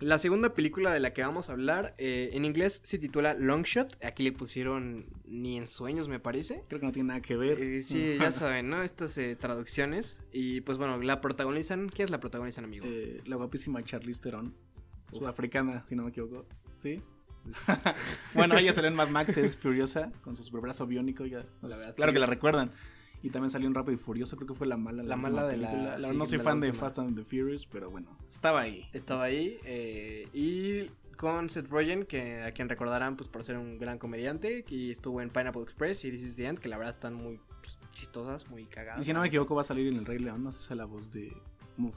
La 0.01 0.17
segunda 0.17 0.55
película 0.55 0.91
de 0.91 0.99
la 0.99 1.13
que 1.13 1.21
vamos 1.21 1.49
a 1.49 1.53
hablar, 1.53 1.93
eh, 1.99 2.31
en 2.33 2.43
inglés 2.43 2.81
se 2.83 2.97
titula 2.97 3.35
Long 3.35 3.63
Shot. 3.63 4.03
Aquí 4.03 4.23
le 4.23 4.31
pusieron 4.31 5.05
Ni 5.25 5.57
en 5.57 5.67
sueños, 5.67 6.09
me 6.09 6.19
parece. 6.19 6.63
Creo 6.67 6.79
que 6.79 6.87
no 6.87 6.91
tiene 6.91 7.09
nada 7.09 7.21
que 7.21 7.37
ver. 7.37 7.61
Eh, 7.61 7.83
sí, 7.83 8.17
ya 8.19 8.31
saben, 8.31 8.69
¿no? 8.69 8.81
Estas 8.81 9.15
eh, 9.19 9.35
traducciones. 9.35 10.23
Y 10.33 10.61
pues 10.61 10.77
bueno, 10.79 10.97
la 11.01 11.21
protagonizan. 11.21 11.87
¿Quién 11.89 12.05
es 12.05 12.11
la 12.11 12.19
protagonizan, 12.19 12.65
amigo? 12.65 12.85
Eh, 12.87 13.21
la 13.25 13.35
guapísima 13.35 13.83
Charlize 13.83 14.21
Theron. 14.21 14.55
Sudafricana, 15.13 15.85
si 15.87 15.95
no 15.95 16.03
me 16.03 16.09
equivoco. 16.09 16.47
¿Sí? 16.81 17.01
bueno, 18.33 18.57
ella 18.57 18.73
salió 18.73 18.89
en 18.89 18.95
Mad 18.95 19.09
Max, 19.09 19.37
es 19.37 19.57
Furiosa, 19.57 20.11
con 20.23 20.35
su 20.35 20.43
superbrazo 20.43 20.87
biónico. 20.87 21.25
Ya, 21.25 21.45
La 21.61 21.69
verdad, 21.77 21.95
claro 21.95 22.11
sí. 22.11 22.13
que 22.15 22.19
la 22.19 22.25
recuerdan. 22.27 22.71
Y 23.23 23.29
también 23.29 23.49
salió 23.51 23.67
en 23.67 23.75
Rápido 23.75 23.93
y 23.93 23.97
Furioso, 23.97 24.35
creo 24.35 24.47
que 24.47 24.53
fue 24.55 24.65
la 24.67 24.77
mala. 24.77 25.03
La 25.03 25.15
última 25.15 25.29
mala 25.29 25.47
de 25.47 25.57
la- 25.57 25.69
sí, 25.69 25.77
verdad 25.77 26.13
no 26.13 26.25
soy 26.25 26.37
de 26.39 26.43
la 26.43 26.49
fan 26.49 26.59
de. 26.59 26.73
Fast 26.73 26.99
and 26.99 27.15
the 27.15 27.23
Furious, 27.23 27.65
pero 27.65 27.89
bueno, 27.91 28.17
estaba 28.29 28.61
ahí. 28.61 28.87
Estaba 28.93 29.23
ahí. 29.23 29.59
eh, 29.63 30.27
y 30.33 30.89
con 31.17 31.49
Seth 31.49 31.69
Rogen, 31.69 32.05
que 32.05 32.41
a 32.41 32.51
quien 32.51 32.67
recordarán 32.67 33.15
pues 33.15 33.29
por 33.29 33.43
ser 33.43 33.57
un 33.57 33.77
gran 33.77 33.99
comediante. 33.99 34.65
Y 34.69 34.89
estuvo 34.89 35.21
en 35.21 35.29
Pineapple 35.29 35.61
Express 35.61 36.03
y 36.05 36.09
This 36.11 36.23
is 36.23 36.35
the 36.35 36.47
End, 36.47 36.57
que 36.57 36.67
la 36.67 36.77
verdad 36.77 36.95
están 36.95 37.13
muy 37.13 37.39
pues, 37.61 37.77
chistosas, 37.91 38.49
muy 38.49 38.65
cagadas. 38.65 39.01
Y 39.03 39.05
si 39.05 39.13
no 39.13 39.21
me 39.21 39.27
equivoco, 39.27 39.53
va 39.53 39.61
a 39.61 39.65
salir 39.65 39.85
en 39.87 39.97
El 39.97 40.05
Rey 40.05 40.17
León. 40.17 40.43
No 40.43 40.51
sé 40.51 40.59
si 40.65 40.73
es 40.73 40.77
la 40.77 40.85
voz 40.85 41.13
de, 41.13 41.31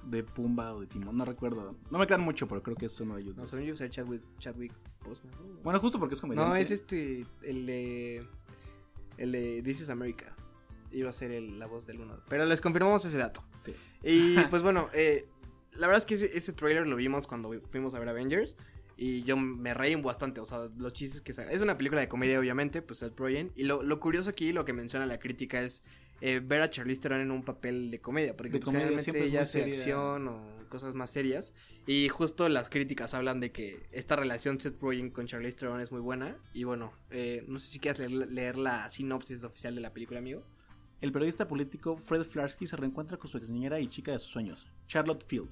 de 0.09 0.25
Pumba 0.25 0.75
o 0.75 0.81
de 0.83 0.87
Timón, 0.89 1.17
no 1.17 1.25
recuerdo. 1.25 1.75
No 1.91 1.99
me 1.99 2.07
crean 2.07 2.21
mucho, 2.21 2.47
pero 2.47 2.63
creo 2.63 2.77
que 2.77 2.85
es 2.85 3.01
uno 3.01 3.17
de 3.17 3.23
ellos. 3.23 3.37
No, 3.39 3.47
según 3.47 3.65
yo, 3.65 3.75
ser 3.77 3.89
Chadwick, 3.89 4.21
Chadwick 4.39 4.75
Boseman, 5.03 5.33
¿no? 5.39 5.61
Bueno, 5.63 5.81
justo 5.81 5.99
porque 5.99 6.17
es 6.17 6.21
comediante. 6.21 6.51
No, 6.51 6.57
es 6.57 6.71
este, 6.71 7.25
el 7.43 7.65
de, 7.65 8.27
el 9.17 9.33
de 9.33 9.63
This 9.63 9.81
is 9.83 9.89
America. 9.89 10.34
Iba 10.95 11.11
a 11.11 11.13
ser 11.13 11.31
el- 11.33 11.59
la 11.59 11.67
voz 11.67 11.87
del 11.87 12.01
uno. 12.01 12.21
Pero 12.29 12.45
les 12.47 12.61
confirmamos 12.61 13.05
ese 13.05 13.19
dato. 13.19 13.43
Sí. 13.59 13.75
Y 14.03 14.37
pues 14.51 14.63
bueno, 14.63 14.89
eh, 14.95 15.27
la 15.73 15.87
verdad 15.87 15.99
es 15.99 16.07
que 16.07 16.15
ese, 16.15 16.37
ese 16.37 16.53
trailer 16.53 16.87
lo 16.87 16.97
vimos 16.97 17.27
cuando 17.27 17.51
fuimos 17.71 17.95
a 17.95 17.99
ver 17.99 18.09
Avengers. 18.09 18.57
Y 18.97 19.25
yo 19.25 19.37
me 19.37 19.75
reí 19.75 19.97
bastante, 19.97 20.41
o 20.41 20.47
sea, 20.47 20.69
los 20.77 20.93
chistes 20.93 21.21
que 21.21 21.33
Es 21.33 21.61
una 21.61 21.77
película 21.77 22.01
de 22.01 22.09
comedia, 22.09 22.39
obviamente, 22.39 22.81
pues 22.81 23.01
Seth 23.01 23.19
Rogen. 23.19 23.51
Y 23.57 23.65
lo, 23.65 23.83
lo 23.83 23.99
curioso 23.99 24.31
aquí, 24.31 24.53
lo 24.53 24.65
que 24.65 24.73
menciona 24.73 25.05
la 25.05 25.19
crítica 25.19 25.61
es 25.63 25.83
eh, 26.21 26.41
ver 26.43 26.63
a 26.63 26.71
Charlize 26.71 27.01
Theron 27.01 27.21
en 27.21 27.33
un 27.33 27.43
papel 27.45 27.91
de 27.91 28.01
comedia. 28.01 28.37
Porque 28.37 28.53
De 28.53 28.59
pues, 28.61 28.67
comedia, 28.67 28.87
generalmente 28.87 29.25
ella 29.25 29.43
hace 29.43 29.65
acción 29.65 30.29
o 30.29 30.69
cosas 30.69 30.95
más 30.95 31.11
serias. 31.11 31.55
Y 31.89 32.09
justo 32.09 32.49
las 32.49 32.69
críticas 32.69 33.15
hablan 33.15 33.41
de 33.41 33.51
que 33.51 33.89
esta 33.91 34.15
relación 34.15 34.61
Seth 34.61 34.81
Rogen 34.81 35.11
con 35.11 35.27
Charlize 35.27 35.57
Theron 35.57 35.81
es 35.81 35.91
muy 35.91 36.01
buena. 36.01 36.37
Y 36.53 36.63
bueno, 36.63 36.93
eh, 37.11 37.45
no 37.49 37.59
sé 37.59 37.73
si 37.73 37.81
quieres 37.81 37.99
leer, 37.99 38.29
leer 38.31 38.57
la 38.59 38.89
sinopsis 38.91 39.43
oficial 39.43 39.75
de 39.75 39.81
la 39.81 39.93
película, 39.93 40.21
amigo. 40.21 40.45
El 41.05 41.12
periodista 41.12 41.47
político 41.47 41.99
Fred 41.99 42.25
Flarsky 42.25 42.67
se 42.67 42.77
reencuentra 42.77 43.19
con 43.19 43.31
su 43.31 43.37
exniñera 43.37 43.79
y 43.79 43.88
chica 43.88 44.12
de 44.12 44.19
sus 44.19 44.31
sueños, 44.31 44.67
Charlotte 44.87 45.23
Field. 45.27 45.51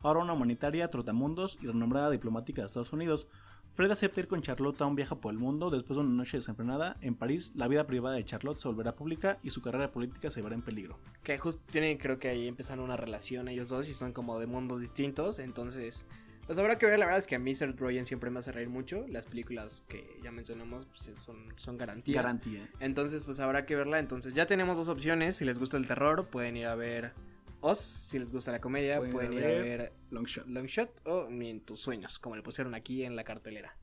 Ahora 0.00 0.18
una 0.18 0.32
humanitaria, 0.32 0.90
trotamundos 0.90 1.56
y 1.62 1.68
renombrada 1.68 2.10
diplomática 2.10 2.62
de 2.62 2.66
Estados 2.66 2.92
Unidos. 2.92 3.28
Fred 3.74 3.92
acepta 3.92 4.18
ir 4.18 4.26
con 4.26 4.42
Charlotte 4.42 4.80
a 4.82 4.86
un 4.86 4.96
viaje 4.96 5.14
por 5.14 5.32
el 5.32 5.38
mundo. 5.38 5.70
Después 5.70 5.98
de 5.98 6.02
una 6.02 6.14
noche 6.14 6.38
desenfrenada, 6.38 6.96
en 7.00 7.14
París, 7.14 7.52
la 7.54 7.68
vida 7.68 7.86
privada 7.86 8.16
de 8.16 8.24
Charlotte 8.24 8.58
se 8.58 8.66
volverá 8.66 8.96
pública 8.96 9.38
y 9.44 9.50
su 9.50 9.62
carrera 9.62 9.92
política 9.92 10.30
se 10.30 10.42
verá 10.42 10.56
en 10.56 10.62
peligro. 10.62 10.98
Que 11.22 11.38
justo 11.38 11.62
tienen, 11.70 11.96
creo 11.98 12.18
que 12.18 12.26
ahí 12.26 12.48
empezaron 12.48 12.84
una 12.84 12.96
relación 12.96 13.46
ellos 13.46 13.68
dos 13.68 13.88
y 13.88 13.94
son 13.94 14.12
como 14.12 14.40
de 14.40 14.48
mundos 14.48 14.80
distintos. 14.80 15.38
Entonces, 15.38 16.06
pues 16.48 16.58
habrá 16.58 16.78
que 16.78 16.86
ver. 16.86 16.98
La 16.98 17.04
verdad 17.04 17.18
es 17.18 17.26
que 17.26 17.34
a 17.34 17.38
mí 17.38 17.54
Seth 17.54 17.78
Rogen 17.78 18.06
siempre 18.06 18.30
me 18.30 18.38
hace 18.38 18.52
reír 18.52 18.70
mucho. 18.70 19.04
Las 19.06 19.26
películas 19.26 19.82
que 19.86 20.18
ya 20.22 20.32
mencionamos 20.32 20.86
pues, 20.86 21.18
son, 21.18 21.52
son 21.56 21.76
garantía. 21.76 22.16
Garantía. 22.16 22.66
Entonces, 22.80 23.22
pues 23.22 23.38
habrá 23.38 23.66
que 23.66 23.76
verla. 23.76 23.98
Entonces, 23.98 24.32
ya 24.32 24.46
tenemos 24.46 24.78
dos 24.78 24.88
opciones. 24.88 25.36
Si 25.36 25.44
les 25.44 25.58
gusta 25.58 25.76
el 25.76 25.86
terror, 25.86 26.28
pueden 26.28 26.56
ir 26.56 26.64
a 26.64 26.74
ver 26.74 27.12
Oz. 27.60 27.80
Si 27.80 28.18
les 28.18 28.32
gusta 28.32 28.50
la 28.50 28.62
comedia, 28.62 28.96
Pueden 28.96 29.12
pueden, 29.12 29.32
ir 29.34 29.44
a 29.44 29.48
ver 29.48 29.62
ver 29.62 29.92
Long 30.10 30.24
shot. 30.24 30.46
Long 30.46 30.64
Shot 30.64 31.02
o 31.04 31.28
Ni 31.28 31.50
en 31.50 31.60
tus 31.60 31.80
sueños, 31.80 32.18
como 32.18 32.34
le 32.34 32.42
pusieron 32.42 32.74
aquí 32.74 33.04
en 33.04 33.14
la 33.14 33.24
cartelera. 33.24 33.76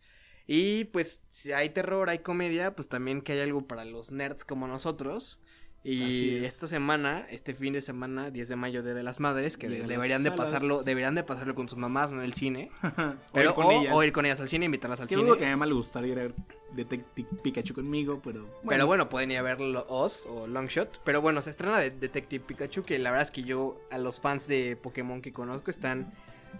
Y 0.48 0.86
pues, 0.86 1.22
si 1.30 1.52
hay 1.52 1.70
terror, 1.70 2.10
hay 2.10 2.20
comedia, 2.20 2.76
pues 2.76 2.90
también 2.90 3.22
que 3.22 3.34
hay 3.34 3.42
algo 3.42 3.68
para 3.68 3.86
los 3.86 4.12
nerds 4.12 4.44
como 4.44 4.68
nosotros. 4.68 5.40
Y 5.86 6.38
es. 6.38 6.48
esta 6.48 6.68
semana, 6.68 7.28
este 7.30 7.54
fin 7.54 7.74
de 7.74 7.82
semana, 7.82 8.32
10 8.32 8.50
de 8.50 8.56
mayo, 8.56 8.82
Día 8.82 8.96
de 8.96 9.04
las 9.04 9.20
Madres, 9.20 9.56
que 9.56 9.70
de 9.70 9.84
deberían 9.84 10.24
de 10.24 10.32
pasarlo, 10.32 10.82
deberían 10.82 11.14
de 11.14 11.24
pasarlo 11.24 11.54
con 11.54 11.70
sus 11.70 11.78
mamás, 11.78 12.12
no 12.12 12.20
en 12.20 12.26
el 12.26 12.34
cine. 12.34 12.72
o 12.84 13.16
Pero, 13.34 13.50
ir 13.50 13.56
con 13.56 13.66
o, 13.66 13.72
ellas. 13.72 13.94
o 13.94 14.04
ir 14.04 14.12
con 14.12 14.26
ellas 14.26 14.42
al 14.42 14.48
cine, 14.48 14.66
invitarlas 14.66 15.00
al 15.00 15.08
cine. 15.08 15.22
dudo 15.22 15.38
que 15.38 15.46
a 15.46 15.50
mamá 15.52 15.68
le 15.68 15.74
gustaría 15.74 16.14
ir 16.14 16.20
a 16.20 16.24
ver 16.24 16.36
Detective 16.74 17.30
Pikachu 17.44 17.76
conmigo, 17.76 18.20
pero... 18.24 18.50
Pero 18.68 18.88
bueno, 18.88 19.10
pueden 19.10 19.30
ir 19.30 19.38
a 19.38 19.44
ver 19.44 19.58
Oz 19.88 20.26
o 20.26 20.48
Longshot. 20.48 21.02
Pero 21.04 21.22
bueno, 21.22 21.42
se 21.44 21.52
estrena 21.52 21.80
de 21.80 21.92
Detective 21.92 22.44
Pikachu, 22.44 22.82
que 22.82 22.98
la 22.98 23.12
verdad 23.12 23.28
es 23.28 23.32
que 23.32 23.44
yo, 23.44 23.80
a 23.92 24.00
los 24.00 24.20
fans 24.20 24.48
de 24.48 24.76
Pokémon 24.76 25.22
que 25.22 25.32
conozco, 25.32 25.70
están 25.70 26.12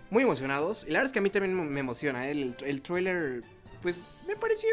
muy 0.10 0.24
emocionados. 0.24 0.84
Y 0.84 0.92
la 0.92 1.00
verdad 1.00 1.08
es 1.08 1.14
que 1.14 1.20
a 1.20 1.22
mí 1.22 1.30
también 1.30 1.56
me 1.56 1.80
emociona. 1.80 2.28
¿eh? 2.28 2.32
El, 2.32 2.56
el 2.64 2.82
trailer, 2.82 3.44
pues, 3.86 3.98
me 4.28 4.36
pareció 4.36 4.70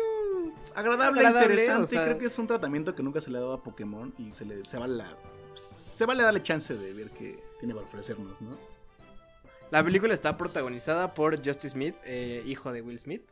agradable, 0.75 1.21
agradable, 1.21 1.53
interesante. 1.55 1.85
o 1.85 1.87
sea- 1.87 2.05
Creo 2.05 2.19
que 2.19 2.27
es 2.27 2.39
un 2.39 2.47
tratamiento 2.47 2.95
que 2.95 3.03
nunca 3.03 3.21
se 3.21 3.31
le 3.31 3.37
ha 3.37 3.41
dado 3.43 3.53
a 3.53 3.63
Pokémon 3.63 4.13
y 4.19 4.33
se 4.33 4.47
le 4.47 4.65
se 4.65 4.79
vale 4.79 4.95
la 4.97 5.17
se 5.55 6.07
vale 6.07 6.23
darle 6.23 6.43
chance 6.43 6.75
de 6.75 6.93
ver 6.95 7.11
qué 7.11 7.39
tiene 7.61 7.75
para 7.75 7.87
ofrecernos, 7.87 8.41
¿no? 8.41 8.57
La 9.71 9.85
película 9.85 10.15
está 10.15 10.37
protagonizada 10.39 11.13
por 11.15 11.37
Justice 11.37 11.71
Smith, 11.71 11.95
eh, 12.05 12.43
hijo 12.47 12.73
de 12.73 12.81
Will 12.81 12.99
Smith. 12.99 13.23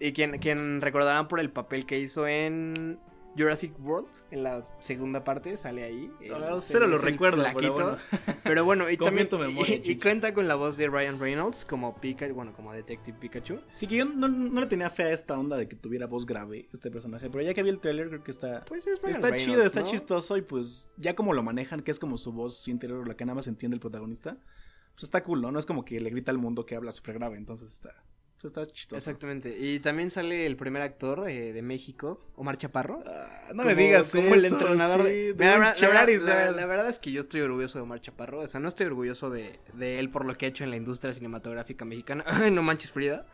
Y 0.00 0.12
quien, 0.12 0.38
quien 0.38 0.80
recordarán 0.80 1.26
por 1.26 1.40
el 1.40 1.50
papel 1.50 1.84
que 1.86 1.98
hizo 1.98 2.28
en 2.28 3.00
Jurassic 3.36 3.72
World, 3.80 4.08
en 4.30 4.42
la 4.42 4.62
segunda 4.82 5.22
parte, 5.22 5.56
sale 5.56 5.84
ahí. 5.84 6.10
Ah, 6.32 6.58
lo 6.80 6.98
recuerdo, 6.98 7.44
pero 7.54 7.72
bueno. 7.74 7.96
Pero 8.42 8.64
bueno, 8.64 8.90
y 8.90 8.96
también 8.96 9.28
memoria, 9.30 9.80
y- 9.84 9.96
cuenta 9.98 10.32
con 10.34 10.48
la 10.48 10.54
voz 10.54 10.76
de 10.76 10.88
Ryan 10.88 11.20
Reynolds 11.20 11.64
como 11.64 12.00
Pikachu, 12.00 12.34
bueno, 12.34 12.52
como 12.54 12.72
Detective 12.72 13.16
Pikachu. 13.18 13.60
Sí 13.68 13.86
que 13.86 13.96
yo 13.96 14.04
no, 14.06 14.26
no 14.28 14.60
le 14.60 14.66
tenía 14.66 14.90
fe 14.90 15.04
a 15.04 15.12
esta 15.12 15.38
onda 15.38 15.56
de 15.56 15.68
que 15.68 15.76
tuviera 15.76 16.06
voz 16.06 16.26
grave 16.26 16.68
este 16.72 16.90
personaje, 16.90 17.28
pero 17.30 17.42
ya 17.44 17.54
que 17.54 17.62
vi 17.62 17.70
el 17.70 17.78
tráiler 17.80 18.08
creo 18.08 18.24
que 18.24 18.30
está 18.30 18.64
Pues 18.64 18.86
es 18.86 19.00
Ryan 19.02 19.10
está 19.16 19.28
Reynolds, 19.30 19.44
chido, 19.52 19.64
está 19.64 19.80
¿no? 19.80 19.86
chistoso 19.86 20.36
y 20.36 20.42
pues 20.42 20.90
ya 20.96 21.14
como 21.14 21.32
lo 21.34 21.42
manejan, 21.42 21.82
que 21.82 21.90
es 21.90 21.98
como 21.98 22.16
su 22.16 22.32
voz 22.32 22.66
interior 22.68 23.06
la 23.06 23.16
que 23.16 23.24
nada 23.24 23.34
más 23.36 23.46
entiende 23.46 23.74
el 23.76 23.80
protagonista, 23.80 24.38
pues 24.94 25.04
está 25.04 25.22
cool, 25.22 25.42
¿no? 25.42 25.52
No 25.52 25.58
es 25.58 25.66
como 25.66 25.84
que 25.84 26.00
le 26.00 26.10
grita 26.10 26.30
al 26.30 26.38
mundo 26.38 26.64
que 26.66 26.74
habla 26.74 26.90
súper 26.92 27.14
grave, 27.18 27.36
entonces 27.36 27.70
está 27.72 28.02
Está 28.42 28.66
chistoso. 28.68 28.96
Exactamente. 28.96 29.56
Y 29.58 29.80
también 29.80 30.10
sale 30.10 30.46
el 30.46 30.56
primer 30.56 30.82
actor 30.82 31.28
eh, 31.28 31.52
de 31.52 31.60
México, 31.62 32.20
Omar 32.36 32.56
Chaparro. 32.56 33.02
Ah, 33.06 33.48
no 33.48 33.62
como- 33.62 33.64
me 33.64 33.74
digas 33.74 34.12
como 34.12 34.32
el 34.34 34.44
eso, 34.44 34.54
entrenador 34.54 35.02
sí, 35.06 35.12
de... 35.12 35.34
Mira, 35.34 35.50
la, 35.52 35.58
la 35.58 35.58
verdad- 35.58 35.76
Charizard. 35.76 36.26
la- 36.46 36.50
la 36.52 36.66
verdad 36.66 36.88
es 36.88 36.98
que 37.00 37.10
yo 37.10 37.20
estoy 37.22 37.40
orgulloso 37.40 37.78
de 37.78 37.82
Omar 37.82 38.00
Chaparro. 38.00 38.40
O 38.40 38.46
sea, 38.46 38.60
no 38.60 38.68
estoy 38.68 38.86
orgulloso 38.86 39.28
de, 39.30 39.58
de 39.74 39.98
él 39.98 40.10
por 40.10 40.24
lo 40.24 40.36
que 40.36 40.46
ha 40.46 40.48
hecho 40.50 40.62
en 40.62 40.70
la 40.70 40.76
industria 40.76 41.12
cinematográfica 41.14 41.84
mexicana. 41.84 42.24
No 42.52 42.62
manches, 42.62 42.92
Frida. 42.92 43.26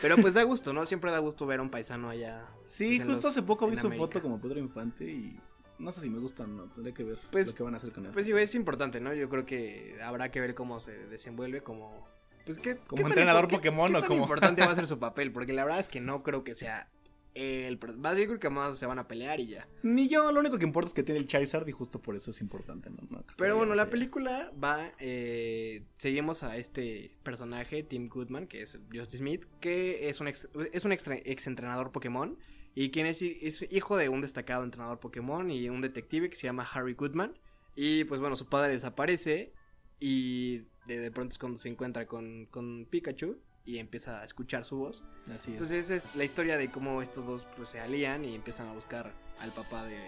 Pero 0.00 0.16
pues 0.16 0.34
da 0.34 0.42
gusto, 0.44 0.72
¿no? 0.72 0.84
Siempre 0.86 1.10
da 1.10 1.18
gusto 1.18 1.46
ver 1.46 1.58
a 1.58 1.62
un 1.62 1.70
paisano 1.70 2.10
allá. 2.10 2.46
Sí, 2.64 2.98
pues, 2.98 3.08
justo 3.08 3.28
los- 3.28 3.36
hace 3.36 3.42
poco 3.42 3.66
vi 3.68 3.76
su 3.76 3.90
foto 3.90 4.20
como 4.22 4.40
Pedro 4.40 4.60
Infante 4.60 5.04
y 5.10 5.40
no 5.78 5.90
sé 5.90 6.02
si 6.02 6.08
me 6.10 6.18
gusta 6.18 6.44
o 6.44 6.46
no, 6.46 6.64
tendré 6.70 6.92
que 6.94 7.02
ver 7.02 7.18
Pues- 7.32 7.48
lo 7.48 7.54
que 7.54 7.62
van 7.64 7.74
a 7.74 7.78
hacer 7.78 7.90
con 7.92 8.04
eso. 8.04 8.12
Pues 8.14 8.26
sí, 8.26 8.32
es 8.32 8.54
importante, 8.54 9.00
¿no? 9.00 9.12
Yo 9.12 9.28
creo 9.28 9.44
que 9.44 9.98
habrá 10.02 10.30
que 10.30 10.40
ver 10.40 10.54
cómo 10.54 10.78
se 10.80 10.92
desenvuelve 11.08 11.62
como... 11.62 12.06
Pues 12.46 12.58
qué... 12.58 12.76
Como 12.76 13.02
qué 13.02 13.08
entrenador 13.08 13.48
Pokémon, 13.48 13.90
qué 13.90 13.98
¿o 13.98 14.04
cómo? 14.06 14.22
importante 14.22 14.62
va 14.64 14.72
a 14.72 14.74
ser 14.76 14.86
su 14.86 14.98
papel, 14.98 15.32
porque 15.32 15.52
la 15.52 15.64
verdad 15.64 15.80
es 15.80 15.88
que 15.88 16.00
no 16.00 16.22
creo 16.22 16.44
que 16.44 16.54
sea 16.54 16.88
el... 17.34 17.78
Más 17.98 18.16
bien 18.16 18.28
creo 18.28 18.40
que 18.40 18.48
más 18.48 18.78
se 18.78 18.86
van 18.86 18.98
a 18.98 19.08
pelear 19.08 19.40
y 19.40 19.48
ya. 19.48 19.68
Ni 19.82 20.08
yo, 20.08 20.32
lo 20.32 20.40
único 20.40 20.56
que 20.58 20.64
importa 20.64 20.88
es 20.88 20.94
que 20.94 21.02
tiene 21.02 21.20
el 21.20 21.26
Charizard 21.26 21.68
y 21.68 21.72
justo 21.72 22.00
por 22.00 22.16
eso 22.16 22.30
es 22.30 22.40
importante, 22.40 22.88
¿no? 22.88 23.24
Pero 23.36 23.56
bueno, 23.56 23.74
la 23.74 23.90
película 23.90 24.50
va... 24.62 24.92
eh, 25.00 25.82
seguimos 25.98 26.44
a 26.44 26.56
este 26.56 27.10
personaje, 27.22 27.82
Tim 27.82 28.08
Goodman, 28.08 28.46
que 28.46 28.62
es 28.62 28.78
Justice 28.90 29.18
Smith, 29.18 29.44
que 29.60 30.08
es 30.08 30.20
un 30.20 30.28
ex, 30.28 30.48
es 30.72 30.84
un 30.84 30.92
ex 30.92 31.46
entrenador 31.46 31.92
Pokémon. 31.92 32.38
Y 32.74 32.90
quien 32.90 33.06
es, 33.06 33.22
es 33.22 33.66
hijo 33.70 33.96
de 33.96 34.08
un 34.08 34.20
destacado 34.20 34.62
entrenador 34.62 35.00
Pokémon 35.00 35.50
y 35.50 35.68
un 35.68 35.80
detective 35.80 36.30
que 36.30 36.36
se 36.36 36.46
llama 36.46 36.66
Harry 36.72 36.94
Goodman. 36.94 37.36
Y 37.74 38.04
pues 38.04 38.20
bueno, 38.20 38.36
su 38.36 38.48
padre 38.48 38.72
desaparece 38.72 39.52
y 39.98 40.58
de, 40.86 40.98
de 41.00 41.10
pronto 41.10 41.32
es 41.32 41.38
cuando 41.38 41.58
se 41.58 41.68
encuentra 41.68 42.06
con, 42.06 42.46
con 42.46 42.86
Pikachu 42.86 43.38
y 43.64 43.78
empieza 43.78 44.20
a 44.20 44.24
escuchar 44.24 44.64
su 44.64 44.76
voz. 44.76 45.04
Así 45.26 45.50
es. 45.50 45.60
Entonces 45.60 45.90
es 45.90 46.14
la 46.14 46.24
historia 46.24 46.56
de 46.56 46.70
cómo 46.70 47.02
estos 47.02 47.26
dos 47.26 47.48
pues, 47.56 47.68
se 47.70 47.80
alían 47.80 48.24
y 48.24 48.34
empiezan 48.34 48.68
a 48.68 48.72
buscar 48.72 49.12
al 49.40 49.50
papá 49.50 49.84
de, 49.84 49.98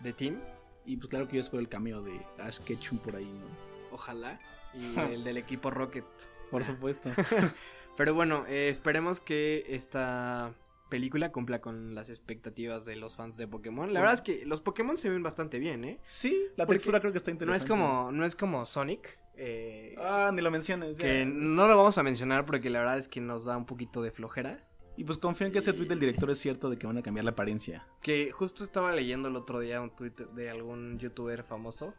de 0.00 0.12
Tim. 0.12 0.38
Y 0.84 0.96
pues 0.96 1.08
claro 1.08 1.28
que 1.28 1.36
yo 1.36 1.40
espero 1.40 1.60
el 1.60 1.68
cameo 1.68 2.02
de 2.02 2.20
Ash 2.38 2.58
Ketchum 2.58 2.98
por 2.98 3.16
ahí, 3.16 3.30
¿no? 3.30 3.46
Ojalá. 3.92 4.40
Y 4.74 4.98
el 5.12 5.24
del 5.24 5.36
equipo 5.36 5.70
Rocket. 5.70 6.04
Por 6.50 6.64
supuesto. 6.64 7.10
Pero 7.96 8.14
bueno, 8.14 8.44
eh, 8.46 8.68
esperemos 8.68 9.20
que 9.20 9.64
esta 9.68 10.54
película 10.88 11.30
cumpla 11.32 11.60
con 11.60 11.94
las 11.94 12.08
expectativas 12.08 12.84
de 12.84 12.96
los 12.96 13.16
fans 13.16 13.36
de 13.36 13.46
Pokémon. 13.48 13.92
La 13.92 14.00
verdad 14.00 14.14
es 14.14 14.22
que 14.22 14.44
los 14.46 14.60
Pokémon 14.60 14.96
se 14.96 15.08
ven 15.10 15.22
bastante 15.22 15.58
bien, 15.58 15.84
¿eh? 15.84 15.98
sí, 16.06 16.36
la 16.56 16.66
textura 16.66 17.00
creo 17.00 17.12
que 17.12 17.18
está 17.18 17.30
No 17.30 17.34
interesante. 17.34 17.64
es 17.64 17.68
como, 17.70 18.10
no 18.12 18.24
es 18.24 18.34
como 18.34 18.64
Sonic. 18.66 19.18
eh, 19.36 19.94
Ah, 19.98 20.30
ni 20.34 20.42
lo 20.42 20.50
menciones. 20.50 20.96
ya. 20.98 21.04
que 21.04 21.24
no 21.26 21.66
lo 21.68 21.76
vamos 21.76 21.96
a 21.98 22.02
mencionar 22.02 22.44
porque 22.46 22.70
la 22.70 22.80
verdad 22.80 22.98
es 22.98 23.08
que 23.08 23.20
nos 23.20 23.44
da 23.44 23.56
un 23.56 23.66
poquito 23.66 24.02
de 24.02 24.10
flojera. 24.10 24.64
Y 24.96 25.04
pues 25.04 25.16
confío 25.18 25.46
en 25.46 25.52
que 25.52 25.60
ese 25.60 25.72
tweet 25.72 25.86
del 25.86 26.00
director 26.00 26.28
es 26.30 26.38
cierto 26.40 26.68
de 26.70 26.76
que 26.76 26.86
van 26.88 26.98
a 26.98 27.02
cambiar 27.02 27.24
la 27.24 27.30
apariencia. 27.30 27.86
Que 28.02 28.32
justo 28.32 28.64
estaba 28.64 28.90
leyendo 28.90 29.28
el 29.28 29.36
otro 29.36 29.60
día 29.60 29.80
un 29.80 29.94
tweet 29.94 30.10
de 30.34 30.50
algún 30.50 30.98
youtuber 30.98 31.44
famoso. 31.44 31.94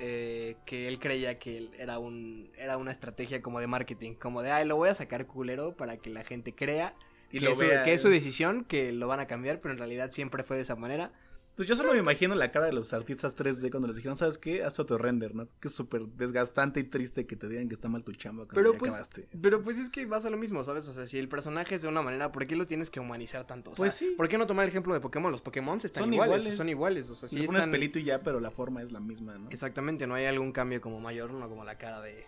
eh, 0.00 0.56
que 0.66 0.88
él 0.88 0.98
creía 0.98 1.38
que 1.38 1.70
era 1.78 1.98
un 1.98 2.50
era 2.58 2.76
una 2.76 2.90
estrategia 2.90 3.40
como 3.40 3.60
de 3.60 3.68
marketing, 3.68 4.14
como 4.14 4.42
de 4.42 4.50
ay 4.50 4.66
lo 4.66 4.74
voy 4.76 4.88
a 4.88 4.94
sacar 4.94 5.26
culero 5.26 5.76
para 5.76 5.96
que 5.98 6.10
la 6.10 6.24
gente 6.24 6.54
crea 6.54 6.94
Y 7.32 7.38
que, 7.40 7.44
lo 7.46 7.50
es 7.52 7.58
su, 7.58 7.64
vea. 7.64 7.82
que 7.84 7.92
es 7.94 8.00
su 8.02 8.08
decisión, 8.08 8.64
que 8.64 8.92
lo 8.92 9.08
van 9.08 9.18
a 9.20 9.26
cambiar, 9.26 9.58
pero 9.60 9.72
en 9.72 9.78
realidad 9.78 10.10
siempre 10.12 10.42
fue 10.44 10.56
de 10.56 10.62
esa 10.62 10.76
manera. 10.76 11.12
Pues 11.56 11.68
yo 11.68 11.76
solo 11.76 11.92
me 11.92 11.98
imagino 11.98 12.34
la 12.34 12.50
cara 12.50 12.64
de 12.64 12.72
los 12.72 12.94
artistas 12.94 13.36
3D 13.36 13.70
cuando 13.70 13.86
les 13.88 13.96
dijeron, 13.96 14.16
¿sabes 14.16 14.38
qué? 14.38 14.64
Haz 14.64 14.78
autorrender, 14.78 15.34
¿no? 15.34 15.48
Que 15.60 15.68
es 15.68 15.74
súper 15.74 16.06
desgastante 16.06 16.80
y 16.80 16.84
triste 16.84 17.26
que 17.26 17.36
te 17.36 17.46
digan 17.46 17.68
que 17.68 17.74
está 17.74 17.88
mal 17.90 18.02
tu 18.02 18.12
chamba 18.12 18.44
cuando 18.46 18.54
Pero 18.54 18.72
ya 18.72 18.78
pues, 18.78 18.90
acabaste. 18.92 19.28
pero 19.42 19.60
pues 19.62 19.76
es 19.76 19.90
que 19.90 20.06
vas 20.06 20.24
a 20.24 20.30
lo 20.30 20.38
mismo, 20.38 20.64
¿sabes? 20.64 20.88
O 20.88 20.94
sea, 20.94 21.06
si 21.06 21.18
el 21.18 21.28
personaje 21.28 21.74
es 21.74 21.82
de 21.82 21.88
una 21.88 22.00
manera, 22.00 22.32
¿por 22.32 22.46
qué 22.46 22.56
lo 22.56 22.66
tienes 22.66 22.88
que 22.88 23.00
humanizar 23.00 23.46
tanto? 23.46 23.72
O 23.72 23.76
sea, 23.76 23.84
Pues 23.84 23.94
sí. 23.96 24.14
¿por 24.16 24.28
qué 24.28 24.38
no 24.38 24.46
tomar 24.46 24.64
el 24.64 24.70
ejemplo 24.70 24.94
de 24.94 25.00
Pokémon? 25.00 25.30
Los 25.30 25.42
Pokémon 25.42 25.76
están 25.76 26.04
Son 26.04 26.14
iguales, 26.14 26.36
iguales. 26.38 26.56
son 26.56 26.68
iguales, 26.70 27.10
o 27.10 27.14
sea, 27.14 27.28
Si 27.28 27.38
sí 27.40 27.44
pones 27.46 27.60
están... 27.60 27.70
pelito 27.70 27.98
y 27.98 28.04
ya, 28.04 28.22
pero 28.22 28.40
la 28.40 28.50
forma 28.50 28.82
es 28.82 28.90
la 28.90 29.00
misma, 29.00 29.36
¿no? 29.36 29.50
Exactamente, 29.50 30.06
no 30.06 30.14
hay 30.14 30.24
algún 30.24 30.52
cambio 30.52 30.80
como 30.80 31.00
mayor, 31.00 31.32
no 31.34 31.46
como 31.50 31.64
la 31.66 31.76
cara 31.76 32.00
de, 32.00 32.24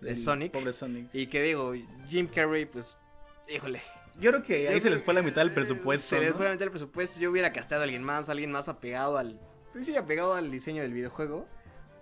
de 0.00 0.14
Sonic. 0.14 0.52
Pobre 0.52 0.72
Sonic. 0.72 1.08
Y 1.12 1.26
que 1.26 1.42
digo, 1.42 1.72
Jim 2.08 2.28
Carrey, 2.32 2.66
pues, 2.66 2.96
híjole. 3.52 3.82
Yo 4.20 4.30
creo 4.30 4.42
que 4.42 4.68
ahí 4.68 4.80
se 4.80 4.90
les 4.90 5.02
fue 5.02 5.12
la 5.14 5.22
mitad 5.22 5.42
del 5.42 5.50
presupuesto. 5.52 6.16
Se 6.16 6.20
les 6.20 6.30
¿no? 6.32 6.36
fue 6.38 6.46
a 6.48 6.50
meter 6.50 6.66
el 6.66 6.70
presupuesto. 6.70 7.18
Yo 7.20 7.30
hubiera 7.30 7.52
casteado 7.52 7.82
a 7.82 7.84
alguien 7.84 8.02
más, 8.02 8.28
alguien 8.28 8.52
más 8.52 8.68
apegado 8.68 9.18
al. 9.18 9.40
Pues 9.72 9.86
sí, 9.86 9.96
apegado 9.96 10.34
al 10.34 10.50
diseño 10.50 10.82
del 10.82 10.92
videojuego. 10.92 11.46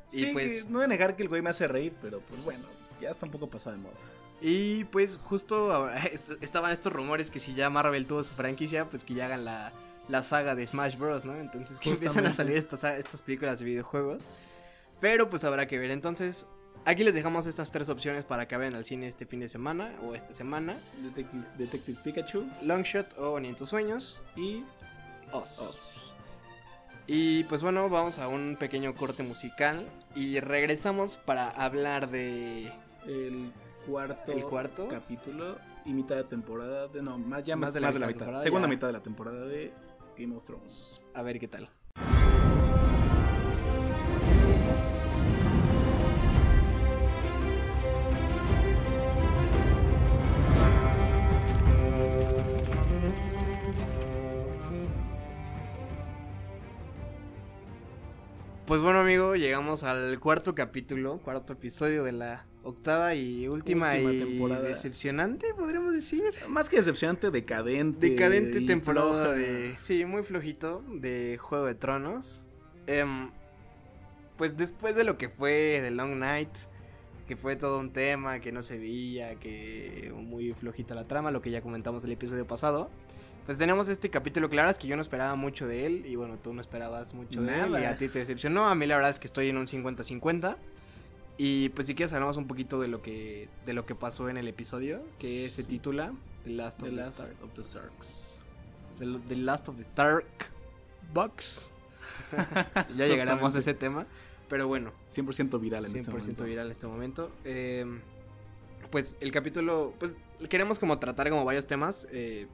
Sí, 0.08 0.28
y 0.28 0.32
pues. 0.32 0.68
no 0.68 0.78
voy 0.78 0.84
a 0.84 0.88
negar 0.88 1.16
que 1.16 1.22
el 1.22 1.28
güey 1.30 1.40
me 1.40 1.48
hace 1.50 1.66
reír, 1.68 1.94
pero 2.02 2.20
pues 2.20 2.42
bueno, 2.44 2.64
ya 3.00 3.10
está 3.10 3.24
un 3.24 3.32
poco 3.32 3.48
pasado 3.48 3.76
de 3.76 3.82
moda. 3.82 3.94
Y 4.42 4.84
pues 4.84 5.18
justo 5.22 5.72
ahora 5.72 5.96
est- 6.06 6.42
estaban 6.42 6.70
estos 6.72 6.92
rumores 6.92 7.30
que 7.30 7.40
si 7.40 7.54
ya 7.54 7.70
Marvel 7.70 8.06
tuvo 8.06 8.22
su 8.22 8.34
franquicia, 8.34 8.90
pues 8.90 9.04
que 9.04 9.14
ya 9.14 9.24
hagan 9.26 9.44
la, 9.46 9.72
la 10.08 10.22
saga 10.22 10.54
de 10.54 10.66
Smash 10.66 10.98
Bros, 10.98 11.24
¿no? 11.24 11.34
Entonces 11.38 11.78
que 11.78 11.88
empiezan 11.90 12.26
a 12.26 12.28
Justamente. 12.30 12.36
salir 12.36 12.56
estas, 12.82 12.98
estas 12.98 13.22
películas 13.22 13.58
de 13.60 13.64
videojuegos. 13.64 14.26
Pero 15.00 15.30
pues 15.30 15.44
habrá 15.44 15.66
que 15.66 15.78
ver. 15.78 15.90
Entonces, 15.90 16.46
aquí 16.84 17.04
les 17.04 17.14
dejamos 17.14 17.46
estas 17.46 17.70
tres 17.70 17.88
opciones 17.88 18.24
para 18.24 18.46
que 18.48 18.56
vayan 18.56 18.74
al 18.74 18.84
cine 18.84 19.08
este 19.08 19.26
fin 19.26 19.40
de 19.40 19.48
semana 19.48 19.94
o 20.04 20.14
esta 20.14 20.34
semana. 20.34 20.76
Detective, 21.02 21.44
Detective 21.58 21.98
Pikachu 22.02 22.46
Longshot 22.62 23.18
o 23.18 23.38
Ni 23.40 23.48
en 23.48 23.56
tus 23.56 23.68
sueños. 23.68 24.20
y 24.36 24.62
Oz. 25.32 25.58
Oz. 25.60 26.14
Y 27.06 27.44
pues 27.44 27.62
bueno, 27.62 27.88
vamos 27.88 28.18
a 28.18 28.28
un 28.28 28.56
pequeño 28.58 28.94
corte 28.94 29.22
musical 29.22 29.86
y 30.14 30.38
regresamos 30.40 31.16
para 31.16 31.50
hablar 31.50 32.10
de 32.10 32.72
El 33.06 33.52
cuarto, 33.86 34.32
¿El 34.32 34.44
cuarto? 34.44 34.88
capítulo 34.88 35.58
y 35.84 35.92
mitad 35.92 36.14
de 36.16 36.24
temporada 36.24 36.86
de 36.88 37.02
no, 37.02 37.18
más 37.18 37.42
ya 37.44 37.56
Más 37.56 37.68
más, 37.68 37.74
de 37.74 37.80
la 37.80 37.86
más 37.88 37.94
de 37.94 38.00
la 38.00 38.06
mitad 38.06 38.06
de 38.06 38.14
mitad. 38.14 38.24
temporada, 38.26 38.44
Segunda 38.44 38.66
ya. 38.68 38.70
mitad 38.74 38.86
de 38.86 38.92
la 38.92 39.02
temporada 39.02 39.44
de 39.46 39.72
Game 40.16 40.36
of 40.36 40.44
Thrones. 40.44 41.00
a 41.14 41.22
ver 41.22 41.40
qué 41.40 41.48
tal. 41.48 41.68
Pues 58.72 58.80
bueno, 58.80 59.00
amigo, 59.00 59.36
llegamos 59.36 59.84
al 59.84 60.18
cuarto 60.18 60.54
capítulo, 60.54 61.18
cuarto 61.18 61.52
episodio 61.52 62.04
de 62.04 62.12
la 62.12 62.46
octava 62.62 63.14
y 63.14 63.46
última, 63.46 63.92
Última 63.92 64.12
y 64.14 64.18
temporada. 64.20 64.62
decepcionante, 64.62 65.52
podríamos 65.52 65.92
decir. 65.92 66.32
Más 66.48 66.70
que 66.70 66.76
decepcionante, 66.76 67.30
decadente. 67.30 68.08
Decadente 68.08 68.60
y 68.60 68.66
temporada 68.66 69.24
floja. 69.24 69.32
de. 69.32 69.74
Sí, 69.78 70.06
muy 70.06 70.22
flojito. 70.22 70.82
De 70.88 71.36
Juego 71.36 71.66
de 71.66 71.74
Tronos. 71.74 72.44
Em, 72.86 73.30
pues 74.38 74.56
después 74.56 74.96
de 74.96 75.04
lo 75.04 75.18
que 75.18 75.28
fue 75.28 75.80
The 75.82 75.90
Long 75.90 76.16
Night. 76.16 76.56
Que 77.28 77.36
fue 77.36 77.56
todo 77.56 77.78
un 77.78 77.92
tema, 77.92 78.40
que 78.40 78.52
no 78.52 78.62
se 78.62 78.78
veía, 78.78 79.34
que 79.34 80.14
muy 80.16 80.54
flojita 80.54 80.94
la 80.94 81.06
trama, 81.06 81.30
lo 81.30 81.42
que 81.42 81.50
ya 81.50 81.60
comentamos 81.60 82.04
el 82.04 82.12
episodio 82.12 82.46
pasado. 82.46 82.88
Pues 83.46 83.58
tenemos 83.58 83.88
este 83.88 84.08
capítulo, 84.08 84.48
claro, 84.48 84.70
es 84.70 84.78
que 84.78 84.86
yo 84.86 84.94
no 84.96 85.02
esperaba 85.02 85.34
mucho 85.34 85.66
de 85.66 85.86
él, 85.86 86.06
y 86.06 86.14
bueno, 86.14 86.38
tú 86.38 86.54
no 86.54 86.60
esperabas 86.60 87.12
mucho 87.12 87.42
de 87.42 87.60
él, 87.60 87.72
y 87.72 87.84
a 87.84 87.96
ti 87.96 88.08
te 88.08 88.20
decepcionó, 88.20 88.68
a 88.68 88.74
mí 88.74 88.86
la 88.86 88.94
verdad 88.96 89.10
es 89.10 89.18
que 89.18 89.26
estoy 89.26 89.48
en 89.48 89.56
un 89.56 89.66
50-50. 89.66 90.56
Y 91.38 91.70
pues 91.70 91.86
si 91.86 91.94
quieres 91.94 92.12
hablamos 92.12 92.36
un 92.36 92.46
poquito 92.46 92.80
de 92.80 92.88
lo 92.88 93.02
que 93.02 93.48
de 93.64 93.72
lo 93.72 93.86
que 93.86 93.94
pasó 93.94 94.28
en 94.28 94.36
el 94.36 94.46
episodio, 94.48 95.02
que 95.18 95.48
se 95.48 95.64
titula 95.64 96.12
The 96.44 96.50
Last 96.50 96.82
of 96.82 96.88
The 96.88 96.90
the, 96.90 96.96
Last 96.96 97.18
Stark. 97.18 97.42
of 97.42 97.50
the 97.54 97.64
Starks. 97.64 98.38
The, 98.98 99.18
The 99.28 99.36
Last 99.36 99.68
of 99.68 99.76
the 99.76 99.82
Stark 99.82 100.50
Box. 101.12 101.72
ya 102.96 103.06
llegaremos 103.06 103.54
a 103.56 103.58
ese 103.58 103.74
tema. 103.74 104.06
Pero 104.48 104.68
bueno, 104.68 104.92
100% 105.10 105.58
viral 105.58 105.86
en 105.86 105.92
100% 105.92 105.96
este 105.96 106.10
momento. 106.10 106.44
viral 106.44 106.66
en 106.66 106.72
este 106.72 106.86
momento. 106.86 107.32
Eh, 107.44 107.86
pues 108.90 109.16
el 109.20 109.32
capítulo, 109.32 109.94
pues 109.98 110.14
queremos 110.50 110.78
como 110.78 110.98
tratar 110.98 111.30
como 111.30 111.44
varios 111.46 111.66
temas, 111.66 112.06
eh, 112.12 112.46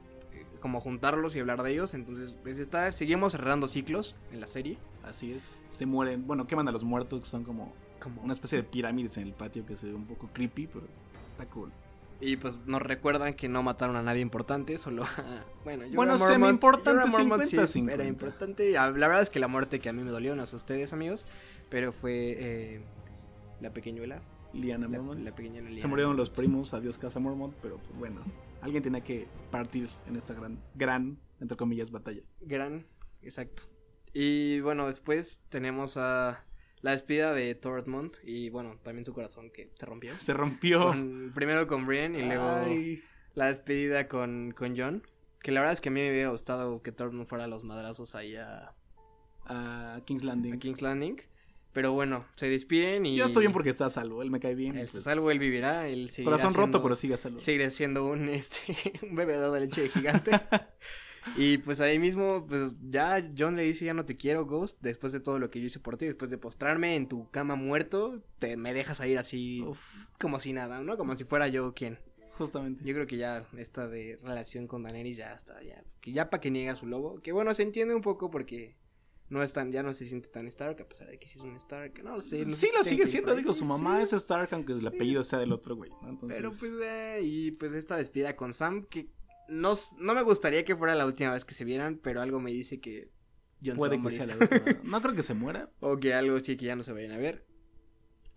como 0.59 0.79
juntarlos 0.79 1.35
y 1.35 1.39
hablar 1.39 1.63
de 1.63 1.71
ellos. 1.71 1.93
Entonces, 1.93 2.35
pues 2.41 2.59
está, 2.59 2.91
seguimos 2.91 3.31
cerrando 3.33 3.67
ciclos 3.67 4.15
en 4.31 4.39
la 4.41 4.47
serie. 4.47 4.77
Así 5.03 5.31
es. 5.31 5.61
Se 5.69 5.85
mueren. 5.85 6.25
Bueno, 6.27 6.47
queman 6.47 6.67
a 6.67 6.71
los 6.71 6.83
muertos, 6.83 7.21
que 7.21 7.25
son 7.27 7.43
como 7.43 7.73
Como 8.01 8.21
una 8.21 8.33
especie 8.33 8.57
de 8.57 8.63
pirámides 8.63 9.17
en 9.17 9.23
el 9.27 9.33
patio 9.33 9.65
que 9.65 9.75
se 9.75 9.87
ve 9.87 9.93
un 9.93 10.05
poco 10.05 10.29
creepy, 10.33 10.67
pero 10.67 10.85
está 11.29 11.45
cool. 11.47 11.71
Y 12.21 12.35
pues 12.35 12.55
nos 12.65 12.81
recuerdan 12.81 13.33
que 13.33 13.47
no 13.47 13.63
mataron 13.63 13.95
a 13.95 14.01
nadie 14.03 14.19
importante, 14.21 14.77
solo 14.77 15.03
a... 15.05 15.07
Bueno, 15.63 15.83
Jorah 15.83 15.95
Bueno, 15.95 16.17
semi-importante, 16.17 16.89
Jorah 16.91 17.05
Mormont 17.05 17.43
sí 17.45 17.55
50-50. 17.55 17.91
era 17.91 18.05
importante. 18.05 18.77
Ah, 18.77 18.87
La 18.91 19.07
verdad 19.07 19.21
es 19.21 19.29
que 19.29 19.39
la 19.39 19.47
muerte 19.47 19.79
que 19.79 19.87
a 19.87 19.93
mí 19.93 20.03
me 20.03 20.11
dolió, 20.11 20.35
no 20.35 20.45
sé 20.45 20.55
a 20.55 20.57
ustedes, 20.57 20.91
amigos, 20.91 21.25
pero 21.69 21.93
fue 21.93 22.35
eh, 22.37 22.81
la 23.61 23.71
pequeñuela. 23.71 24.21
Liana 24.51 24.87
La, 24.89 24.97
Mormont. 24.97 25.21
la 25.23 25.33
pequeña 25.33 25.61
Liliana. 25.61 25.81
Se 25.81 25.87
murieron 25.87 26.17
los 26.17 26.29
primos, 26.29 26.73
adiós 26.73 26.97
Casa 26.97 27.19
Mormont, 27.21 27.53
pero 27.61 27.77
pues 27.77 27.97
bueno, 27.97 28.19
alguien 28.61 28.83
tenía 28.83 29.01
que 29.03 29.27
partir 29.51 29.89
en 30.07 30.15
esta 30.15 30.33
gran, 30.33 30.59
gran, 30.75 31.19
entre 31.39 31.57
comillas, 31.57 31.91
batalla. 31.91 32.21
Gran, 32.41 32.85
exacto. 33.21 33.63
Y 34.13 34.59
bueno, 34.61 34.87
después 34.87 35.41
tenemos 35.49 35.97
a 35.97 36.45
la 36.81 36.91
despida 36.91 37.33
de 37.33 37.53
Tormund 37.55 38.13
y 38.23 38.49
bueno, 38.49 38.77
también 38.83 39.05
su 39.05 39.13
corazón 39.13 39.51
que 39.51 39.71
se 39.77 39.85
rompió. 39.85 40.13
Se 40.17 40.33
rompió. 40.33 40.87
Con- 40.87 41.31
primero 41.35 41.67
con 41.67 41.85
Brienne 41.85 42.19
y 42.19 42.23
luego... 42.25 42.47
Ay, 42.49 43.03
la 43.35 43.47
despedida 43.47 44.07
con, 44.07 44.51
con 44.57 44.75
John. 44.77 45.03
Que 45.41 45.51
la 45.51 45.61
verdad 45.61 45.73
es 45.73 45.81
que 45.81 45.89
a 45.89 45.91
mí 45.91 46.01
me 46.01 46.09
hubiera 46.11 46.29
gustado 46.29 46.81
que 46.81 46.93
no 47.11 47.25
fuera 47.25 47.45
a 47.45 47.47
los 47.47 47.63
madrazos 47.63 48.15
ahí 48.15 48.35
a, 48.35 48.73
A 49.45 50.01
King's 50.05 50.23
Landing. 50.23 50.53
a 50.53 50.57
King's 50.59 50.81
Landing. 50.81 51.21
Pero 51.73 51.93
bueno, 51.93 52.25
se 52.35 52.49
despiden 52.49 53.05
y. 53.05 53.15
Yo 53.15 53.25
estoy 53.25 53.41
bien 53.41 53.53
porque 53.53 53.69
está 53.69 53.85
a 53.85 53.89
salvo, 53.89 54.23
él 54.23 54.31
me 54.31 54.39
cae 54.39 54.55
bien. 54.55 54.75
Él 54.75 54.87
pues, 54.87 54.95
está 54.95 55.11
salvo, 55.11 55.29
él 55.29 55.39
vivirá. 55.39 55.87
Él 55.87 56.09
Corazón 56.23 56.53
roto, 56.53 56.81
pero 56.81 56.95
sigue 56.95 57.13
a 57.13 57.17
salvo. 57.17 57.39
Seguirá 57.39 57.69
siendo 57.69 58.05
un, 58.05 58.29
este, 58.29 58.93
un 59.03 59.15
bebedor 59.15 59.53
de 59.53 59.59
leche 59.61 59.83
de 59.83 59.89
gigante. 59.89 60.31
y 61.37 61.59
pues 61.59 61.79
ahí 61.79 61.99
mismo, 61.99 62.45
pues 62.47 62.75
ya 62.89 63.23
John 63.37 63.55
le 63.55 63.63
dice: 63.63 63.85
Ya 63.85 63.93
no 63.93 64.05
te 64.05 64.15
quiero, 64.15 64.45
Ghost. 64.45 64.79
Después 64.81 65.11
de 65.11 65.19
todo 65.19 65.37
lo 65.37 65.51
que 65.51 65.59
yo 65.59 65.67
hice 65.67 65.79
por 65.79 65.97
ti, 65.97 66.05
después 66.05 66.31
de 66.31 66.39
postrarme 66.39 66.95
en 66.95 67.07
tu 67.07 67.29
cama 67.29 67.55
muerto, 67.55 68.23
te, 68.39 68.57
me 68.57 68.73
dejas 68.73 68.99
a 68.99 69.07
ir 69.07 69.19
así 69.19 69.61
Uf, 69.61 70.05
como 70.19 70.39
si 70.39 70.53
nada, 70.53 70.81
¿no? 70.81 70.97
Como 70.97 71.15
si 71.15 71.23
fuera 71.23 71.49
yo 71.49 71.75
quien. 71.75 71.99
justamente. 72.31 72.83
Yo 72.83 72.95
creo 72.95 73.05
que 73.05 73.17
ya 73.17 73.47
esta 73.57 73.87
de 73.87 74.17
relación 74.23 74.65
con 74.65 74.81
Daenerys 74.81 75.17
ya 75.17 75.33
está, 75.35 75.61
ya, 75.61 75.83
que 76.01 76.13
ya 76.13 76.31
para 76.31 76.41
que 76.41 76.49
niega 76.49 76.75
su 76.75 76.87
lobo, 76.87 77.21
que 77.21 77.31
bueno, 77.31 77.53
se 77.53 77.61
entiende 77.61 77.93
un 77.93 78.01
poco 78.01 78.31
porque 78.31 78.75
no 79.29 79.43
es 79.43 79.53
tan, 79.53 79.71
ya 79.71 79.83
no 79.83 79.93
se 79.93 80.05
siente 80.05 80.29
tan 80.29 80.47
Stark, 80.47 80.81
a 80.81 80.87
pesar 80.87 81.07
de 81.07 81.19
que 81.19 81.27
sí 81.27 81.37
es 81.37 81.43
un 81.43 81.55
Stark, 81.57 82.03
no 82.03 82.15
lo 82.15 82.21
sé. 82.21 82.45
no 82.45 82.55
sí, 82.55 82.67
lo 82.75 82.83
sigue 82.83 83.05
siendo, 83.05 83.35
digo, 83.35 83.53
su 83.53 83.65
mamá 83.65 83.97
sí, 83.97 84.03
es 84.03 84.13
Stark, 84.13 84.49
aunque 84.53 84.73
el 84.73 84.85
apellido 84.85 85.23
sea 85.23 85.39
del 85.39 85.51
otro 85.51 85.75
güey, 85.75 85.91
¿no? 86.01 86.09
Entonces, 86.09 86.37
Pero 86.37 86.49
pues, 86.51 86.71
eh, 86.81 87.21
y 87.23 87.51
pues 87.51 87.73
esta 87.73 87.95
despedida 87.97 88.35
con 88.35 88.53
Sam, 88.53 88.83
que 88.83 89.09
no, 89.47 89.73
no 89.97 90.13
me 90.13 90.23
gustaría 90.23 90.65
que 90.65 90.75
fuera 90.75 90.95
la 90.95 91.05
última 91.05 91.31
vez 91.31 91.45
que 91.45 91.53
se 91.53 91.63
vieran, 91.63 91.99
pero 92.01 92.21
algo 92.21 92.39
me 92.39 92.51
dice 92.51 92.79
que 92.79 93.11
John 93.63 93.75
se 93.75 93.81
va 93.81 93.89
puede 93.89 94.01
que 94.01 94.11
sea 94.11 94.25
la 94.25 94.37
última. 94.37 94.79
No 94.83 95.01
creo 95.01 95.15
que 95.15 95.23
se 95.23 95.33
muera. 95.33 95.69
O 95.79 95.97
que 95.97 96.13
algo 96.13 96.39
sí 96.39 96.57
que 96.57 96.65
ya 96.65 96.75
no 96.75 96.83
se 96.83 96.93
vayan 96.93 97.11
a 97.11 97.17
ver. 97.17 97.45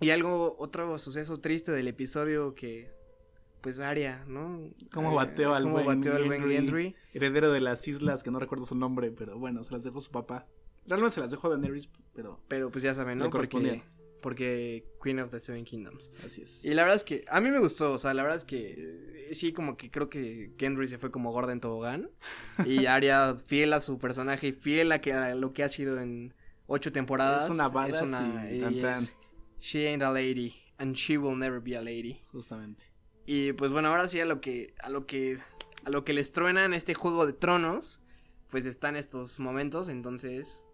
Y 0.00 0.10
algo, 0.10 0.56
otro 0.58 0.98
suceso 0.98 1.36
triste 1.38 1.70
del 1.70 1.86
episodio 1.86 2.54
que, 2.54 2.90
pues 3.60 3.78
Aria, 3.78 4.24
¿no? 4.26 4.70
Cómo 4.92 5.14
bateó 5.14 5.54
al 5.54 5.62
cómo 5.64 5.74
buen 5.74 5.86
bateó 5.86 6.16
al 6.16 6.24
buen. 6.24 6.48
Gendry. 6.48 6.96
Heredero 7.12 7.52
de 7.52 7.60
las 7.60 7.86
islas, 7.86 8.24
que 8.24 8.32
no 8.32 8.40
recuerdo 8.40 8.64
su 8.64 8.74
nombre, 8.74 9.12
pero 9.12 9.38
bueno, 9.38 9.62
se 9.62 9.72
las 9.72 9.84
dejó 9.84 10.00
su 10.00 10.10
papá. 10.10 10.48
Realmente 10.86 11.14
se 11.14 11.20
las 11.20 11.30
dejó 11.30 11.48
Daenerys, 11.48 11.88
pero 12.14 12.40
Pero 12.48 12.70
pues 12.70 12.82
ya 12.82 12.94
saben, 12.94 13.18
¿no? 13.18 13.30
Porque, 13.30 13.82
porque 14.20 14.84
Queen 15.02 15.20
of 15.20 15.30
the 15.30 15.40
Seven 15.40 15.64
Kingdoms. 15.64 16.10
así 16.24 16.42
es. 16.42 16.64
Y 16.64 16.74
la 16.74 16.82
verdad 16.82 16.96
es 16.96 17.04
que 17.04 17.24
a 17.28 17.40
mí 17.40 17.50
me 17.50 17.58
gustó, 17.58 17.92
o 17.92 17.98
sea, 17.98 18.14
la 18.14 18.22
verdad 18.22 18.38
es 18.38 18.44
que 18.44 18.74
eh, 19.30 19.34
sí, 19.34 19.52
como 19.52 19.76
que 19.76 19.90
creo 19.90 20.08
que 20.08 20.52
Gendry 20.58 20.86
se 20.86 20.98
fue 20.98 21.10
como 21.10 21.32
gorda 21.32 21.52
en 21.52 21.60
tobogán. 21.60 22.10
Y 22.66 22.86
Arya 22.86 23.36
fiel 23.36 23.72
a 23.72 23.80
su 23.80 23.98
personaje 23.98 24.48
y 24.48 24.52
fiel 24.52 24.92
a, 24.92 25.00
que, 25.00 25.12
a 25.12 25.34
lo 25.34 25.52
que 25.52 25.62
ha 25.64 25.68
sido 25.68 26.00
en 26.00 26.34
ocho 26.66 26.92
temporadas. 26.92 27.44
Es 27.44 27.50
una 27.50 27.68
badass 27.68 28.08
y 28.50 28.60
tan, 28.60 28.74
y 28.74 28.80
tan. 28.80 29.02
es- 29.04 29.14
She 29.60 29.88
ain't 29.88 30.02
a 30.02 30.10
lady 30.10 30.54
and 30.78 30.94
she 30.96 31.16
will 31.16 31.38
never 31.38 31.60
be 31.60 31.76
a 31.76 31.80
lady. 31.82 32.20
Justamente. 32.32 32.84
Y 33.26 33.52
pues 33.52 33.70
bueno, 33.70 33.88
ahora 33.88 34.08
sí 34.08 34.18
a 34.20 34.24
lo 34.24 34.40
que 34.40 34.74
a 34.80 34.88
lo 34.90 35.06
que 35.06 35.38
a 35.84 35.90
lo 35.90 36.04
que 36.04 36.12
les 36.12 36.32
truena 36.32 36.64
en 36.64 36.74
este 36.74 36.94
juego 36.94 37.26
de 37.26 37.32
tronos, 37.32 38.00
pues 38.50 38.66
están 38.66 38.96
estos 38.96 39.38
momentos, 39.38 39.88
entonces 39.88 40.64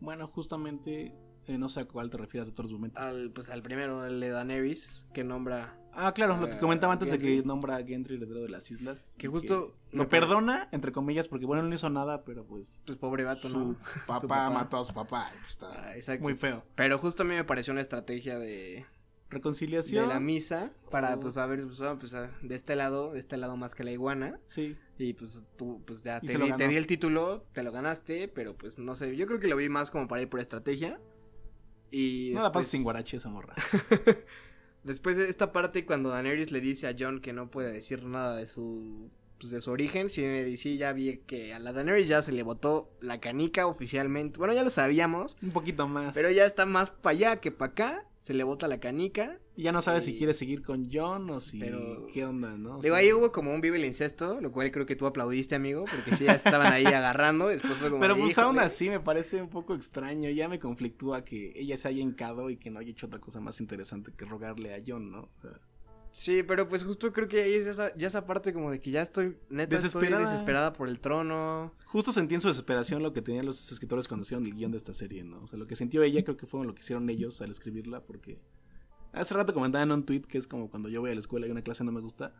Bueno, 0.00 0.26
justamente, 0.26 1.14
eh, 1.46 1.58
no 1.58 1.68
sé 1.68 1.80
a 1.80 1.84
cuál 1.86 2.10
te 2.10 2.16
refieres 2.16 2.46
de 2.46 2.52
otros 2.52 2.72
momentos. 2.72 3.02
al 3.02 3.30
pues 3.32 3.50
al 3.50 3.62
primero 3.62 4.04
el 4.04 4.20
de 4.20 4.28
Daenerys 4.30 5.06
que 5.12 5.24
nombra 5.24 5.78
Ah, 5.96 6.12
claro, 6.12 6.36
lo 6.38 6.50
que 6.50 6.58
comentaba 6.58 6.92
antes 6.92 7.12
de 7.12 7.20
que 7.20 7.42
nombra 7.44 7.76
a 7.76 7.84
Gendry 7.84 8.16
heredero 8.16 8.42
de 8.42 8.48
las 8.48 8.68
islas. 8.72 9.14
Que 9.16 9.28
justo 9.28 9.76
Lo 9.92 10.08
perdona, 10.08 10.68
entre 10.72 10.90
comillas, 10.90 11.28
porque 11.28 11.46
bueno, 11.46 11.62
no 11.62 11.72
hizo 11.72 11.88
nada, 11.88 12.24
pero 12.24 12.44
pues. 12.44 12.82
pues 12.84 12.98
pobre 12.98 13.22
vato, 13.22 13.48
Su 13.48 13.58
¿no? 13.60 13.76
papá, 14.04 14.20
Su 14.20 14.26
papá. 14.26 14.50
mató 14.50 14.78
a 14.78 14.84
su 14.84 14.92
papá. 14.92 15.30
pues, 15.38 15.50
está 15.52 15.68
Ah, 15.90 15.96
exacto. 15.96 16.24
muy 16.24 16.34
feo. 16.34 16.64
Pero 16.74 16.98
justo 16.98 17.22
a 17.22 17.26
mí 17.26 17.36
me 17.36 17.44
pareció 17.44 17.70
una 17.72 17.80
estrategia 17.80 18.40
de, 18.40 18.84
Reconciliación. 19.34 20.08
de 20.08 20.14
la 20.14 20.20
misa 20.20 20.72
para 20.90 21.18
pues 21.20 21.36
a 21.36 21.46
ver 21.46 21.64
pues, 21.66 21.78
pues, 21.98 22.12
de 22.42 22.54
este 22.54 22.76
lado, 22.76 23.12
de 23.12 23.18
este 23.20 23.36
lado 23.36 23.56
más 23.56 23.74
que 23.74 23.84
la 23.84 23.90
iguana 23.92 24.38
Sí. 24.46 24.76
y 24.98 25.12
pues 25.14 25.42
tú 25.56 25.82
pues 25.86 26.02
ya 26.02 26.20
te 26.20 26.26
di, 26.28 26.32
te 26.38 26.48
ganó. 26.48 26.68
di 26.68 26.76
el 26.76 26.86
título, 26.86 27.44
te 27.52 27.62
lo 27.62 27.72
ganaste, 27.72 28.28
pero 28.28 28.56
pues 28.56 28.78
no 28.78 28.96
sé, 28.96 29.14
yo 29.16 29.26
creo 29.26 29.40
que 29.40 29.48
lo 29.48 29.56
vi 29.56 29.68
más 29.68 29.90
como 29.90 30.08
para 30.08 30.22
ir 30.22 30.28
por 30.28 30.40
estrategia. 30.40 31.00
Y 31.90 32.30
No 32.32 32.40
la 32.40 32.46
después- 32.48 32.52
pasas 32.52 32.66
sin 32.70 32.82
guarache 32.82 33.16
esa 33.18 33.28
morra. 33.28 33.54
Después 34.82 35.16
de 35.16 35.28
esta 35.30 35.50
parte 35.52 35.86
cuando 35.86 36.10
Daenerys 36.10 36.50
le 36.52 36.60
dice 36.60 36.86
a 36.88 36.94
John 36.98 37.20
que 37.20 37.32
no 37.32 37.50
puede 37.50 37.72
decir 37.72 38.04
nada 38.04 38.36
de 38.36 38.46
su 38.46 39.08
pues, 39.38 39.50
de 39.50 39.60
su 39.60 39.70
origen, 39.70 40.10
sí 40.10 40.20
me 40.22 40.44
dice, 40.44 40.76
ya 40.76 40.92
vi 40.92 41.18
que 41.26 41.54
a 41.54 41.58
la 41.58 41.72
Daenerys 41.72 42.06
ya 42.08 42.20
se 42.22 42.32
le 42.32 42.42
botó 42.42 42.90
la 43.00 43.18
canica 43.20 43.66
oficialmente. 43.66 44.38
Bueno, 44.38 44.52
ya 44.54 44.62
lo 44.62 44.70
sabíamos, 44.70 45.36
Un 45.42 45.50
poquito 45.52 45.88
más. 45.88 46.14
pero 46.14 46.30
ya 46.30 46.44
está 46.44 46.66
más 46.66 46.90
para 46.90 47.16
allá 47.16 47.40
que 47.40 47.50
para 47.50 47.72
acá. 47.72 48.04
Se 48.24 48.32
le 48.34 48.42
bota 48.42 48.66
la 48.68 48.80
canica. 48.80 49.38
Y 49.54 49.62
ya 49.64 49.70
no 49.72 49.82
sabes 49.82 50.08
y- 50.08 50.12
si 50.12 50.18
quiere 50.18 50.32
seguir 50.34 50.62
con 50.62 50.88
John 50.90 51.28
o 51.30 51.40
si. 51.40 51.60
Pero- 51.60 52.06
¿Qué 52.12 52.24
onda, 52.24 52.56
no? 52.56 52.78
O 52.78 52.82
Digo, 52.82 52.94
sea, 52.94 53.02
ahí 53.04 53.12
hubo 53.12 53.30
como 53.30 53.52
un 53.52 53.60
vive 53.60 53.76
el 53.76 53.84
incesto, 53.84 54.40
lo 54.40 54.50
cual 54.50 54.70
creo 54.72 54.86
que 54.86 54.96
tú 54.96 55.04
aplaudiste, 55.06 55.54
amigo, 55.54 55.84
porque 55.84 56.16
sí, 56.16 56.24
ya 56.24 56.32
estaban 56.32 56.72
ahí 56.72 56.84
agarrando. 57.04 57.48
Después 57.48 57.74
fue 57.74 57.90
como. 57.90 58.00
Pero 58.00 58.16
pues 58.16 58.36
aún 58.38 58.58
así 58.58 58.88
me 58.88 58.98
parece 58.98 59.42
un 59.42 59.50
poco 59.50 59.74
extraño. 59.74 60.30
Ya 60.30 60.48
me 60.48 60.58
conflictúa 60.58 61.22
que 61.22 61.52
ella 61.54 61.76
se 61.76 61.86
haya 61.88 62.00
hincado 62.00 62.48
y 62.50 62.56
que 62.56 62.70
no 62.70 62.80
haya 62.80 62.90
hecho 62.90 63.06
otra 63.06 63.20
cosa 63.20 63.40
más 63.40 63.60
interesante 63.60 64.10
que 64.16 64.24
rogarle 64.24 64.74
a 64.74 64.82
John, 64.84 65.10
¿no? 65.10 65.20
O 65.36 65.40
sea, 65.42 65.60
Sí, 66.16 66.44
pero 66.44 66.68
pues 66.68 66.84
justo 66.84 67.12
creo 67.12 67.26
que 67.26 67.42
ahí 67.42 67.54
es 67.54 67.66
esa, 67.66 67.92
ya 67.96 68.06
esa 68.06 68.24
parte 68.24 68.52
como 68.52 68.70
de 68.70 68.80
que 68.80 68.92
ya 68.92 69.02
estoy, 69.02 69.36
neta, 69.50 69.74
Desesperada. 69.74 70.20
estoy 70.20 70.30
desesperada 70.30 70.72
por 70.72 70.88
el 70.88 71.00
trono. 71.00 71.74
justo 71.86 72.12
sentí 72.12 72.36
en 72.36 72.40
su 72.40 72.46
desesperación 72.46 73.02
lo 73.02 73.12
que 73.12 73.20
tenían 73.20 73.44
los 73.44 73.72
escritores 73.72 74.06
cuando 74.06 74.22
hicieron 74.22 74.46
el 74.46 74.54
guion 74.54 74.70
de 74.70 74.78
esta 74.78 74.94
serie, 74.94 75.24
¿no? 75.24 75.42
O 75.42 75.48
sea, 75.48 75.58
lo 75.58 75.66
que 75.66 75.74
sintió 75.74 76.04
ella 76.04 76.22
creo 76.22 76.36
que 76.36 76.46
fue 76.46 76.64
lo 76.64 76.72
que 76.72 76.82
hicieron 76.82 77.10
ellos 77.10 77.42
al 77.42 77.50
escribirla 77.50 78.00
porque... 78.04 78.38
Hace 79.12 79.34
rato 79.34 79.52
comentaba 79.54 79.82
en 79.82 79.90
un 79.90 80.04
tweet 80.04 80.22
que 80.22 80.38
es 80.38 80.46
como 80.46 80.70
cuando 80.70 80.88
yo 80.88 81.00
voy 81.00 81.10
a 81.10 81.14
la 81.14 81.20
escuela 81.20 81.48
y 81.48 81.50
una 81.50 81.62
clase 81.62 81.82
no 81.82 81.90
me 81.90 82.00
gusta. 82.00 82.32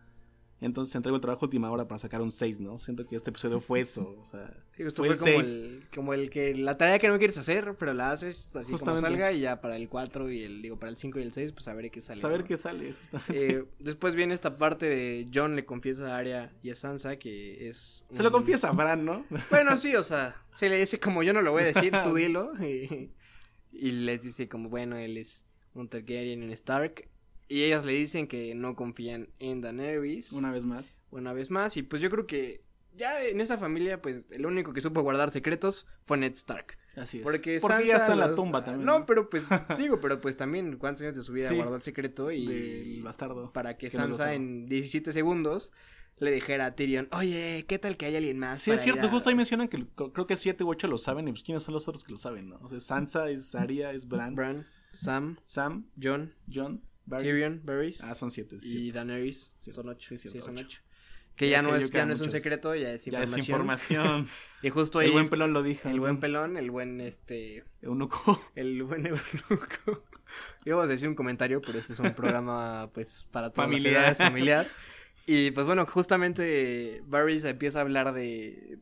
Entonces 0.60 0.94
entrego 0.94 1.16
el 1.16 1.20
trabajo 1.20 1.44
a 1.44 1.46
última 1.46 1.70
hora 1.70 1.86
para 1.86 1.98
sacar 1.98 2.22
un 2.22 2.32
6, 2.32 2.60
¿no? 2.60 2.78
Siento 2.78 3.06
que 3.06 3.16
este 3.16 3.30
episodio 3.30 3.60
fue 3.60 3.80
eso, 3.80 4.16
o 4.22 4.26
sea... 4.26 4.54
Sí, 4.72 4.84
justo 4.84 5.04
fue 5.04 5.16
fue, 5.16 5.36
el 5.36 5.42
como, 5.42 5.48
el, 5.48 5.86
como 5.94 6.14
el 6.14 6.30
que 6.30 6.54
la 6.54 6.78
tarea 6.78 6.98
que 6.98 7.08
no 7.08 7.18
quieres 7.18 7.36
hacer, 7.36 7.74
pero 7.78 7.92
la 7.92 8.12
haces 8.12 8.48
así 8.54 8.72
Justamente. 8.72 8.84
como 8.84 9.00
salga 9.00 9.32
y 9.32 9.40
ya 9.40 9.60
para 9.60 9.76
el 9.76 9.88
4 9.88 10.30
y 10.30 10.42
el, 10.42 10.62
digo, 10.62 10.78
para 10.78 10.90
el 10.90 10.96
5 10.96 11.18
y 11.18 11.22
el 11.22 11.32
6, 11.32 11.52
pues 11.52 11.68
a 11.68 11.74
ver 11.74 11.90
qué 11.90 12.00
sale. 12.00 12.20
Saber 12.20 12.40
¿no? 12.40 12.46
qué 12.46 12.56
sale, 12.56 12.92
justamente. 12.94 13.56
Eh, 13.56 13.64
después 13.78 14.14
viene 14.14 14.34
esta 14.34 14.56
parte 14.56 14.86
de 14.86 15.28
John 15.32 15.56
le 15.56 15.64
confiesa 15.64 16.14
a 16.14 16.18
Arya 16.18 16.52
y 16.62 16.70
a 16.70 16.74
Sansa 16.74 17.16
que 17.16 17.68
es... 17.68 18.06
Se 18.10 18.22
lo 18.22 18.32
confiesa 18.32 18.68
a 18.68 18.72
Bran, 18.72 19.04
¿no? 19.04 19.26
Bueno, 19.50 19.76
sí, 19.76 19.94
o 19.96 20.02
sea, 20.02 20.36
se 20.54 20.68
le 20.68 20.78
dice 20.78 20.98
como 20.98 21.22
yo 21.22 21.32
no 21.32 21.42
lo 21.42 21.52
voy 21.52 21.62
a 21.62 21.66
decir, 21.66 21.92
tú 22.04 22.14
dilo. 22.14 22.52
Y, 22.64 23.10
y 23.72 23.90
les 23.92 24.22
dice 24.22 24.48
como, 24.48 24.68
bueno, 24.68 24.96
él 24.96 25.18
es 25.18 25.44
un 25.74 25.88
Targaryen, 25.88 26.42
un 26.42 26.50
Stark. 26.50 27.08
Y 27.48 27.62
ellos 27.64 27.84
le 27.84 27.92
dicen 27.92 28.26
que 28.26 28.54
no 28.54 28.74
confían 28.74 29.28
en 29.38 29.60
Daenerys 29.60 30.32
Una 30.32 30.50
vez 30.50 30.64
más. 30.64 30.96
una 31.10 31.32
vez 31.32 31.50
más. 31.50 31.76
Y 31.76 31.82
pues 31.82 32.00
yo 32.00 32.10
creo 32.10 32.26
que 32.26 32.62
ya 32.96 33.22
en 33.24 33.40
esa 33.40 33.58
familia, 33.58 34.00
pues 34.00 34.26
el 34.30 34.46
único 34.46 34.72
que 34.72 34.80
supo 34.80 35.02
guardar 35.02 35.30
secretos 35.30 35.86
fue 36.04 36.16
Ned 36.16 36.32
Stark. 36.32 36.78
Así 36.96 37.18
es. 37.18 37.22
Porque, 37.24 37.58
Porque 37.60 37.86
ya 37.86 37.98
Sansa 37.98 38.04
está 38.04 38.12
en 38.14 38.20
la 38.20 38.34
tumba 38.34 38.64
también. 38.64 38.86
No, 38.86 39.04
pero 39.04 39.28
pues, 39.28 39.48
digo, 39.78 40.00
pero 40.00 40.20
pues 40.20 40.36
también 40.36 40.76
cuántos 40.78 41.02
años 41.02 41.16
de 41.16 41.22
su 41.24 41.32
vida 41.32 41.48
Sí. 41.48 41.56
guardó 41.56 41.74
el 41.76 41.82
secreto 41.82 42.30
y 42.30 42.46
Del 42.46 43.02
bastardo. 43.02 43.52
para 43.52 43.76
que 43.76 43.90
Sansa 43.90 44.34
en 44.34 44.66
17 44.66 45.12
segundos 45.12 45.72
le 46.18 46.30
dijera 46.30 46.66
a 46.66 46.74
Tyrion, 46.76 47.08
oye, 47.10 47.64
¿qué 47.66 47.80
tal 47.80 47.96
que 47.96 48.06
hay 48.06 48.14
alguien 48.14 48.38
más? 48.38 48.62
Sí, 48.62 48.70
es 48.70 48.80
cierto, 48.82 49.08
a- 49.08 49.10
justo 49.10 49.28
ahí 49.28 49.34
mencionan 49.34 49.66
que 49.66 49.84
creo 50.12 50.26
que 50.28 50.36
7 50.36 50.62
u 50.62 50.68
8 50.70 50.86
lo 50.86 50.96
saben, 50.98 51.26
y 51.26 51.32
pues 51.32 51.42
quiénes 51.42 51.64
son 51.64 51.74
los 51.74 51.88
otros 51.88 52.04
que 52.04 52.12
lo 52.12 52.18
saben, 52.18 52.48
¿no? 52.50 52.58
O 52.62 52.68
sea, 52.68 52.78
Sansa, 52.78 53.28
es 53.28 53.56
Arya, 53.56 53.90
es 53.90 54.06
Bran, 54.06 54.36
Bran, 54.36 54.64
Sam, 54.92 55.38
Sam, 55.44 55.88
John, 56.00 56.32
John, 56.48 56.84
Varys. 57.06 57.24
Tyrion, 57.26 57.60
Varys 57.64 58.00
Ah, 58.02 58.14
son 58.14 58.30
7, 58.30 58.56
y 58.62 58.92
Daenerys. 58.92 59.54
Son 59.58 59.88
ocho. 59.88 60.08
sí, 60.08 60.18
Sí, 60.18 60.28
son 60.40 60.56
ocho. 60.58 60.66
ocho. 60.66 60.80
Que 61.36 61.48
Ya 61.50 61.58
ya, 61.58 61.62
no 61.62 61.70
yo 61.70 61.76
es, 61.84 61.90
ya 61.90 62.06
no 62.06 62.12
es 62.12 62.20
un 62.20 62.30
secreto, 62.30 62.74
ya 62.76 62.92
es 62.92 63.04
Ya 63.06 63.10
información. 63.24 63.40
es 63.40 63.48
información. 63.48 64.28
Y 64.62 64.70
justo 64.70 64.98
ahí 65.00 65.06
el 65.08 65.12
buen 65.12 65.28
pelón 65.28 65.52
lo 65.52 65.62
dijo. 65.62 65.88
el 65.90 66.00
buen 66.00 66.18
pelón, 66.20 66.56
el 66.56 66.70
buen 66.70 67.00
este, 67.02 67.64
Eunuco. 67.82 68.40
el 68.54 68.82
buen 68.84 69.04
eunuco. 69.06 70.04
Íbamos 70.64 70.84
a 70.86 70.88
decir 70.88 71.08
un 71.08 71.14
comentario, 71.14 71.60
pero 71.60 71.78
este 71.78 71.92
es 71.92 71.98
un 72.00 72.14
programa 72.14 72.90
pues 72.94 73.26
para 73.30 73.50
todas 73.50 73.68
Familiar. 73.68 73.92
las 73.92 74.02
edades, 74.02 74.18
familiar. 74.18 74.66
Y 75.26 75.50
pues 75.50 75.66
bueno, 75.66 75.84
justamente 75.86 77.02
Varys 77.06 77.44
empieza 77.44 77.78
a 77.80 77.82
hablar 77.82 78.14
de, 78.14 78.78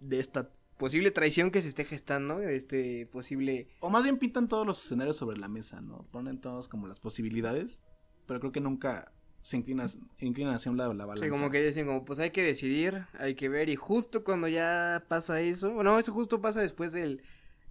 de 0.00 0.20
esta 0.20 0.48
posible 0.76 1.10
traición 1.10 1.50
que 1.50 1.62
se 1.62 1.68
esté 1.68 1.84
gestando, 1.84 2.38
de 2.38 2.56
este 2.56 3.06
posible... 3.06 3.68
O 3.80 3.90
más 3.90 4.02
bien 4.02 4.18
pintan 4.18 4.48
todos 4.48 4.66
los 4.66 4.84
escenarios 4.84 5.16
sobre 5.16 5.38
la 5.38 5.48
mesa, 5.48 5.80
¿no? 5.80 6.06
Ponen 6.10 6.40
todos 6.40 6.68
como 6.68 6.86
las 6.86 7.00
posibilidades, 7.00 7.82
pero 8.26 8.40
creo 8.40 8.52
que 8.52 8.60
nunca 8.60 9.12
se 9.42 9.56
inclina, 9.56 9.86
inclinan 10.18 10.54
hacia 10.54 10.72
un 10.72 10.76
lado 10.76 10.92
la 10.92 11.06
balanza. 11.06 11.24
Sí, 11.24 11.30
como 11.30 11.50
que 11.50 11.62
dicen 11.62 11.86
como 11.86 12.04
pues 12.04 12.18
hay 12.18 12.30
que 12.30 12.42
decidir, 12.42 13.06
hay 13.18 13.36
que 13.36 13.48
ver 13.48 13.68
y 13.68 13.76
justo 13.76 14.24
cuando 14.24 14.48
ya 14.48 15.04
pasa 15.08 15.40
eso, 15.40 15.70
bueno, 15.72 15.98
eso 15.98 16.12
justo 16.12 16.40
pasa 16.40 16.60
después 16.60 16.92
del... 16.92 17.22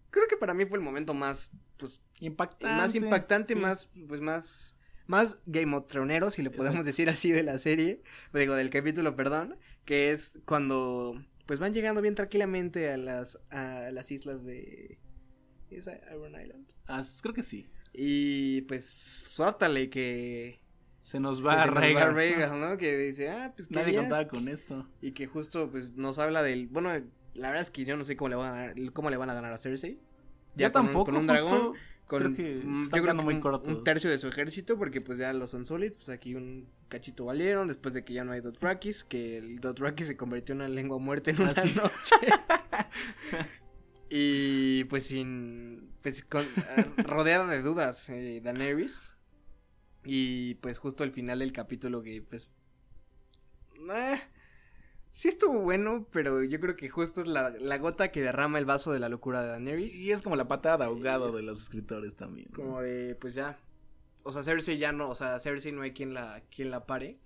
Creo 0.09 0.27
que 0.29 0.37
para 0.37 0.53
mí 0.53 0.65
fue 0.65 0.77
el 0.77 0.83
momento 0.83 1.13
más, 1.13 1.51
pues, 1.77 2.01
Impactante. 2.21 2.77
más 2.77 2.95
impactante, 2.95 3.53
sí. 3.53 3.59
más, 3.59 3.89
pues 4.07 4.21
más, 4.21 4.77
más 5.07 5.41
Game 5.45 5.75
of 5.75 5.91
si 5.91 6.41
le 6.41 6.49
podemos 6.49 6.79
Exacto. 6.79 6.83
decir 6.83 7.09
así 7.09 7.31
de 7.31 7.43
la 7.43 7.59
serie, 7.59 8.01
digo, 8.33 8.55
del 8.55 8.69
capítulo, 8.69 9.17
perdón, 9.17 9.57
que 9.83 10.11
es 10.11 10.39
cuando, 10.45 11.21
pues 11.45 11.59
van 11.59 11.73
llegando 11.73 12.01
bien 12.01 12.15
tranquilamente 12.15 12.89
a 12.91 12.97
las, 12.97 13.39
a 13.49 13.91
las 13.91 14.11
islas 14.11 14.43
de... 14.43 14.99
¿Es 15.69 15.87
Iron 15.87 16.39
Island? 16.39 16.67
Ah, 16.87 17.01
creo 17.21 17.33
que 17.33 17.43
sí. 17.43 17.67
Y 17.93 18.61
pues, 18.61 18.85
suártale 18.89 19.89
que... 19.89 20.59
Se 21.01 21.19
nos 21.19 21.45
va 21.45 21.65
nos 21.65 21.75
va 21.75 21.79
Rhaegar. 21.79 22.13
Rhaegar, 22.15 22.51
¿no? 22.55 22.77
Que 22.77 22.97
dice, 22.97 23.29
ah, 23.29 23.53
pues 23.55 23.69
Nadie 23.69 23.85
querías 23.85 24.03
contaba 24.03 24.27
con 24.27 24.47
esto. 24.47 24.87
Y 25.01 25.11
que 25.11 25.27
justo, 25.27 25.69
pues, 25.69 25.93
nos 25.95 26.17
habla 26.17 26.41
del, 26.41 26.67
bueno, 26.67 26.89
la 27.35 27.49
verdad 27.49 27.61
es 27.61 27.69
que 27.71 27.85
yo 27.85 27.95
no 27.95 28.03
sé 28.03 28.15
cómo 28.15 28.29
le 28.29 28.35
van 28.35 28.69
a, 28.69 28.91
cómo 28.91 29.09
le 29.11 29.17
van 29.17 29.29
a 29.29 29.33
ganar 29.35 29.53
a 29.53 29.57
Cersei. 29.57 29.99
Ya 30.55 30.71
con 30.71 30.81
un- 30.81 30.85
tampoco, 30.87 31.05
con 31.05 31.17
un 31.17 31.27
justo, 31.27 31.45
dragón. 31.45 31.73
Con, 32.07 32.19
creo 32.19 32.33
que 32.35 32.43
se 32.61 32.83
está 32.83 32.97
yo 32.97 33.03
creo 33.03 33.03
quedando 33.03 33.21
que 33.23 33.25
muy 33.25 33.33
un- 33.35 33.41
corto. 33.41 33.69
Un 33.71 33.83
tercio 33.83 34.09
de 34.11 34.17
su 34.19 34.27
ejército, 34.27 34.77
porque 34.77 35.01
pues 35.01 35.17
ya 35.17 35.33
los 35.33 35.53
Unsulids, 35.55 35.97
pues 35.97 36.09
aquí 36.09 36.35
un 36.35 36.67
cachito 36.87 37.25
valieron, 37.25 37.67
después 37.67 37.93
de 37.95 38.03
que 38.05 38.13
ya 38.13 38.23
no 38.23 38.31
hay 38.31 38.41
Dothrakis, 38.41 39.03
que 39.03 39.37
el 39.37 39.59
Dothraki 39.59 40.05
se 40.05 40.15
convirtió 40.15 40.53
en 40.53 40.61
una 40.61 40.69
lengua 40.69 40.99
muerta 40.99 41.31
en 41.31 41.37
Ah, 41.37 41.41
una 41.41 41.53
noche. 41.53 42.15
y 44.09 44.83
pues 44.85 45.07
sin, 45.07 45.89
pues 46.01 46.23
con, 46.23 46.43
eh, 46.43 46.85
rodeada 47.03 47.47
de 47.47 47.61
dudas, 47.61 48.09
eh, 48.09 48.39
Daenerys. 48.43 49.15
Y 50.03 50.55
pues 50.55 50.77
justo 50.77 51.03
al 51.03 51.11
final 51.11 51.39
del 51.39 51.51
capítulo 51.51 52.03
que 52.03 52.21
pues... 52.21 52.47
eh, 53.91 54.21
sí 55.17 55.29
estuvo 55.29 55.59
bueno, 55.61 56.05
pero 56.11 56.43
yo 56.43 56.59
creo 56.59 56.75
que 56.75 56.89
justo 56.89 57.21
es 57.21 57.27
la, 57.27 57.49
la 57.51 57.77
gota 57.77 58.11
que 58.11 58.21
derrama 58.21 58.59
el 58.59 58.65
vaso 58.65 58.91
de 58.91 58.99
la 58.99 59.07
locura 59.07 59.41
de 59.41 59.47
Daenerys. 59.47 59.95
Y 59.95 60.11
es 60.11 60.21
como 60.21 60.35
la 60.35 60.49
patada 60.49 60.79
de 60.79 60.83
ahogado 60.85 61.31
de 61.31 61.41
los 61.41 61.61
escritores 61.61 62.15
también. 62.17 62.49
¿no? 62.51 62.55
Como 62.57 62.81
de, 62.81 63.15
pues 63.15 63.33
ya. 63.33 63.57
O 64.23 64.31
sea, 64.33 64.43
Cersei 64.43 64.77
ya 64.77 64.91
no, 64.91 65.09
o 65.09 65.15
sea, 65.15 65.39
Cersei 65.39 65.71
no 65.71 65.83
hay 65.83 65.91
quien 65.93 66.13
la, 66.13 66.41
quien 66.53 66.69
la 66.69 66.85
pare. 66.85 67.17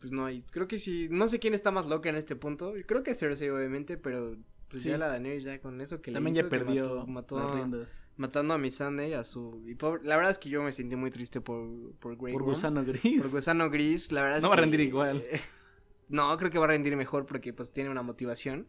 Pues 0.00 0.12
no 0.12 0.26
hay. 0.26 0.42
Creo 0.50 0.66
que 0.66 0.78
sí. 0.78 1.06
No 1.10 1.28
sé 1.28 1.38
quién 1.38 1.54
está 1.54 1.70
más 1.70 1.86
loca 1.86 2.08
en 2.08 2.16
este 2.16 2.34
punto. 2.36 2.72
Creo 2.86 3.02
que 3.02 3.14
Cersei, 3.14 3.50
obviamente, 3.50 3.96
pero. 3.96 4.36
Pues 4.68 4.82
Sí. 4.82 4.88
ya 4.88 4.98
la 4.98 5.06
Daenerys 5.06 5.44
ya 5.44 5.60
con 5.60 5.80
eso 5.80 6.02
que 6.02 6.10
le 6.10 6.16
También 6.16 6.34
hizo, 6.34 6.42
ya 6.42 6.48
que 6.50 6.58
perdió 6.58 6.82
mató, 7.06 7.36
las 7.36 7.46
mató- 7.46 7.54
riendas. 7.54 7.88
matando 8.16 8.54
a 8.54 8.58
Missandei 8.58 9.12
a 9.14 9.22
su 9.22 9.62
y 9.64 9.76
pobre- 9.76 10.02
la 10.02 10.16
verdad 10.16 10.32
es 10.32 10.38
que 10.38 10.48
yo 10.48 10.60
me 10.62 10.72
sentí 10.72 10.96
muy 10.96 11.12
triste 11.12 11.40
por 11.40 11.68
por 12.00 12.16
Grey 12.16 12.32
Por 12.32 12.42
gusano 12.42 12.84
gris. 12.84 13.22
por 13.22 13.30
Gusano 13.30 13.70
Gris, 13.70 14.10
la 14.10 14.22
verdad 14.22 14.38
es 14.38 14.42
No 14.42 14.48
va 14.48 14.54
a 14.54 14.56
que- 14.56 14.62
rendir 14.62 14.80
igual. 14.80 15.22
No, 16.08 16.36
creo 16.38 16.50
que 16.50 16.58
va 16.58 16.64
a 16.64 16.68
rendir 16.68 16.96
mejor 16.96 17.26
porque 17.26 17.52
pues 17.52 17.72
tiene 17.72 17.90
una 17.90 18.02
motivación. 18.02 18.66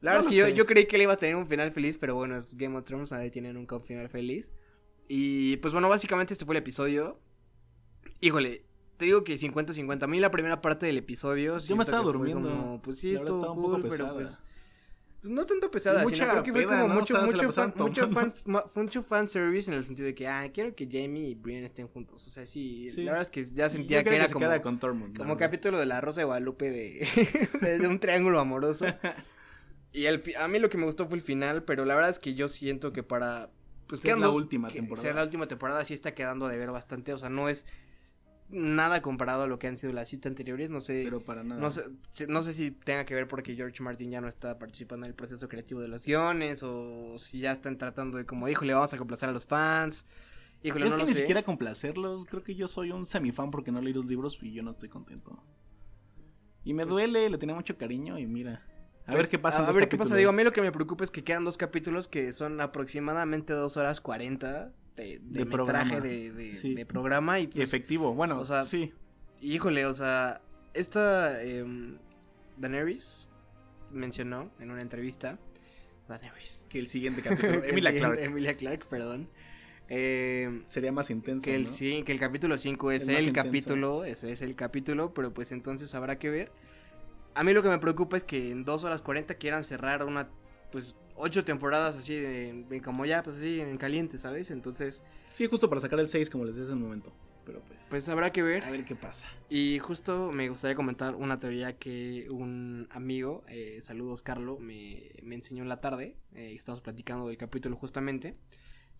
La 0.00 0.12
verdad 0.12 0.28
es 0.28 0.34
que 0.34 0.40
yo, 0.40 0.48
yo 0.48 0.66
creí 0.66 0.86
que 0.86 0.96
le 0.96 1.04
iba 1.04 1.12
a 1.12 1.16
tener 1.16 1.36
un 1.36 1.46
final 1.46 1.72
feliz, 1.72 1.98
pero 1.98 2.14
bueno, 2.14 2.36
es 2.36 2.56
Game 2.56 2.76
of 2.76 2.84
Thrones, 2.84 3.10
nadie 3.12 3.30
tiene 3.30 3.52
nunca 3.52 3.76
un 3.76 3.82
final 3.82 4.08
feliz. 4.08 4.50
Y 5.08 5.56
pues 5.58 5.74
bueno, 5.74 5.88
básicamente 5.88 6.32
este 6.32 6.44
fue 6.44 6.54
el 6.54 6.58
episodio. 6.58 7.18
Híjole, 8.20 8.64
te 8.96 9.06
digo 9.06 9.24
que 9.24 9.34
50-50. 9.36 10.04
A 10.04 10.06
mí 10.06 10.20
la 10.20 10.30
primera 10.30 10.60
parte 10.60 10.86
del 10.86 10.98
episodio. 10.98 11.58
Yo 11.58 11.76
me 11.76 11.82
estaba 11.82 12.02
durmiendo. 12.02 12.48
como, 12.48 12.82
pues 12.82 12.98
sí, 12.98 13.14
estuvo 13.14 13.36
estaba 13.38 13.52
un 13.52 13.62
poco 13.62 13.72
cool, 13.72 13.82
pero 13.82 13.92
pesada. 13.92 14.14
pues. 14.14 14.42
Pues 15.20 15.32
no 15.32 15.44
tanto 15.46 15.70
pesada, 15.70 16.02
Y 16.04 16.08
sino 16.08 16.10
mucha 16.10 16.30
creo 16.30 16.42
que 16.42 16.52
fue 16.52 16.62
peda, 16.64 16.80
como 16.80 16.88
¿no? 16.94 17.00
mucho, 17.00 17.14
O 17.14 17.18
sea, 17.18 17.26
mucho, 17.26 17.52
fan, 17.52 17.74
mucho, 17.76 18.08
fan, 18.10 18.32
mucho 18.74 19.02
fan 19.02 19.28
service 19.28 19.70
en 19.70 19.76
el 19.76 19.84
sentido 19.84 20.06
de 20.06 20.14
que, 20.14 20.26
ah, 20.28 20.50
quiero 20.52 20.74
que 20.74 20.86
Jamie 20.90 21.28
y 21.28 21.34
Brienne 21.34 21.66
estén 21.66 21.88
juntos. 21.88 22.26
O 22.26 22.30
sea, 22.30 22.46
sí, 22.46 22.88
Sí. 22.90 23.02
la 23.02 23.12
verdad 23.12 23.26
es 23.26 23.30
que 23.30 23.44
ya 23.44 23.66
Yo 23.66 23.70
sentía 23.70 24.02
creo 24.02 24.10
que 24.12 24.16
era 24.16 24.26
se 24.28 24.32
como. 24.32 24.46
queda 24.46 24.62
con 24.62 24.78
Tormund. 24.78 25.16
Como 25.18 25.36
capítulo 25.36 25.78
de 25.78 25.86
la 25.86 26.00
Rosa 26.00 26.22
de 26.22 26.24
Guadalupe 26.24 26.70
de, 26.70 27.06
de, 27.60 27.78
de 27.78 27.86
un 27.88 27.98
triángulo 28.00 28.40
amoroso. 28.40 28.86
Y 29.92 30.04
el 30.06 30.22
a 30.38 30.46
mí 30.46 30.60
lo 30.60 30.68
que 30.70 30.78
me 30.78 30.84
gustó 30.84 31.08
fue 31.08 31.16
el 31.16 31.22
final, 31.22 31.64
pero 31.64 31.84
la 31.84 31.96
verdad 31.96 32.10
es 32.10 32.20
que 32.20 32.34
yo 32.34 32.48
siento 32.48 32.92
que 32.92 33.02
para... 33.02 33.50
Pues 33.88 34.00
Que 34.00 34.14
la 34.14 34.28
última 34.30 34.68
que 34.68 34.74
temporada. 34.74 35.02
Sea 35.02 35.14
la 35.14 35.24
última 35.24 35.48
temporada, 35.48 35.84
sí 35.84 35.94
está 35.94 36.14
quedando 36.14 36.46
de 36.46 36.56
ver 36.58 36.70
bastante. 36.70 37.12
O 37.12 37.18
sea, 37.18 37.28
no 37.28 37.48
es 37.48 37.64
nada 38.50 39.00
comparado 39.02 39.42
a 39.44 39.46
lo 39.46 39.58
que 39.58 39.66
han 39.68 39.78
sido 39.78 39.92
las 39.92 40.08
citas 40.08 40.30
anteriores. 40.30 40.70
No 40.70 40.80
sé... 40.80 41.02
Pero 41.04 41.20
para 41.20 41.42
nada. 41.44 41.60
No 41.60 41.70
sé, 41.70 41.84
si- 42.12 42.26
no 42.26 42.42
sé 42.42 42.52
si 42.52 42.70
tenga 42.70 43.04
que 43.04 43.14
ver 43.14 43.28
porque 43.28 43.54
George 43.54 43.82
Martin 43.82 44.10
ya 44.10 44.20
no 44.20 44.28
está 44.28 44.58
participando 44.58 45.06
en 45.06 45.10
el 45.10 45.14
proceso 45.16 45.48
creativo 45.48 45.80
de 45.80 45.88
los 45.88 46.04
guiones 46.04 46.62
o 46.62 47.18
si 47.18 47.40
ya 47.40 47.52
están 47.52 47.78
tratando 47.78 48.18
de 48.18 48.26
como, 48.26 48.48
híjole, 48.48 48.74
vamos 48.74 48.92
a 48.92 48.98
complacer 48.98 49.28
a 49.28 49.32
los 49.32 49.46
fans. 49.46 50.04
Híjole, 50.62 50.86
es 50.86 50.92
no 50.92 50.98
que 50.98 51.02
lo 51.04 51.08
ni 51.08 51.14
sé. 51.14 51.20
siquiera 51.20 51.42
complacerlos. 51.42 52.26
Creo 52.26 52.42
que 52.42 52.54
yo 52.54 52.68
soy 52.68 52.90
un 52.90 53.06
semifan 53.06 53.50
porque 53.50 53.72
no 53.72 53.80
leí 53.80 53.94
los 53.94 54.06
libros 54.06 54.38
y 54.42 54.52
yo 54.52 54.62
no 54.62 54.72
estoy 54.72 54.88
contento. 54.90 55.42
Y 56.64 56.74
me 56.74 56.82
Pues- 56.84 56.90
duele, 56.90 57.30
le 57.30 57.38
tenía 57.38 57.54
mucho 57.54 57.76
cariño 57.78 58.18
y 58.18 58.26
mira. 58.26 58.66
A 59.06 59.12
Pues, 59.12 59.22
ver 59.22 59.28
qué 59.30 59.38
pasa. 59.38 59.66
A, 59.66 59.72
ver 59.72 59.88
qué 59.88 59.96
pasa. 59.96 60.14
Digo, 60.14 60.28
a 60.30 60.32
mí 60.32 60.44
lo 60.44 60.52
que 60.52 60.60
me 60.60 60.70
preocupa 60.70 61.02
es 61.02 61.10
que 61.10 61.24
quedan 61.24 61.44
dos 61.44 61.56
capítulos 61.56 62.06
que 62.06 62.30
son 62.32 62.60
aproximadamente 62.60 63.54
dos 63.54 63.76
horas 63.78 64.00
cuarenta 64.00 64.72
de, 64.96 65.02
de, 65.04 65.18
De 65.20 65.44
metraje 65.44 65.48
programa. 65.50 66.00
de, 66.00 66.32
de- 66.32 66.52
Sí. 66.54 66.74
de 66.74 66.86
programa. 66.86 67.40
Y 67.40 67.46
pues, 67.46 67.64
efectivo, 67.64 68.14
bueno, 68.14 68.38
o 68.40 68.44
sea, 68.44 68.64
sí. 68.64 68.92
híjole, 69.40 69.86
o 69.86 69.94
sea, 69.94 70.40
esta 70.74 71.42
em, 71.42 71.98
Daenerys 72.56 73.28
mencionó 73.90 74.50
en 74.60 74.70
una 74.70 74.82
entrevista. 74.82 75.38
Daenerys. 76.08 76.64
Que 76.68 76.78
el 76.80 76.88
siguiente 76.88 77.22
capítulo. 77.22 77.62
Emilia 77.64 77.90
siguiente- 77.90 77.98
Clark. 78.00 78.18
Emilia 78.22 78.56
Clark, 78.56 78.86
perdón. 78.86 79.28
Em, 79.88 80.62
Sería 80.66 80.92
más 80.92 81.10
intenso. 81.10 81.44
que 81.44 81.54
el, 81.56 81.64
¿no? 81.64 81.68
sí, 81.68 82.02
que 82.04 82.12
el 82.12 82.20
capítulo 82.20 82.56
5 82.58 82.92
es, 82.92 83.08
el 83.08 83.32
capítulo, 83.32 84.04
ese 84.04 84.30
es 84.32 84.40
el 84.40 84.54
capítulo, 84.54 85.12
pero 85.14 85.34
pues 85.34 85.50
entonces 85.50 85.94
habrá 85.96 86.18
que 86.18 86.30
ver. 86.30 86.52
A 87.34 87.42
mí 87.42 87.52
lo 87.52 87.62
que 87.62 87.68
me 87.70 87.78
preocupa 87.78 88.16
es 88.16 88.22
que 88.24 88.50
en 88.52 88.64
2 88.64 88.84
horas 88.84 89.02
40 89.02 89.34
quieran 89.34 89.64
cerrar 89.64 90.04
una, 90.04 90.28
pues, 90.70 90.94
ocho 91.20 91.44
temporadas 91.44 91.96
así 91.96 92.14
de, 92.16 92.64
de 92.68 92.80
como 92.82 93.06
ya, 93.06 93.22
pues 93.22 93.36
así 93.36 93.60
en 93.60 93.76
caliente, 93.78 94.18
¿sabes? 94.18 94.50
Entonces, 94.50 95.02
Sí, 95.32 95.46
justo 95.46 95.68
para 95.68 95.80
sacar 95.80 96.00
el 96.00 96.08
6, 96.08 96.28
como 96.28 96.44
les 96.44 96.54
decía 96.54 96.64
hace 96.66 96.74
un 96.74 96.82
momento. 96.82 97.12
Pero 97.46 97.60
pues. 97.62 97.80
pues 97.88 98.08
habrá 98.08 98.32
que 98.32 98.42
ver. 98.42 98.62
a 98.64 98.70
ver 98.70 98.84
qué 98.84 98.94
pasa. 98.94 99.26
Y 99.48 99.78
justo 99.78 100.30
me 100.32 100.48
gustaría 100.48 100.74
comentar 100.74 101.14
una 101.14 101.38
teoría 101.38 101.78
que 101.78 102.26
un 102.30 102.86
amigo, 102.90 103.42
eh, 103.48 103.78
saludos 103.82 104.22
Carlo, 104.22 104.58
me, 104.58 105.10
me 105.22 105.36
enseñó 105.36 105.62
en 105.62 105.68
la 105.68 105.80
tarde. 105.80 106.16
eh, 106.34 106.54
estamos 106.56 106.80
platicando 106.80 107.28
del 107.28 107.36
capítulo 107.36 107.76
justamente. 107.76 108.36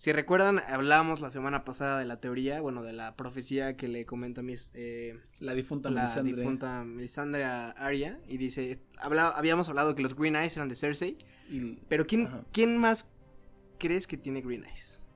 Si 0.01 0.13
recuerdan, 0.13 0.61
hablábamos 0.61 1.21
la 1.21 1.31
semana 1.31 1.63
pasada 1.63 1.99
de 1.99 2.07
la 2.07 2.19
teoría, 2.23 2.63
bueno, 2.63 2.83
de 2.83 2.95
la 2.95 3.17
profecía 3.17 3.77
que 3.77 3.87
le 3.87 4.07
comenta 4.07 4.41
mis, 4.41 4.71
eh, 4.73 5.21
La 5.41 5.53
difunta 5.53 5.91
la 5.91 6.05
Melisandre. 6.05 6.37
difunta 6.37 6.85
Melisandre 6.85 7.45
Arya. 7.45 8.19
Y 8.27 8.39
dice, 8.39 8.81
habla- 8.97 9.29
habíamos 9.29 9.69
hablado 9.69 9.95
que 9.95 10.01
los 10.01 10.17
Green 10.17 10.37
Eyes 10.37 10.57
eran 10.57 10.71
de 10.71 10.77
Cersei. 10.77 11.19
Y- 11.51 11.75
Pero 11.91 12.07
¿quién, 12.07 12.29
Ajá. 12.29 12.45
¿quién 12.51 12.79
más 12.79 13.07
crees 13.79 14.07
que 14.07 14.17
tiene 14.17 14.41
Green 14.41 14.65
Eyes? 14.65 15.07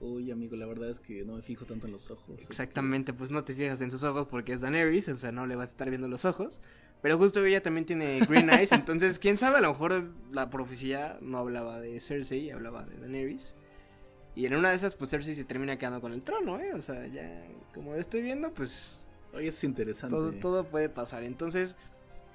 Uy, 0.00 0.32
amigo, 0.32 0.56
la 0.56 0.66
verdad 0.66 0.90
es 0.90 0.98
que 0.98 1.24
no 1.24 1.36
me 1.36 1.42
fijo 1.42 1.64
tanto 1.64 1.86
en 1.86 1.92
los 1.92 2.10
ojos. 2.10 2.40
Exactamente, 2.42 3.12
pues 3.12 3.30
no 3.30 3.44
te 3.44 3.54
fijas 3.54 3.80
en 3.82 3.92
sus 3.92 4.02
ojos 4.02 4.26
porque 4.26 4.52
es 4.52 4.60
Daenerys, 4.60 5.06
o 5.10 5.16
sea, 5.16 5.30
no 5.30 5.46
le 5.46 5.54
vas 5.54 5.68
a 5.68 5.72
estar 5.74 5.90
viendo 5.90 6.08
los 6.08 6.24
ojos. 6.24 6.60
Pero 7.02 7.18
justo 7.18 7.44
ella 7.44 7.62
también 7.62 7.86
tiene 7.86 8.18
Green 8.28 8.50
Eyes, 8.50 8.72
entonces, 8.72 9.20
quién 9.20 9.36
sabe, 9.36 9.58
a 9.58 9.60
lo 9.60 9.68
mejor 9.74 10.02
la 10.32 10.50
profecía 10.50 11.18
no 11.22 11.38
hablaba 11.38 11.78
de 11.80 12.00
Cersei, 12.00 12.50
hablaba 12.50 12.84
de 12.84 12.96
Daenerys. 12.98 13.54
Y 14.38 14.46
en 14.46 14.54
una 14.54 14.70
de 14.70 14.76
esas, 14.76 14.94
pues 14.94 15.10
Cersei 15.10 15.34
se 15.34 15.44
termina 15.44 15.76
quedando 15.78 16.00
con 16.00 16.12
el 16.12 16.22
trono, 16.22 16.60
¿eh? 16.60 16.72
O 16.72 16.80
sea, 16.80 17.08
ya, 17.08 17.44
como 17.74 17.96
estoy 17.96 18.22
viendo, 18.22 18.54
pues 18.54 19.04
Oye, 19.32 19.48
es 19.48 19.64
interesante. 19.64 20.14
todo, 20.14 20.30
todo 20.30 20.70
puede 20.70 20.88
pasar. 20.88 21.24
Entonces, 21.24 21.74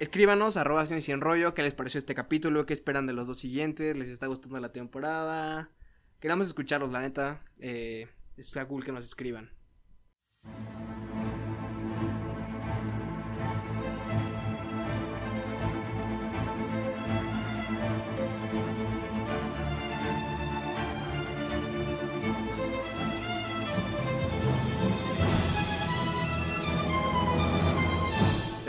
escríbanos, 0.00 0.58
arroba 0.58 0.84
cine 0.84 1.00
sin 1.00 1.22
rollo, 1.22 1.54
qué 1.54 1.62
les 1.62 1.72
pareció 1.72 1.96
este 1.96 2.14
capítulo, 2.14 2.66
qué 2.66 2.74
esperan 2.74 3.06
de 3.06 3.14
los 3.14 3.26
dos 3.26 3.38
siguientes, 3.38 3.96
les 3.96 4.10
está 4.10 4.26
gustando 4.26 4.60
la 4.60 4.70
temporada. 4.70 5.70
Queremos 6.20 6.46
escucharlos, 6.46 6.92
la 6.92 7.00
neta. 7.00 7.42
Eh, 7.58 8.06
está 8.36 8.66
cool 8.66 8.84
que 8.84 8.92
nos 8.92 9.06
escriban. 9.06 9.50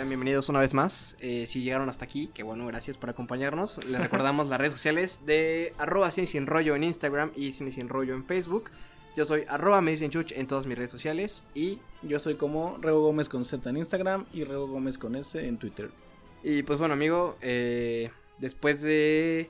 Sean 0.06 0.10
bienvenidos 0.10 0.50
una 0.50 0.60
vez 0.60 0.76
más. 0.76 1.16
Eh, 1.20 1.46
si 1.48 1.64
llegaron 1.64 1.90
hasta 1.90 2.06
aquí, 2.06 2.28
que 2.28 2.44
bueno, 2.44 2.68
gracias 2.68 2.96
por 2.96 3.10
acompañarnos. 3.10 3.84
Les 3.86 4.00
recordamos 4.00 4.48
las 4.48 4.60
redes 4.60 4.74
sociales 4.74 5.22
de 5.26 5.74
arroba 5.80 6.12
cine 6.12 6.28
sin 6.28 6.46
rollo 6.46 6.76
en 6.76 6.84
Instagram 6.84 7.32
y 7.36 7.54
cine 7.54 7.72
sin 7.72 7.90
rollo 7.90 8.14
en 8.14 8.24
Facebook. 8.24 8.70
Yo 9.18 9.26
soy 9.26 9.46
arroba 9.48 9.82
me 9.82 9.90
dicen 9.90 10.12
chuch 10.12 10.32
en 10.34 10.46
todas 10.46 10.68
mis 10.68 10.78
redes 10.78 10.92
sociales. 10.92 11.44
Y, 11.56 11.80
Yo 12.04 12.20
soy 12.20 12.36
como 12.36 12.78
Rego 12.78 13.02
Gómez 13.02 13.30
con 13.30 13.46
Z 13.46 13.68
en 13.68 13.78
Instagram 13.78 14.28
y 14.32 14.44
Rego 14.44 14.68
Gómez 14.68 15.00
con 15.00 15.16
S 15.16 15.44
en 15.44 15.58
Twitter. 15.58 15.90
y 16.44 16.62
pues 16.62 16.78
bueno, 16.78 16.94
amigo, 16.94 17.36
eh, 17.42 18.12
después 18.38 18.84
de 18.84 19.50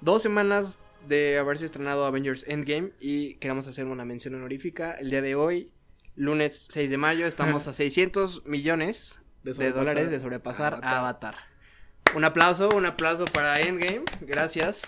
dos 0.00 0.22
semanas 0.22 0.78
de 1.08 1.38
haberse 1.38 1.64
estrenado 1.64 2.04
Avengers 2.04 2.44
Endgame 2.46 2.92
y 3.00 3.34
queremos 3.34 3.66
hacer 3.66 3.86
una 3.86 4.04
mención 4.04 4.36
honorífica, 4.36 4.92
el 4.92 5.10
día 5.10 5.22
de 5.22 5.34
hoy, 5.34 5.72
lunes 6.14 6.68
6 6.70 6.88
de 6.88 6.98
mayo, 6.98 7.26
estamos 7.26 7.66
a 7.66 7.72
600 7.72 8.46
millones 8.46 9.18
De 9.56 9.72
dólares 9.72 10.10
de 10.10 10.20
sobrepasar 10.20 10.74
Avatar. 10.74 10.94
a 10.94 10.98
Avatar. 10.98 11.34
Un 12.14 12.24
aplauso, 12.24 12.70
un 12.74 12.86
aplauso 12.86 13.24
para 13.26 13.60
Endgame, 13.60 14.04
gracias. 14.22 14.82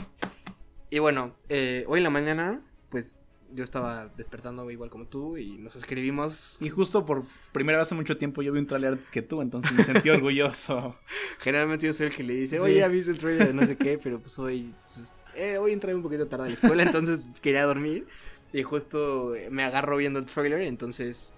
Y 0.91 0.99
bueno, 0.99 1.37
eh, 1.49 1.85
hoy 1.87 1.99
en 1.99 2.05
la 2.05 2.11
mañana, 2.11 2.63
pues 2.89 3.17
yo 3.53 3.65
estaba 3.65 4.09
despertando 4.17 4.71
igual 4.71 4.91
como 4.91 5.07
tú 5.07 5.37
y 5.37 5.59
nos 5.59 5.77
escribimos. 5.77 6.57
Y 6.61 6.69
justo 6.69 7.05
por 7.05 7.25
primera 7.53 7.79
vez 7.79 7.91
en 7.93 7.99
mucho 7.99 8.17
tiempo 8.17 8.43
yo 8.43 8.53
vi 8.53 8.61
un 8.61 8.67
trailer 8.67 8.95
antes 8.95 9.11
que 9.11 9.23
tú, 9.23 9.43
entonces 9.43 9.73
me 9.73 9.83
sentí 9.83 10.09
orgulloso. 10.11 10.97
Generalmente 11.39 11.87
yo 11.87 11.93
soy 11.93 12.07
el 12.07 12.15
que 12.15 12.23
le 12.23 12.35
dice, 12.35 12.61
oye, 12.61 12.77
ya 12.77 12.89
viste 12.89 13.13
el 13.13 13.19
trailer 13.19 13.49
de 13.49 13.55
no 13.55 13.67
sé 13.67 13.77
qué, 13.77 13.99
pero 14.03 14.21
pues 14.21 14.39
hoy, 14.39 14.75
pues, 14.95 15.09
eh, 15.35 15.59
hoy 15.59 15.73
entré 15.73 15.95
un 15.95 16.03
poquito 16.03 16.27
tarde 16.29 16.45
a 16.45 16.49
la 16.49 16.55
escuela, 16.55 16.83
entonces 16.83 17.21
quería 17.43 17.65
dormir. 17.65 18.07
Y 18.53 18.63
justo 18.63 19.35
eh, 19.35 19.49
me 19.51 19.63
agarro 19.63 19.97
viendo 19.97 20.19
el 20.19 20.27
trailer, 20.27 20.63
entonces 20.63 21.33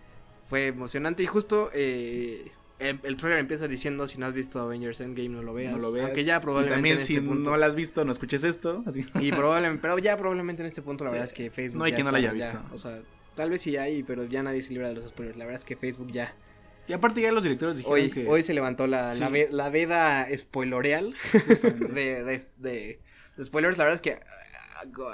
fue 0.48 0.68
emocionante 0.68 1.22
y 1.22 1.26
justo 1.26 1.70
eh, 1.74 2.52
el, 2.90 3.00
el 3.02 3.16
trailer 3.16 3.38
empieza 3.40 3.66
diciendo 3.68 4.06
si 4.08 4.18
no 4.18 4.26
has 4.26 4.32
visto 4.34 4.60
Avengers 4.60 5.00
Endgame 5.00 5.28
no 5.30 5.42
lo 5.42 5.54
veas. 5.54 5.72
No 5.72 5.78
lo 5.78 5.92
veas. 5.92 6.06
Aunque 6.06 6.24
ya 6.24 6.36
Y 6.36 6.40
probablemente 6.40 6.74
también 6.76 6.98
en 6.98 7.04
si 7.04 7.14
este 7.16 7.26
punto. 7.26 7.50
no 7.50 7.56
la 7.56 7.66
has 7.66 7.74
visto, 7.74 8.04
no 8.04 8.12
escuches 8.12 8.44
esto. 8.44 8.82
Así. 8.86 9.04
Y 9.20 9.30
probablemente, 9.32 9.80
pero 9.82 9.98
ya 9.98 10.16
probablemente 10.16 10.62
en 10.62 10.66
este 10.68 10.82
punto 10.82 11.04
la 11.04 11.10
Sí. 11.10 11.14
verdad 11.14 11.28
es 11.28 11.32
que 11.34 11.50
Facebook 11.50 11.78
No 11.78 11.84
hay 11.84 11.92
ya 11.92 11.96
quien 11.96 12.04
no 12.06 12.12
la 12.12 12.18
haya 12.18 12.28
ya, 12.28 12.34
visto. 12.34 12.60
o 12.72 12.78
sea, 12.78 13.00
tal 13.34 13.50
vez 13.50 13.62
sí 13.62 13.76
hay, 13.76 14.02
pero 14.02 14.24
ya 14.24 14.42
nadie 14.42 14.62
se 14.62 14.70
libra 14.72 14.88
de 14.88 14.94
los 14.94 15.08
spoilers. 15.08 15.36
La 15.38 15.44
verdad 15.44 15.58
es 15.60 15.64
que 15.64 15.76
Facebook 15.76 16.10
ya. 16.12 16.34
Y 16.88 16.92
aparte 16.94 17.20
ya 17.20 17.30
los 17.32 17.42
directores 17.44 17.76
dijeron 17.76 17.94
Hoy, 17.98 18.10
que... 18.10 18.26
hoy 18.28 18.42
se 18.42 18.54
levantó 18.54 18.86
la, 18.86 19.14
la, 19.14 19.26
Sí. 19.28 19.32
ve- 19.32 19.48
la 19.52 19.70
veda 19.70 20.26
spoiloreal 20.36 21.14
de, 21.94 22.24
de, 22.24 22.46
de- 22.58 23.00
de 23.36 23.44
spoilers. 23.44 23.78
La 23.78 23.84
verdad 23.84 23.94
es 23.94 24.02
que 24.02 24.18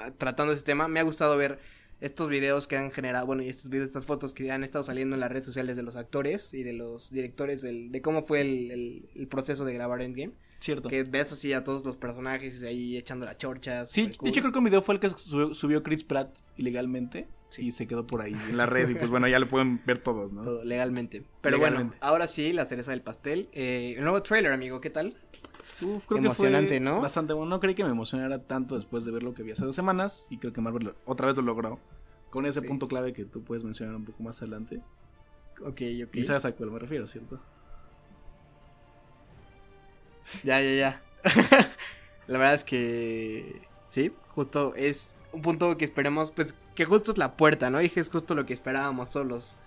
ah, 0.01 0.11
tratando 0.17 0.51
ese 0.53 0.63
tema, 0.63 0.87
me 0.87 0.99
ha 0.99 1.03
gustado 1.03 1.37
ver 1.37 1.59
estos 2.01 2.29
videos 2.29 2.67
que 2.67 2.77
han 2.77 2.91
generado, 2.91 3.25
bueno, 3.25 3.43
y 3.43 3.49
estos 3.49 3.69
videos, 3.69 3.87
estas 3.87 4.05
fotos 4.05 4.33
que 4.33 4.51
han 4.51 4.63
estado 4.63 4.83
saliendo 4.83 5.15
en 5.15 5.19
las 5.19 5.29
redes 5.29 5.45
sociales 5.45 5.75
de 5.75 5.83
los 5.83 5.95
actores 5.95 6.53
y 6.53 6.63
de 6.63 6.73
los 6.73 7.11
directores 7.11 7.61
del, 7.61 7.91
de 7.91 8.01
cómo 8.01 8.23
fue 8.23 8.41
el, 8.41 8.71
el- 8.71 9.09
el 9.15 9.27
proceso 9.27 9.65
de 9.65 9.73
grabar 9.73 10.01
Endgame. 10.01 10.33
Cierto. 10.59 10.89
Que 10.89 11.03
ves 11.03 11.31
así 11.31 11.53
a 11.53 11.63
todos 11.63 11.85
los 11.85 11.95
personajes 11.95 12.61
ahí 12.63 12.97
echando 12.97 13.25
las 13.25 13.37
chorchas. 13.37 13.89
Sí, 13.91 14.01
súper 14.01 14.11
de 14.11 14.17
cool. 14.17 14.29
hecho 14.29 14.41
creo 14.41 14.51
que 14.51 14.57
un 14.59 14.65
video 14.65 14.81
fue 14.81 14.95
el 14.95 14.99
que 15.01 15.09
subió, 15.09 15.53
subió 15.55 15.83
Chris 15.83 16.03
Pratt 16.03 16.39
ilegalmente 16.57 17.27
y 17.57 17.71
se 17.71 17.87
quedó 17.87 18.05
por 18.05 18.21
ahí 18.21 18.33
en 18.33 18.57
la 18.57 18.65
red 18.67 18.89
y 18.89 18.95
pues 18.95 19.09
bueno, 19.09 19.27
ya 19.29 19.39
lo 19.39 19.47
pueden 19.47 19.81
ver 19.85 19.99
todos, 19.99 20.33
¿no? 20.33 20.43
Todo, 20.43 20.63
legalmente. 20.65 21.23
Pero 21.41 21.57
Legalmente. 21.57 21.97
bueno, 21.99 22.07
ahora 22.11 22.27
sí, 22.27 22.51
la 22.51 22.65
cereza 22.65 22.91
del 22.91 23.01
pastel. 23.01 23.47
Eh, 23.53 23.93
el 23.97 24.03
nuevo 24.03 24.21
trailer, 24.21 24.51
amigo, 24.51 24.81
¿qué 24.81 24.89
tal? 24.89 25.15
Uf, 25.81 26.05
creo 26.07 26.17
Emocionante, 26.19 26.75
que 26.79 26.83
fue 26.83 26.91
¿no? 26.93 27.01
Bastante 27.01 27.33
bueno. 27.33 27.49
No 27.49 27.59
creí 27.59 27.75
que 27.75 27.83
me 27.83 27.91
emocionara 27.91 28.39
tanto 28.43 28.75
después 28.75 29.05
de 29.05 29.11
ver 29.11 29.23
lo 29.23 29.33
que 29.33 29.43
vi 29.43 29.51
hace 29.51 29.63
dos 29.65 29.75
semanas. 29.75 30.27
Y 30.29 30.37
creo 30.37 30.51
que 30.53 30.61
Marvel 30.61 30.83
lo- 30.87 30.95
otra 31.05 31.27
vez 31.27 31.35
lo 31.37 31.41
logró. 31.43 31.79
Con 32.29 32.45
ese 32.45 32.59
Sí. 32.61 32.67
punto 32.67 32.87
clave 32.87 33.13
que 33.13 33.25
tú 33.25 33.43
puedes 33.43 33.63
mencionar 33.63 33.95
un 33.95 34.05
poco 34.05 34.21
más 34.23 34.37
adelante. 34.41 34.81
Ok, 35.61 35.81
ok. 36.05 36.15
Y 36.15 36.23
sabes 36.23 36.45
a 36.45 36.51
cuál 36.53 36.71
me 36.71 36.79
refiero, 36.79 37.07
¿cierto? 37.07 37.39
Ya, 40.43 40.61
ya, 40.61 40.73
ya. 40.73 41.01
la 42.27 42.37
verdad 42.37 42.53
es 42.53 42.63
que 42.63 43.61
sí, 43.87 44.11
justo 44.29 44.73
es 44.75 45.15
un 45.33 45.41
punto 45.41 45.77
que 45.77 45.85
esperemos, 45.85 46.31
pues 46.31 46.53
que 46.75 46.85
justo 46.85 47.11
es 47.11 47.17
la 47.17 47.35
puerta, 47.35 47.69
¿no? 47.69 47.81
Y 47.81 47.89
que 47.89 47.99
es 47.99 48.09
justo 48.09 48.35
lo 48.35 48.45
que 48.45 48.53
esperábamos 48.53 49.09
todos 49.09 49.25
los, 49.25 49.57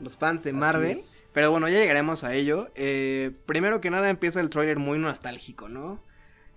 los 0.00 0.16
fans 0.16 0.42
de 0.44 0.50
Así 0.50 0.58
Marvel. 0.58 0.90
es. 0.92 1.24
Pero 1.32 1.50
bueno, 1.50 1.68
ya 1.68 1.78
llegaremos 1.78 2.24
a 2.24 2.34
ello. 2.34 2.70
Eh, 2.74 3.32
primero 3.46 3.80
que 3.80 3.90
nada 3.90 4.08
empieza 4.10 4.40
el 4.40 4.50
trailer 4.50 4.78
muy 4.78 4.98
nostálgico, 4.98 5.68
¿no? 5.68 6.04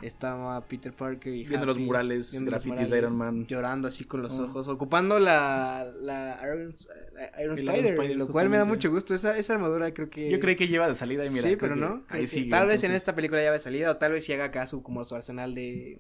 Estaba 0.02 0.66
Peter 0.66 0.94
Parker 0.94 1.34
y 1.34 1.44
Viendo 1.44 1.66
los 1.66 1.78
murales, 1.78 2.32
viendo 2.32 2.52
los 2.52 2.64
grafitis 2.64 2.90
de 2.90 2.98
Iron 3.00 3.18
Man. 3.18 3.46
Llorando 3.48 3.90
así 3.90 4.06
con 4.06 4.22
los 4.22 4.40
Oh. 4.40 4.46
ojos, 4.46 4.70
ocupando 4.70 5.20
la, 5.20 5.92
la 6.00 6.40
Iron, 6.42 6.74
eh, 7.20 7.32
Iron 7.44 7.56
Spider, 7.56 7.76
Iron 7.80 7.94
Spider, 7.96 8.18
lo 8.18 8.28
cual 8.30 8.48
me 8.48 8.58
da 8.58 8.64
mucho 8.64 8.90
gusto. 8.90 9.14
Esa, 9.14 9.38
esa 9.38 9.54
armadura 9.54 9.94
creo 9.94 10.10
que... 10.10 10.30
Yo 10.30 10.40
creí 10.40 10.56
que 10.56 10.70
lleva 10.70 10.88
de 10.88 10.96
salida 10.96 11.26
y 11.26 11.30
mira. 11.30 11.42
sí, 11.42 11.58
pero 11.58 11.76
no. 11.76 12.04
Ahí 12.08 12.28
Sí, 12.28 12.40
sigue. 12.40 12.50
Tal 12.50 12.68
vez 12.68 12.82
en 12.86 12.94
esta 12.94 13.14
película 13.14 13.42
ya 13.44 13.50
haya 13.50 13.60
salido, 13.60 13.92
o 13.92 13.98
tal 13.98 14.14
vez 14.14 14.24
si 14.26 14.32
haga 14.32 14.46
acá 14.46 14.66
como 14.82 15.04
su 15.04 15.16
arsenal 15.16 15.54
de, 15.54 16.00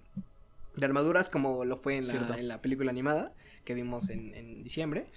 de 0.78 0.86
armaduras, 0.86 1.28
como 1.28 1.66
lo 1.66 1.76
fue 1.76 1.98
en 1.98 2.08
la, 2.08 2.38
en 2.38 2.48
la 2.48 2.62
película 2.62 2.92
animada 2.92 3.34
que 3.66 3.74
vimos 3.74 4.10
en, 4.10 4.34
en 4.34 4.64
diciembre. 4.64 5.08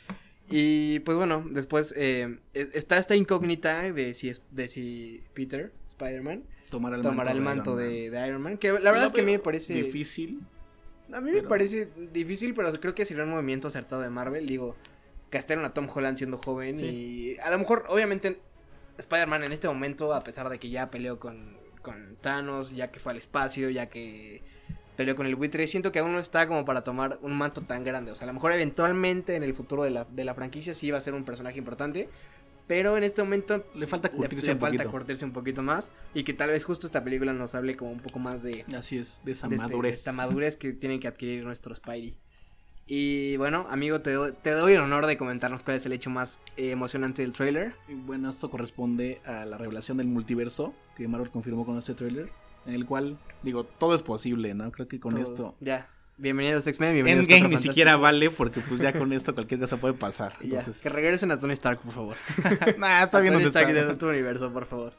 Y 0.53 1.01
pues 1.01 1.17
bueno, 1.17 1.45
después 1.51 1.95
eh, 1.97 2.39
es- 2.55 2.75
está 2.75 2.99
esta 2.99 3.17
incógnita 3.17 3.83
de 3.93 4.15
si, 4.15 4.29
es, 4.29 4.43
de 4.51 4.69
si 4.69 5.23
Peter, 5.35 5.73
Spider-Man, 5.89 6.45
Tomará 6.71 6.97
el 6.97 7.03
tomará 7.03 7.33
el 7.33 7.41
manto 7.41 7.73
manto 7.73 7.77
de 7.77 8.05
Iron 8.07 8.13
Man. 8.13 8.21
de 8.23 8.29
Iron 8.29 8.43
Man. 8.43 8.59
Que 8.59 8.69
la 8.73 8.79
verdad 8.93 9.01
No, 9.01 9.07
es 9.07 9.13
que 9.13 9.21
a 9.21 9.25
mí 9.25 9.33
me 9.33 9.39
parece. 9.39 9.75
Difícil. 9.75 10.41
A 11.13 11.21
mí 11.21 11.31
me 11.31 11.43
parece 11.43 11.89
difícil, 12.13 12.55
pero 12.55 12.73
creo 12.81 12.95
que 12.95 13.05
sería 13.05 13.25
un 13.25 13.31
movimiento 13.31 13.69
acertado 13.69 14.01
de 14.01 14.09
Marvel. 14.09 14.47
Digo, 14.47 14.77
castearon 15.29 15.65
a 15.67 15.75
Tom 15.75 15.87
Holland 15.95 16.17
siendo 16.17 16.39
joven 16.39 16.79
Sí. 16.79 16.85
y 16.85 17.39
a 17.41 17.51
lo 17.51 17.59
mejor, 17.59 17.85
obviamente, 17.89 18.39
Spider-Man 18.99 19.45
en 19.45 19.53
este 19.53 19.69
momento, 19.69 20.15
a 20.15 20.21
pesar 20.25 20.49
de 20.49 20.59
que 20.59 20.71
ya 20.71 20.91
peleó 20.91 21.19
con, 21.19 21.57
con 21.83 22.17
Thanos, 22.23 22.71
ya 22.75 22.91
que 22.91 22.99
fue 23.01 23.13
al 23.13 23.19
espacio, 23.19 23.69
ya 23.69 23.91
que 23.91 24.43
peleó 24.97 25.17
con 25.17 25.27
el 25.27 25.35
buitre, 25.37 25.67
siento 25.67 25.91
que 25.93 25.99
aún 26.01 26.13
no 26.13 26.19
está 26.19 26.47
como 26.47 26.65
para 26.65 26.83
tomar 26.83 27.19
un 27.23 27.37
manto 27.37 27.63
tan 27.63 27.85
grande. 27.85 28.13
O 28.13 28.15
sea, 28.15 28.25
a 28.25 28.29
lo 28.29 28.35
mejor 28.35 28.53
eventualmente 28.53 29.37
en 29.37 29.43
el 29.43 29.55
futuro 29.55 29.83
de 29.85 29.91
la, 29.91 30.05
de 30.05 30.25
la 30.25 30.35
franquicia 30.35 30.75
sí 30.75 30.91
va 30.91 30.99
a 30.99 31.01
ser 31.01 31.15
un 31.15 31.25
personaje 31.25 31.59
importante. 31.59 32.09
Pero 32.69 32.97
en 32.97 33.03
este 33.03 33.23
momento 33.23 33.65
Le 33.75 33.87
falta 33.89 34.09
le, 34.09 34.15
curtirse 34.17 34.47
le 34.47 34.53
un 34.55 34.61
falta 34.61 34.77
poquito. 34.77 34.91
curtirse 34.93 35.25
un 35.25 35.33
poquito 35.33 35.63
más. 35.63 35.91
Y 36.15 36.23
que 36.23 36.33
tal 36.33 36.51
vez 36.51 36.63
justo 36.65 36.87
esta 36.87 37.03
película 37.03 37.33
nos 37.33 37.55
hable 37.57 37.77
como 37.77 37.91
un 37.91 37.99
poco 38.01 38.19
más 38.21 38.43
de, 38.45 38.65
Así 38.77 38.99
es, 38.99 39.21
de 39.25 39.33
esa 39.33 39.49
de 39.49 39.57
este- 39.57 39.65
de 39.67 39.71
madurez. 39.71 39.95
esta 39.97 40.13
madurez 40.13 40.57
que 40.57 40.73
tienen 40.73 41.01
que 41.01 41.09
adquirir 41.09 41.45
nuestros 41.45 41.79
Spidey. 41.79 42.17
Y 42.87 43.37
bueno, 43.37 43.67
amigo, 43.71 44.01
te, 44.01 44.13
doy- 44.13 44.33
te 44.43 44.51
doy 44.51 44.75
el 44.75 44.81
honor 44.81 45.07
de 45.07 45.17
comentarnos 45.17 45.63
cuál 45.63 45.77
es 45.77 45.87
el 45.87 45.93
hecho 45.93 46.11
más 46.11 46.41
eh, 46.57 46.71
emocionante 46.71 47.23
del 47.23 47.33
trailer. 47.33 47.75
Y 47.89 47.95
Bueno, 47.95 48.31
esto 48.31 48.49
corresponde 48.51 49.21
a 49.25 49.45
la 49.45 49.57
revelación 49.59 49.97
del 49.99 50.07
multiverso 50.09 50.75
que 50.97 51.07
Marvel 51.09 51.31
confirmó 51.31 51.65
con 51.67 51.79
este 51.79 51.95
tráiler, 51.95 52.31
en 52.67 52.75
el 52.75 52.87
cual, 52.87 53.19
digo, 53.43 53.65
todo 53.65 53.95
es 53.95 54.03
posible, 54.03 54.55
¿no? 54.55 54.71
Creo 54.73 54.89
que 54.89 55.01
con 55.01 55.15
Todo. 55.15 55.23
esto... 55.23 55.55
Ya. 55.61 55.89
Bienvenidos 56.19 56.67
X-Men, 56.67 56.93
bienvenidos 56.93 57.27
Endgame 57.27 57.49
ni 57.49 57.57
siquiera 57.57 57.97
vale 57.97 58.31
porque 58.31 58.61
pues 58.61 58.81
ya 58.81 58.93
con 58.93 59.13
esto 59.13 59.35
cualquier 59.35 59.59
cosa 59.59 59.79
puede 59.79 59.95
pasar. 59.95 60.35
Y 60.41 60.49
ya, 60.51 60.59
Entonces, 60.59 60.83
Que 60.83 60.89
regresen 60.91 61.33
a 61.33 61.39
Tony 61.39 61.55
Stark, 61.55 61.81
por 61.81 61.93
favor. 61.93 62.17
nah, 62.79 63.03
está 63.03 63.19
A 63.19 63.21
bien 63.23 63.33
Tony 63.33 63.47
Stark 63.47 63.69
está. 63.71 63.87
de 63.87 63.91
otro 63.93 64.11
universo, 64.11 64.53
por 64.53 64.67
favor. 64.67 64.93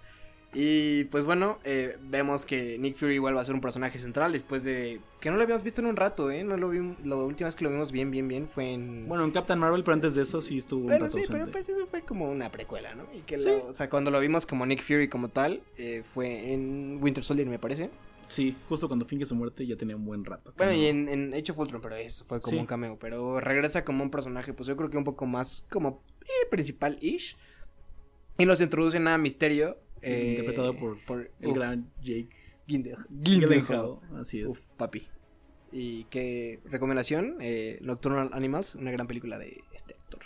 Y 0.56 1.06
pues 1.06 1.26
bueno, 1.26 1.58
eh, 1.64 1.98
vemos 2.10 2.46
que 2.46 2.78
Nick 2.78 2.96
Fury 2.96 3.16
igual 3.16 3.36
va 3.36 3.42
a 3.42 3.46
ser 3.46 3.56
un 3.56 3.62
personaje 3.62 3.98
central 3.98 4.32
después 4.32 4.64
de 4.64 5.00
que 5.20 5.32
no 5.32 5.38
lo 5.38 5.44
habíamos 5.44 5.64
visto 5.64 5.82
en 5.82 5.88
un 5.88 5.96
rato, 5.96 6.30
¿eh? 6.30 6.44
No 6.44 6.58
lo 6.58 6.70
vimos, 6.70 6.98
la 7.04 7.16
última 7.16 7.48
vez 7.48 7.56
que 7.56 7.64
lo 7.64 7.72
vimos 7.72 7.92
bien, 7.92 8.12
bien, 8.12 8.28
bien 8.28 8.48
fue 8.48 8.72
en... 8.74 9.08
Bueno, 9.08 9.24
en 9.24 9.32
Captain 9.32 9.58
Marvel, 9.60 9.84
pero 9.84 9.94
antes 9.96 10.14
de 10.14 10.22
eso 10.22 10.42
sí 10.42 10.58
estuvo 10.60 10.82
un 10.82 10.88
Pero 10.90 11.06
rato 11.06 11.18
sí, 11.18 11.24
pero 11.28 11.48
pues 11.50 11.68
eso 11.70 11.88
fue 11.88 12.02
como 12.04 12.30
una 12.30 12.52
precuela, 12.52 12.94
¿no? 12.94 13.06
Y 13.16 13.22
que 13.22 13.40
Sí. 13.40 13.46
lo- 13.48 13.68
o 13.68 13.74
sea, 13.74 13.90
cuando 13.90 14.12
lo 14.12 14.20
vimos 14.20 14.46
como 14.46 14.66
Nick 14.66 14.82
Fury 14.84 15.08
como 15.08 15.30
tal, 15.30 15.64
eh, 15.78 16.02
fue 16.06 16.54
en 16.54 17.00
Winter 17.02 17.24
Soldier, 17.24 17.48
me 17.48 17.58
parece. 17.58 17.90
Sí, 18.28 18.56
justo 18.70 18.88
cuando 18.88 19.06
finge 19.06 19.26
su 19.26 19.36
muerte 19.36 19.66
ya 19.66 19.76
tenía 19.76 19.96
un 19.96 20.06
buen 20.06 20.24
rato. 20.26 20.54
Bueno, 20.58 20.74
y 20.74 20.86
en, 20.86 21.08
en 21.10 21.34
Age 21.34 21.52
of 21.52 21.60
Ultron, 21.60 21.82
pero 21.82 21.96
esto 21.96 22.26
fue 22.26 22.40
como 22.42 22.56
Sí. 22.56 22.60
un 22.60 22.66
cameo. 22.66 22.98
Pero 23.00 23.40
regresa 23.40 23.84
como 23.86 24.04
un 24.04 24.10
personaje, 24.12 24.54
pues 24.54 24.68
yo 24.68 24.76
creo 24.76 24.90
que 24.90 24.98
un 24.98 25.04
poco 25.04 25.26
más 25.26 25.66
como 25.70 26.02
eh, 26.22 26.48
principal-ish. 26.50 27.38
Y 28.38 28.46
nos 28.46 28.60
introducen 28.62 29.08
a 29.08 29.18
Misterio. 29.18 29.78
Eh, 30.04 30.30
interpretado 30.32 30.76
por, 30.78 31.32
el 31.40 31.50
uf, 31.50 31.56
gran 31.56 31.92
Jake 32.02 32.30
Gyllenhaal. 32.68 33.08
Gyllenhaal. 33.10 34.00
Así 34.20 34.42
es. 34.42 34.48
Uf, 34.48 34.60
papi. 34.78 35.08
Y 35.72 36.04
qué 36.06 36.60
recomendación, 36.66 37.38
eh, 37.42 37.80
Nocturnal 37.82 38.30
Animals, 38.34 38.76
una 38.76 38.92
gran 38.92 39.08
película 39.08 39.40
de 39.40 39.64
este 39.74 39.96
actor. 39.96 40.22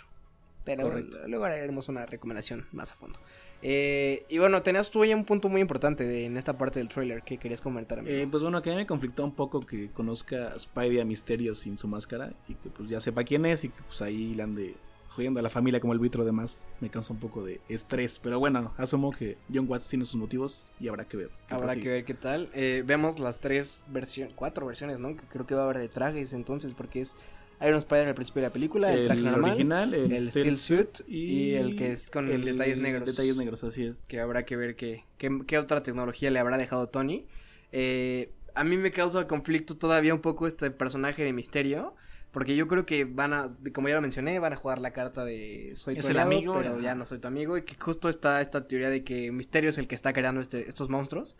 Pero 0.64 0.82
Correcto. 0.82 1.18
luego 1.26 1.44
haremos 1.46 1.88
una 1.88 2.04
recomendación 2.04 2.66
más 2.72 2.92
a 2.92 2.96
fondo. 2.96 3.18
Eh, 3.60 4.24
y 4.28 4.38
bueno, 4.38 4.62
tenías 4.62 4.90
tú 4.90 5.02
ahí 5.02 5.12
un 5.12 5.24
punto 5.24 5.48
muy 5.48 5.60
importante 5.60 6.06
de, 6.06 6.26
en 6.26 6.36
esta 6.36 6.56
parte 6.56 6.78
del 6.78 6.88
trailer 6.88 7.22
que 7.22 7.38
querías 7.38 7.60
comentar. 7.60 8.02
Eh, 8.06 8.26
pues 8.30 8.42
bueno, 8.42 8.62
que 8.62 8.70
a 8.70 8.74
mí 8.74 8.80
me 8.80 8.86
conflictó 8.86 9.24
un 9.24 9.34
poco 9.34 9.60
que 9.60 9.90
conozca 9.90 10.48
a 10.48 10.58
Spidey 10.58 11.00
a 11.00 11.04
Misterio 11.04 11.54
sin 11.54 11.76
su 11.76 11.88
máscara 11.88 12.32
y 12.46 12.54
que 12.54 12.70
pues 12.70 12.88
ya 12.88 13.00
sepa 13.00 13.24
quién 13.24 13.46
es 13.46 13.64
y 13.64 13.70
que 13.70 13.82
pues 13.82 14.00
ahí 14.02 14.34
le 14.34 14.42
ande 14.42 14.74
jodiendo 15.08 15.40
a 15.40 15.42
la 15.42 15.50
familia 15.50 15.80
como 15.80 15.92
el 15.92 15.98
vitro 15.98 16.24
demás. 16.24 16.64
Me 16.80 16.90
causa 16.90 17.12
un 17.12 17.18
poco 17.20 17.44
de 17.44 17.60
estrés, 17.68 18.18
pero 18.22 18.38
bueno, 18.38 18.72
asumo 18.76 19.10
que 19.10 19.36
John 19.52 19.66
Watts 19.68 19.88
tiene 19.88 20.04
sus 20.04 20.14
motivos 20.16 20.68
y 20.78 20.88
habrá 20.88 21.04
que 21.06 21.16
ver. 21.16 21.30
Habrá 21.48 21.66
prosigue. 21.68 21.82
que 21.82 21.88
ver 21.90 22.04
qué 22.04 22.14
tal. 22.14 22.50
Eh, 22.54 22.82
vemos 22.86 23.18
las 23.18 23.40
tres 23.40 23.84
versiones, 23.88 24.34
cuatro 24.36 24.66
versiones, 24.66 24.98
¿no? 24.98 25.16
Que 25.16 25.22
creo 25.26 25.46
que 25.46 25.54
va 25.54 25.62
a 25.62 25.64
haber 25.64 25.78
de 25.78 25.88
trajes 25.88 26.32
entonces, 26.32 26.74
porque 26.74 27.00
es 27.00 27.16
Iron 27.60 27.78
Spider 27.78 28.06
al 28.06 28.14
principio 28.14 28.42
de 28.42 28.48
la 28.48 28.52
película, 28.52 28.92
el, 28.92 29.00
El, 29.00 29.06
traje 29.08 29.22
normal, 29.22 29.50
original, 29.50 29.94
el, 29.94 30.12
el 30.12 30.30
Steel 30.30 30.56
Suit 30.56 31.00
y, 31.08 31.54
el 31.54 31.74
que 31.74 31.90
es 31.90 32.08
con 32.10 32.28
el- 32.30 32.44
detalles 32.44 32.78
negros. 32.78 33.06
Detalles 33.06 33.36
negros, 33.36 33.64
así 33.64 33.84
es. 33.86 33.96
que 34.06 34.20
habrá 34.20 34.44
que 34.44 34.56
ver 34.56 34.76
qué, 34.76 35.04
qué, 35.18 35.36
qué 35.46 35.58
otra 35.58 35.82
tecnología 35.82 36.30
le 36.30 36.38
habrá 36.38 36.56
dejado 36.56 36.88
Tony. 36.88 37.26
Eh, 37.72 38.30
a 38.54 38.62
mí 38.64 38.76
me 38.76 38.90
causa 38.92 39.26
conflicto 39.26 39.76
todavía 39.76 40.14
un 40.14 40.20
poco 40.20 40.46
este 40.46 40.70
personaje 40.70 41.24
de 41.24 41.32
misterio. 41.32 41.94
Porque 42.30 42.56
yo 42.56 42.68
creo 42.68 42.84
que 42.84 43.04
van 43.04 43.32
a, 43.32 43.50
como 43.72 43.88
ya 43.88 43.94
lo 43.94 44.02
mencioné, 44.02 44.38
van 44.38 44.52
a 44.52 44.56
jugar 44.56 44.78
la 44.78 44.92
carta 44.92 45.24
de 45.24 45.72
soy 45.74 45.96
tu 45.96 46.18
amigo, 46.18 46.54
pero 46.54 46.78
ya 46.80 46.94
no 46.94 47.04
soy 47.04 47.18
tu 47.18 47.28
amigo. 47.28 47.56
Y 47.56 47.62
que 47.62 47.74
justo 47.80 48.08
está 48.08 48.40
esta 48.40 48.66
teoría 48.68 48.90
de 48.90 49.02
que 49.02 49.32
Misterio 49.32 49.70
es 49.70 49.78
el 49.78 49.88
que 49.88 49.94
está 49.94 50.12
creando 50.12 50.40
este, 50.40 50.68
estos 50.68 50.90
monstruos. 50.90 51.36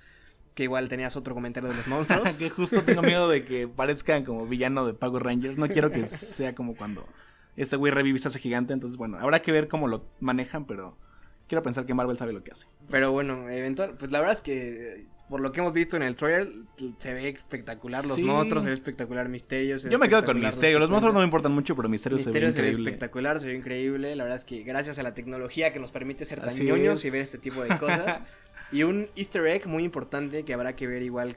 Que 0.54 0.64
igual 0.64 0.88
tenías 0.88 1.14
otro 1.16 1.34
comentario 1.34 1.68
de 1.68 1.76
los 1.76 1.86
monstruos. 1.86 2.30
que 2.38 2.50
justo 2.50 2.82
tengo 2.82 3.02
miedo 3.02 3.28
de 3.28 3.44
que 3.44 3.68
parezcan 3.68 4.24
como 4.24 4.46
villano 4.46 4.86
de 4.86 4.94
Power 4.94 5.22
Rangers. 5.22 5.58
No 5.58 5.68
quiero 5.68 5.90
que 5.90 6.04
sea 6.06 6.54
como 6.54 6.74
cuando 6.74 7.06
este 7.56 7.76
güey 7.76 7.92
revive 7.92 8.16
ese 8.16 8.38
gigante. 8.38 8.72
Entonces, 8.72 8.96
bueno, 8.96 9.18
habrá 9.18 9.42
que 9.42 9.52
ver 9.52 9.68
cómo 9.68 9.88
lo 9.88 10.06
manejan, 10.20 10.64
pero 10.64 10.96
quiero 11.48 11.62
pensar 11.62 11.84
que 11.84 11.94
Marvel 11.94 12.16
sabe 12.16 12.32
lo 12.32 12.42
que 12.42 12.52
hace. 12.52 12.66
Pero 12.90 13.12
bueno, 13.12 13.48
eventual, 13.50 13.96
pues 13.98 14.10
la 14.10 14.20
verdad 14.20 14.36
es 14.36 14.42
que 14.42 15.06
por 15.28 15.40
lo 15.40 15.52
que 15.52 15.60
hemos 15.60 15.72
visto 15.74 15.96
en 15.96 16.02
el 16.02 16.14
trailer 16.16 16.52
se 16.98 17.12
ve 17.14 17.28
espectacular 17.28 18.04
los 18.04 18.16
Sí. 18.16 18.22
monstruos, 18.22 18.64
se 18.64 18.70
ve 18.70 18.74
espectacular 18.74 19.28
Misterio. 19.28 19.78
se 19.78 19.88
ve 19.88 19.92
Yo 19.92 19.98
me 19.98 20.08
quedo 20.08 20.24
con 20.24 20.40
Misterio. 20.40 20.78
Los 20.78 20.88
monstruos 20.90 21.12
no 21.14 21.20
me 21.20 21.24
importan 21.26 21.52
mucho, 21.52 21.76
pero 21.76 21.88
Misterio, 21.88 22.16
Misterio 22.16 22.48
se 22.48 22.54
se 22.54 22.58
ve 22.60 22.62
ve 22.62 22.70
increíble. 22.72 22.90
espectacular, 22.90 23.40
se 23.40 23.46
ve 23.48 23.54
increíble. 23.54 24.16
La 24.16 24.24
verdad 24.24 24.38
es 24.38 24.44
que 24.44 24.62
gracias 24.62 24.98
a 24.98 25.02
la 25.02 25.14
tecnología 25.14 25.72
que 25.72 25.78
nos 25.80 25.92
permite 25.92 26.24
ser 26.24 26.40
tan 26.40 26.48
Así 26.50 26.64
ñoños 26.64 27.00
es. 27.00 27.04
y 27.06 27.10
ver 27.10 27.20
este 27.22 27.38
tipo 27.38 27.62
de 27.62 27.68
cosas. 27.78 28.22
y 28.72 28.82
un 28.84 29.08
easter 29.16 29.46
egg 29.46 29.66
muy 29.66 29.84
importante 29.84 30.44
que 30.44 30.54
habrá 30.54 30.74
que 30.76 30.86
ver 30.86 31.02
igual 31.02 31.36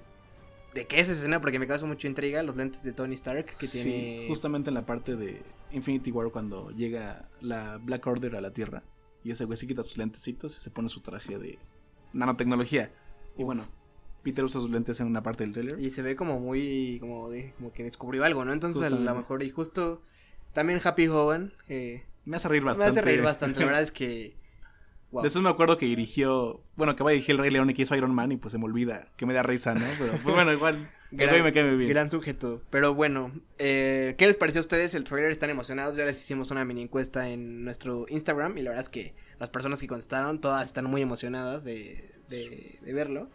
de 0.74 0.88
qué 0.88 1.02
es 1.02 1.10
esa 1.10 1.20
escena 1.20 1.42
porque 1.42 1.60
me 1.60 1.68
causa 1.68 1.86
mucha 1.86 2.08
intriga, 2.08 2.42
los 2.44 2.56
lentes 2.56 2.84
de 2.84 2.94
Tony 2.94 3.16
Stark 3.16 3.46
que 3.58 3.68
Sí, 3.68 3.84
tiene... 3.84 4.26
justamente 4.30 4.70
en 4.70 4.74
la 4.76 4.86
parte 4.86 5.18
de 5.18 5.42
Infinity 5.72 6.12
War 6.12 6.32
cuando 6.32 6.72
llega 6.72 7.28
la 7.42 7.78
Black 7.78 8.08
Order 8.08 8.38
a 8.38 8.42
la 8.42 8.52
Tierra. 8.54 8.84
Y 9.24 9.32
ese 9.32 9.44
güey 9.46 9.58
se 9.58 9.68
quita 9.68 9.84
sus 9.84 9.98
lentecitos 9.98 10.56
y 10.58 10.62
se 10.62 10.72
pone 10.72 10.88
su 10.88 11.02
traje 11.02 11.38
de 11.38 11.60
nanotecnología. 12.14 12.92
Y 13.38 13.44
bueno, 13.44 13.68
Peter 14.24 14.44
usa 14.44 14.62
sus 14.62 14.70
lentes 14.70 15.00
en 15.00 15.08
una 15.08 15.24
parte 15.24 15.44
del 15.44 15.54
trailer. 15.54 15.80
Y 15.80 15.90
se 15.90 16.02
ve 16.02 16.16
como 16.16 16.40
muy, 16.40 16.98
como 17.00 17.30
de, 17.30 17.54
como 17.58 17.72
que 17.74 17.84
descubrió 17.84 18.24
algo, 18.24 18.46
¿no? 18.46 18.54
Entonces 18.54 18.84
a 18.84 18.90
lo 18.90 19.16
mejor, 19.16 19.44
y 19.44 19.50
justo, 19.50 20.02
también 20.54 20.80
Happy 20.84 21.08
Hogan, 21.08 21.54
eh, 21.70 22.04
Me 22.26 22.36
hace 22.38 22.48
reír 22.48 22.62
me 22.62 22.68
bastante. 22.68 22.92
hace 22.92 23.02
reír 23.02 23.22
bastante, 23.22 23.60
la 23.60 23.66
verdad 23.66 23.82
es 23.82 23.92
que, 23.92 24.36
wow. 25.12 25.22
De 25.24 25.28
eso 25.30 25.42
me 25.42 25.50
acuerdo 25.50 25.78
que 25.78 25.86
dirigió, 25.86 26.62
bueno, 26.76 26.92
acaba 26.92 27.10
de 27.10 27.16
dirigir 27.16 27.36
El 27.36 27.42
Rey 27.42 27.52
León 27.52 27.70
y 27.70 27.74
que 27.74 27.82
hizo 27.82 27.96
Iron 27.96 28.14
Man 28.14 28.32
y 28.32 28.38
pues 28.38 28.52
se 28.52 28.58
me 28.58 28.66
olvida 28.66 29.08
que 29.18 29.26
me 29.26 29.34
da 29.34 29.44
risa, 29.44 29.74
¿no? 29.74 29.86
Pero 29.98 30.12
pues 30.24 30.24
bueno, 30.36 30.54
igual, 30.54 30.90
Gran- 31.12 31.44
me 31.44 31.52
cae 31.52 31.64
muy 31.66 31.78
bien. 31.78 31.90
Gran 31.90 32.10
sujeto. 32.12 32.62
Pero 32.70 32.94
bueno, 32.94 33.32
eh, 33.58 34.16
¿qué 34.18 34.28
les 34.28 34.38
pareció 34.38 34.60
a 34.60 34.62
ustedes 34.62 34.94
el 34.94 35.04
trailer? 35.04 35.32
¿Están 35.32 35.50
emocionados? 35.50 35.98
Ya 35.98 36.06
les 36.06 36.22
hicimos 36.22 36.52
una 36.52 36.64
mini 36.64 36.84
encuesta 36.84 37.28
en 37.30 37.64
nuestro 37.66 38.06
Instagram 38.08 38.58
y 38.58 38.62
la 38.62 38.70
verdad 38.70 38.84
es 38.86 38.90
que 38.90 39.14
las 39.40 39.50
personas 39.50 39.80
que 39.82 39.88
contestaron 39.88 40.40
todas 40.40 40.64
están 40.64 40.86
muy 40.86 41.02
emocionadas 41.02 41.64
de, 41.66 42.14
de, 42.30 42.78
de 42.82 42.94
verlo. 42.94 43.30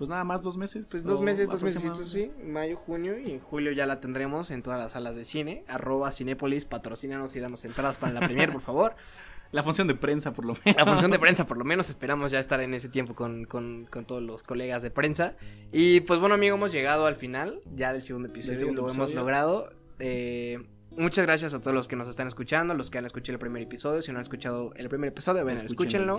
Pues 0.00 0.08
nada 0.08 0.24
más 0.24 0.40
dos 0.40 0.56
meses. 0.56 0.88
Pues 0.90 1.04
dos 1.04 1.20
meses, 1.20 1.50
dos 1.50 1.62
meses, 1.62 1.82
sí, 2.08 2.32
mayo, 2.42 2.78
junio 2.78 3.18
y 3.18 3.32
en 3.32 3.38
julio 3.38 3.70
ya 3.70 3.84
la 3.84 4.00
tendremos 4.00 4.50
en 4.50 4.62
todas 4.62 4.80
las 4.80 4.92
salas 4.92 5.14
de 5.14 5.26
cine. 5.26 5.62
Arroba 5.68 6.10
Cinépolis, 6.10 6.64
patrocínanos 6.64 7.36
y 7.36 7.40
danos 7.40 7.66
entradas 7.66 7.98
para 7.98 8.14
la 8.14 8.20
premier, 8.20 8.50
por 8.50 8.62
favor. 8.62 8.96
La 9.52 9.62
función 9.62 9.88
de 9.88 9.94
prensa, 9.96 10.32
por 10.32 10.46
lo 10.46 10.54
menos. 10.54 10.76
La 10.78 10.86
función 10.86 11.10
de 11.10 11.18
prensa, 11.18 11.44
por 11.44 11.58
lo 11.58 11.64
menos 11.64 11.90
esperamos 11.90 12.30
ya 12.30 12.38
estar 12.38 12.60
en 12.60 12.72
ese 12.72 12.88
tiempo 12.88 13.14
con, 13.14 13.44
con, 13.44 13.86
con 13.90 14.06
todos 14.06 14.22
los 14.22 14.42
colegas 14.42 14.82
de 14.82 14.90
prensa. 14.90 15.36
Y 15.70 16.00
pues 16.00 16.18
bueno, 16.18 16.36
amigo, 16.36 16.56
hemos 16.56 16.72
llegado 16.72 17.04
al 17.04 17.16
final 17.16 17.60
ya 17.74 17.92
del 17.92 18.00
segundo 18.00 18.28
episodio. 18.28 18.58
segundo 18.58 18.82
lo 18.82 18.90
hemos 18.90 19.12
logrado. 19.12 19.70
Eh, 19.98 20.64
muchas 20.96 21.26
gracias 21.26 21.54
a 21.54 21.60
todos 21.60 21.74
los 21.74 21.88
que 21.88 21.96
nos 21.96 22.08
están 22.08 22.26
escuchando, 22.26 22.74
los 22.74 22.90
que 22.90 22.98
han 22.98 23.06
escuchado 23.06 23.34
el 23.34 23.38
primer 23.38 23.62
episodio. 23.62 24.02
Si 24.02 24.12
no 24.12 24.18
han 24.18 24.22
escuchado 24.22 24.72
el 24.76 24.88
primer 24.88 25.08
episodio, 25.08 25.44
ven, 25.44 25.58
Escúchenlo. 25.58 26.18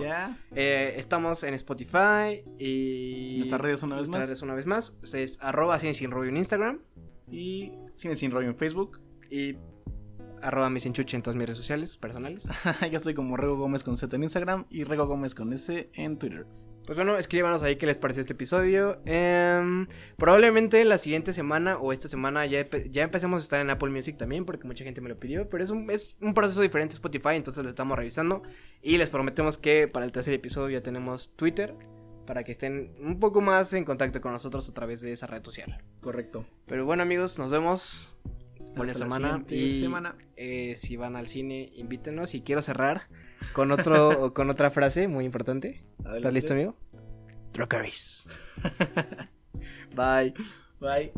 Eh, 0.54 0.94
estamos 0.96 1.42
en 1.44 1.54
Spotify 1.54 2.44
y... 2.58 3.36
Nuestras 3.38 3.60
redes 3.60 3.82
una 3.82 3.96
vez 3.96 4.08
nuestras 4.08 4.22
más. 4.22 4.28
redes 4.28 4.42
una 4.42 4.54
vez 4.54 4.66
más. 4.66 4.96
Es 5.12 5.38
arroba 5.40 5.78
Cine 5.78 5.94
sin 5.94 6.10
rollo 6.10 6.28
en 6.28 6.36
Instagram 6.36 6.80
Y 7.30 7.72
Cine 7.96 8.16
Sin 8.16 8.30
Rollo 8.30 8.48
en 8.48 8.56
Facebook. 8.56 9.00
y 9.30 9.56
arroba 10.42 10.68
mis 10.70 10.84
enchuche 10.86 11.16
en 11.16 11.22
todas 11.22 11.36
mis 11.36 11.46
redes 11.46 11.58
sociales 11.58 11.96
personales. 11.96 12.48
ya 12.80 12.96
estoy 12.96 13.14
como 13.14 13.36
Rego 13.36 13.56
Gómez 13.56 13.84
con 13.84 13.96
Z 13.96 14.14
en 14.16 14.24
Instagram 14.24 14.66
y 14.70 14.84
Rego 14.84 15.06
Gómez 15.06 15.34
con 15.34 15.52
S 15.52 15.90
en 15.94 16.18
Twitter. 16.18 16.46
Pues 16.86 16.96
bueno, 16.96 17.16
escríbanos 17.16 17.62
ahí 17.62 17.76
qué 17.76 17.86
les 17.86 17.96
pareció 17.96 18.22
este 18.22 18.32
episodio. 18.32 19.00
Em, 19.06 19.86
probablemente 20.16 20.84
la 20.84 20.98
siguiente 20.98 21.32
semana 21.32 21.78
o 21.78 21.92
esta 21.92 22.08
semana 22.08 22.44
ya, 22.46 22.68
ya 22.90 23.02
empecemos 23.02 23.42
a 23.42 23.44
estar 23.44 23.60
en 23.60 23.70
Apple 23.70 23.90
Music 23.90 24.16
también, 24.18 24.44
porque 24.44 24.66
mucha 24.66 24.82
gente 24.84 25.00
me 25.00 25.08
lo 25.08 25.18
pidió. 25.18 25.48
Pero 25.48 25.62
es 25.62 25.70
un, 25.70 25.88
es 25.90 26.16
un 26.20 26.34
proceso 26.34 26.60
diferente 26.60 26.94
Spotify, 26.94 27.34
entonces 27.36 27.62
lo 27.62 27.70
estamos 27.70 27.96
revisando. 27.96 28.42
Y 28.82 28.98
les 28.98 29.10
prometemos 29.10 29.58
que 29.58 29.86
para 29.86 30.04
el 30.04 30.12
tercer 30.12 30.34
episodio 30.34 30.78
ya 30.78 30.82
tenemos 30.82 31.36
Twitter, 31.36 31.74
para 32.26 32.42
que 32.42 32.52
estén 32.52 32.94
un 33.00 33.20
poco 33.20 33.40
más 33.40 33.72
en 33.74 33.84
contacto 33.84 34.20
con 34.20 34.32
nosotros 34.32 34.68
a 34.68 34.74
través 34.74 35.00
de 35.00 35.12
esa 35.12 35.28
red 35.28 35.44
social. 35.44 35.82
Correcto. 36.00 36.46
Pero 36.66 36.84
bueno, 36.84 37.02
amigos, 37.04 37.38
nos 37.38 37.52
vemos. 37.52 38.18
Buena 38.74 38.92
Hasta 38.92 39.04
semana. 39.04 39.44
Y 39.50 39.80
semana. 39.80 40.16
eh, 40.36 40.74
si 40.76 40.96
van 40.96 41.14
al 41.14 41.28
cine, 41.28 41.70
invítenos. 41.74 42.34
Y 42.34 42.42
quiero 42.42 42.62
cerrar 42.62 43.08
con 43.52 43.72
otro 43.72 44.32
con 44.34 44.50
otra 44.50 44.70
frase 44.70 45.08
muy 45.08 45.24
importante. 45.24 45.82
¿Estás 46.14 46.32
listo, 46.32 46.52
amigo? 46.52 46.74
Trocaris. 47.52 48.28
Bye. 49.94 50.34
Bye. 50.80 51.12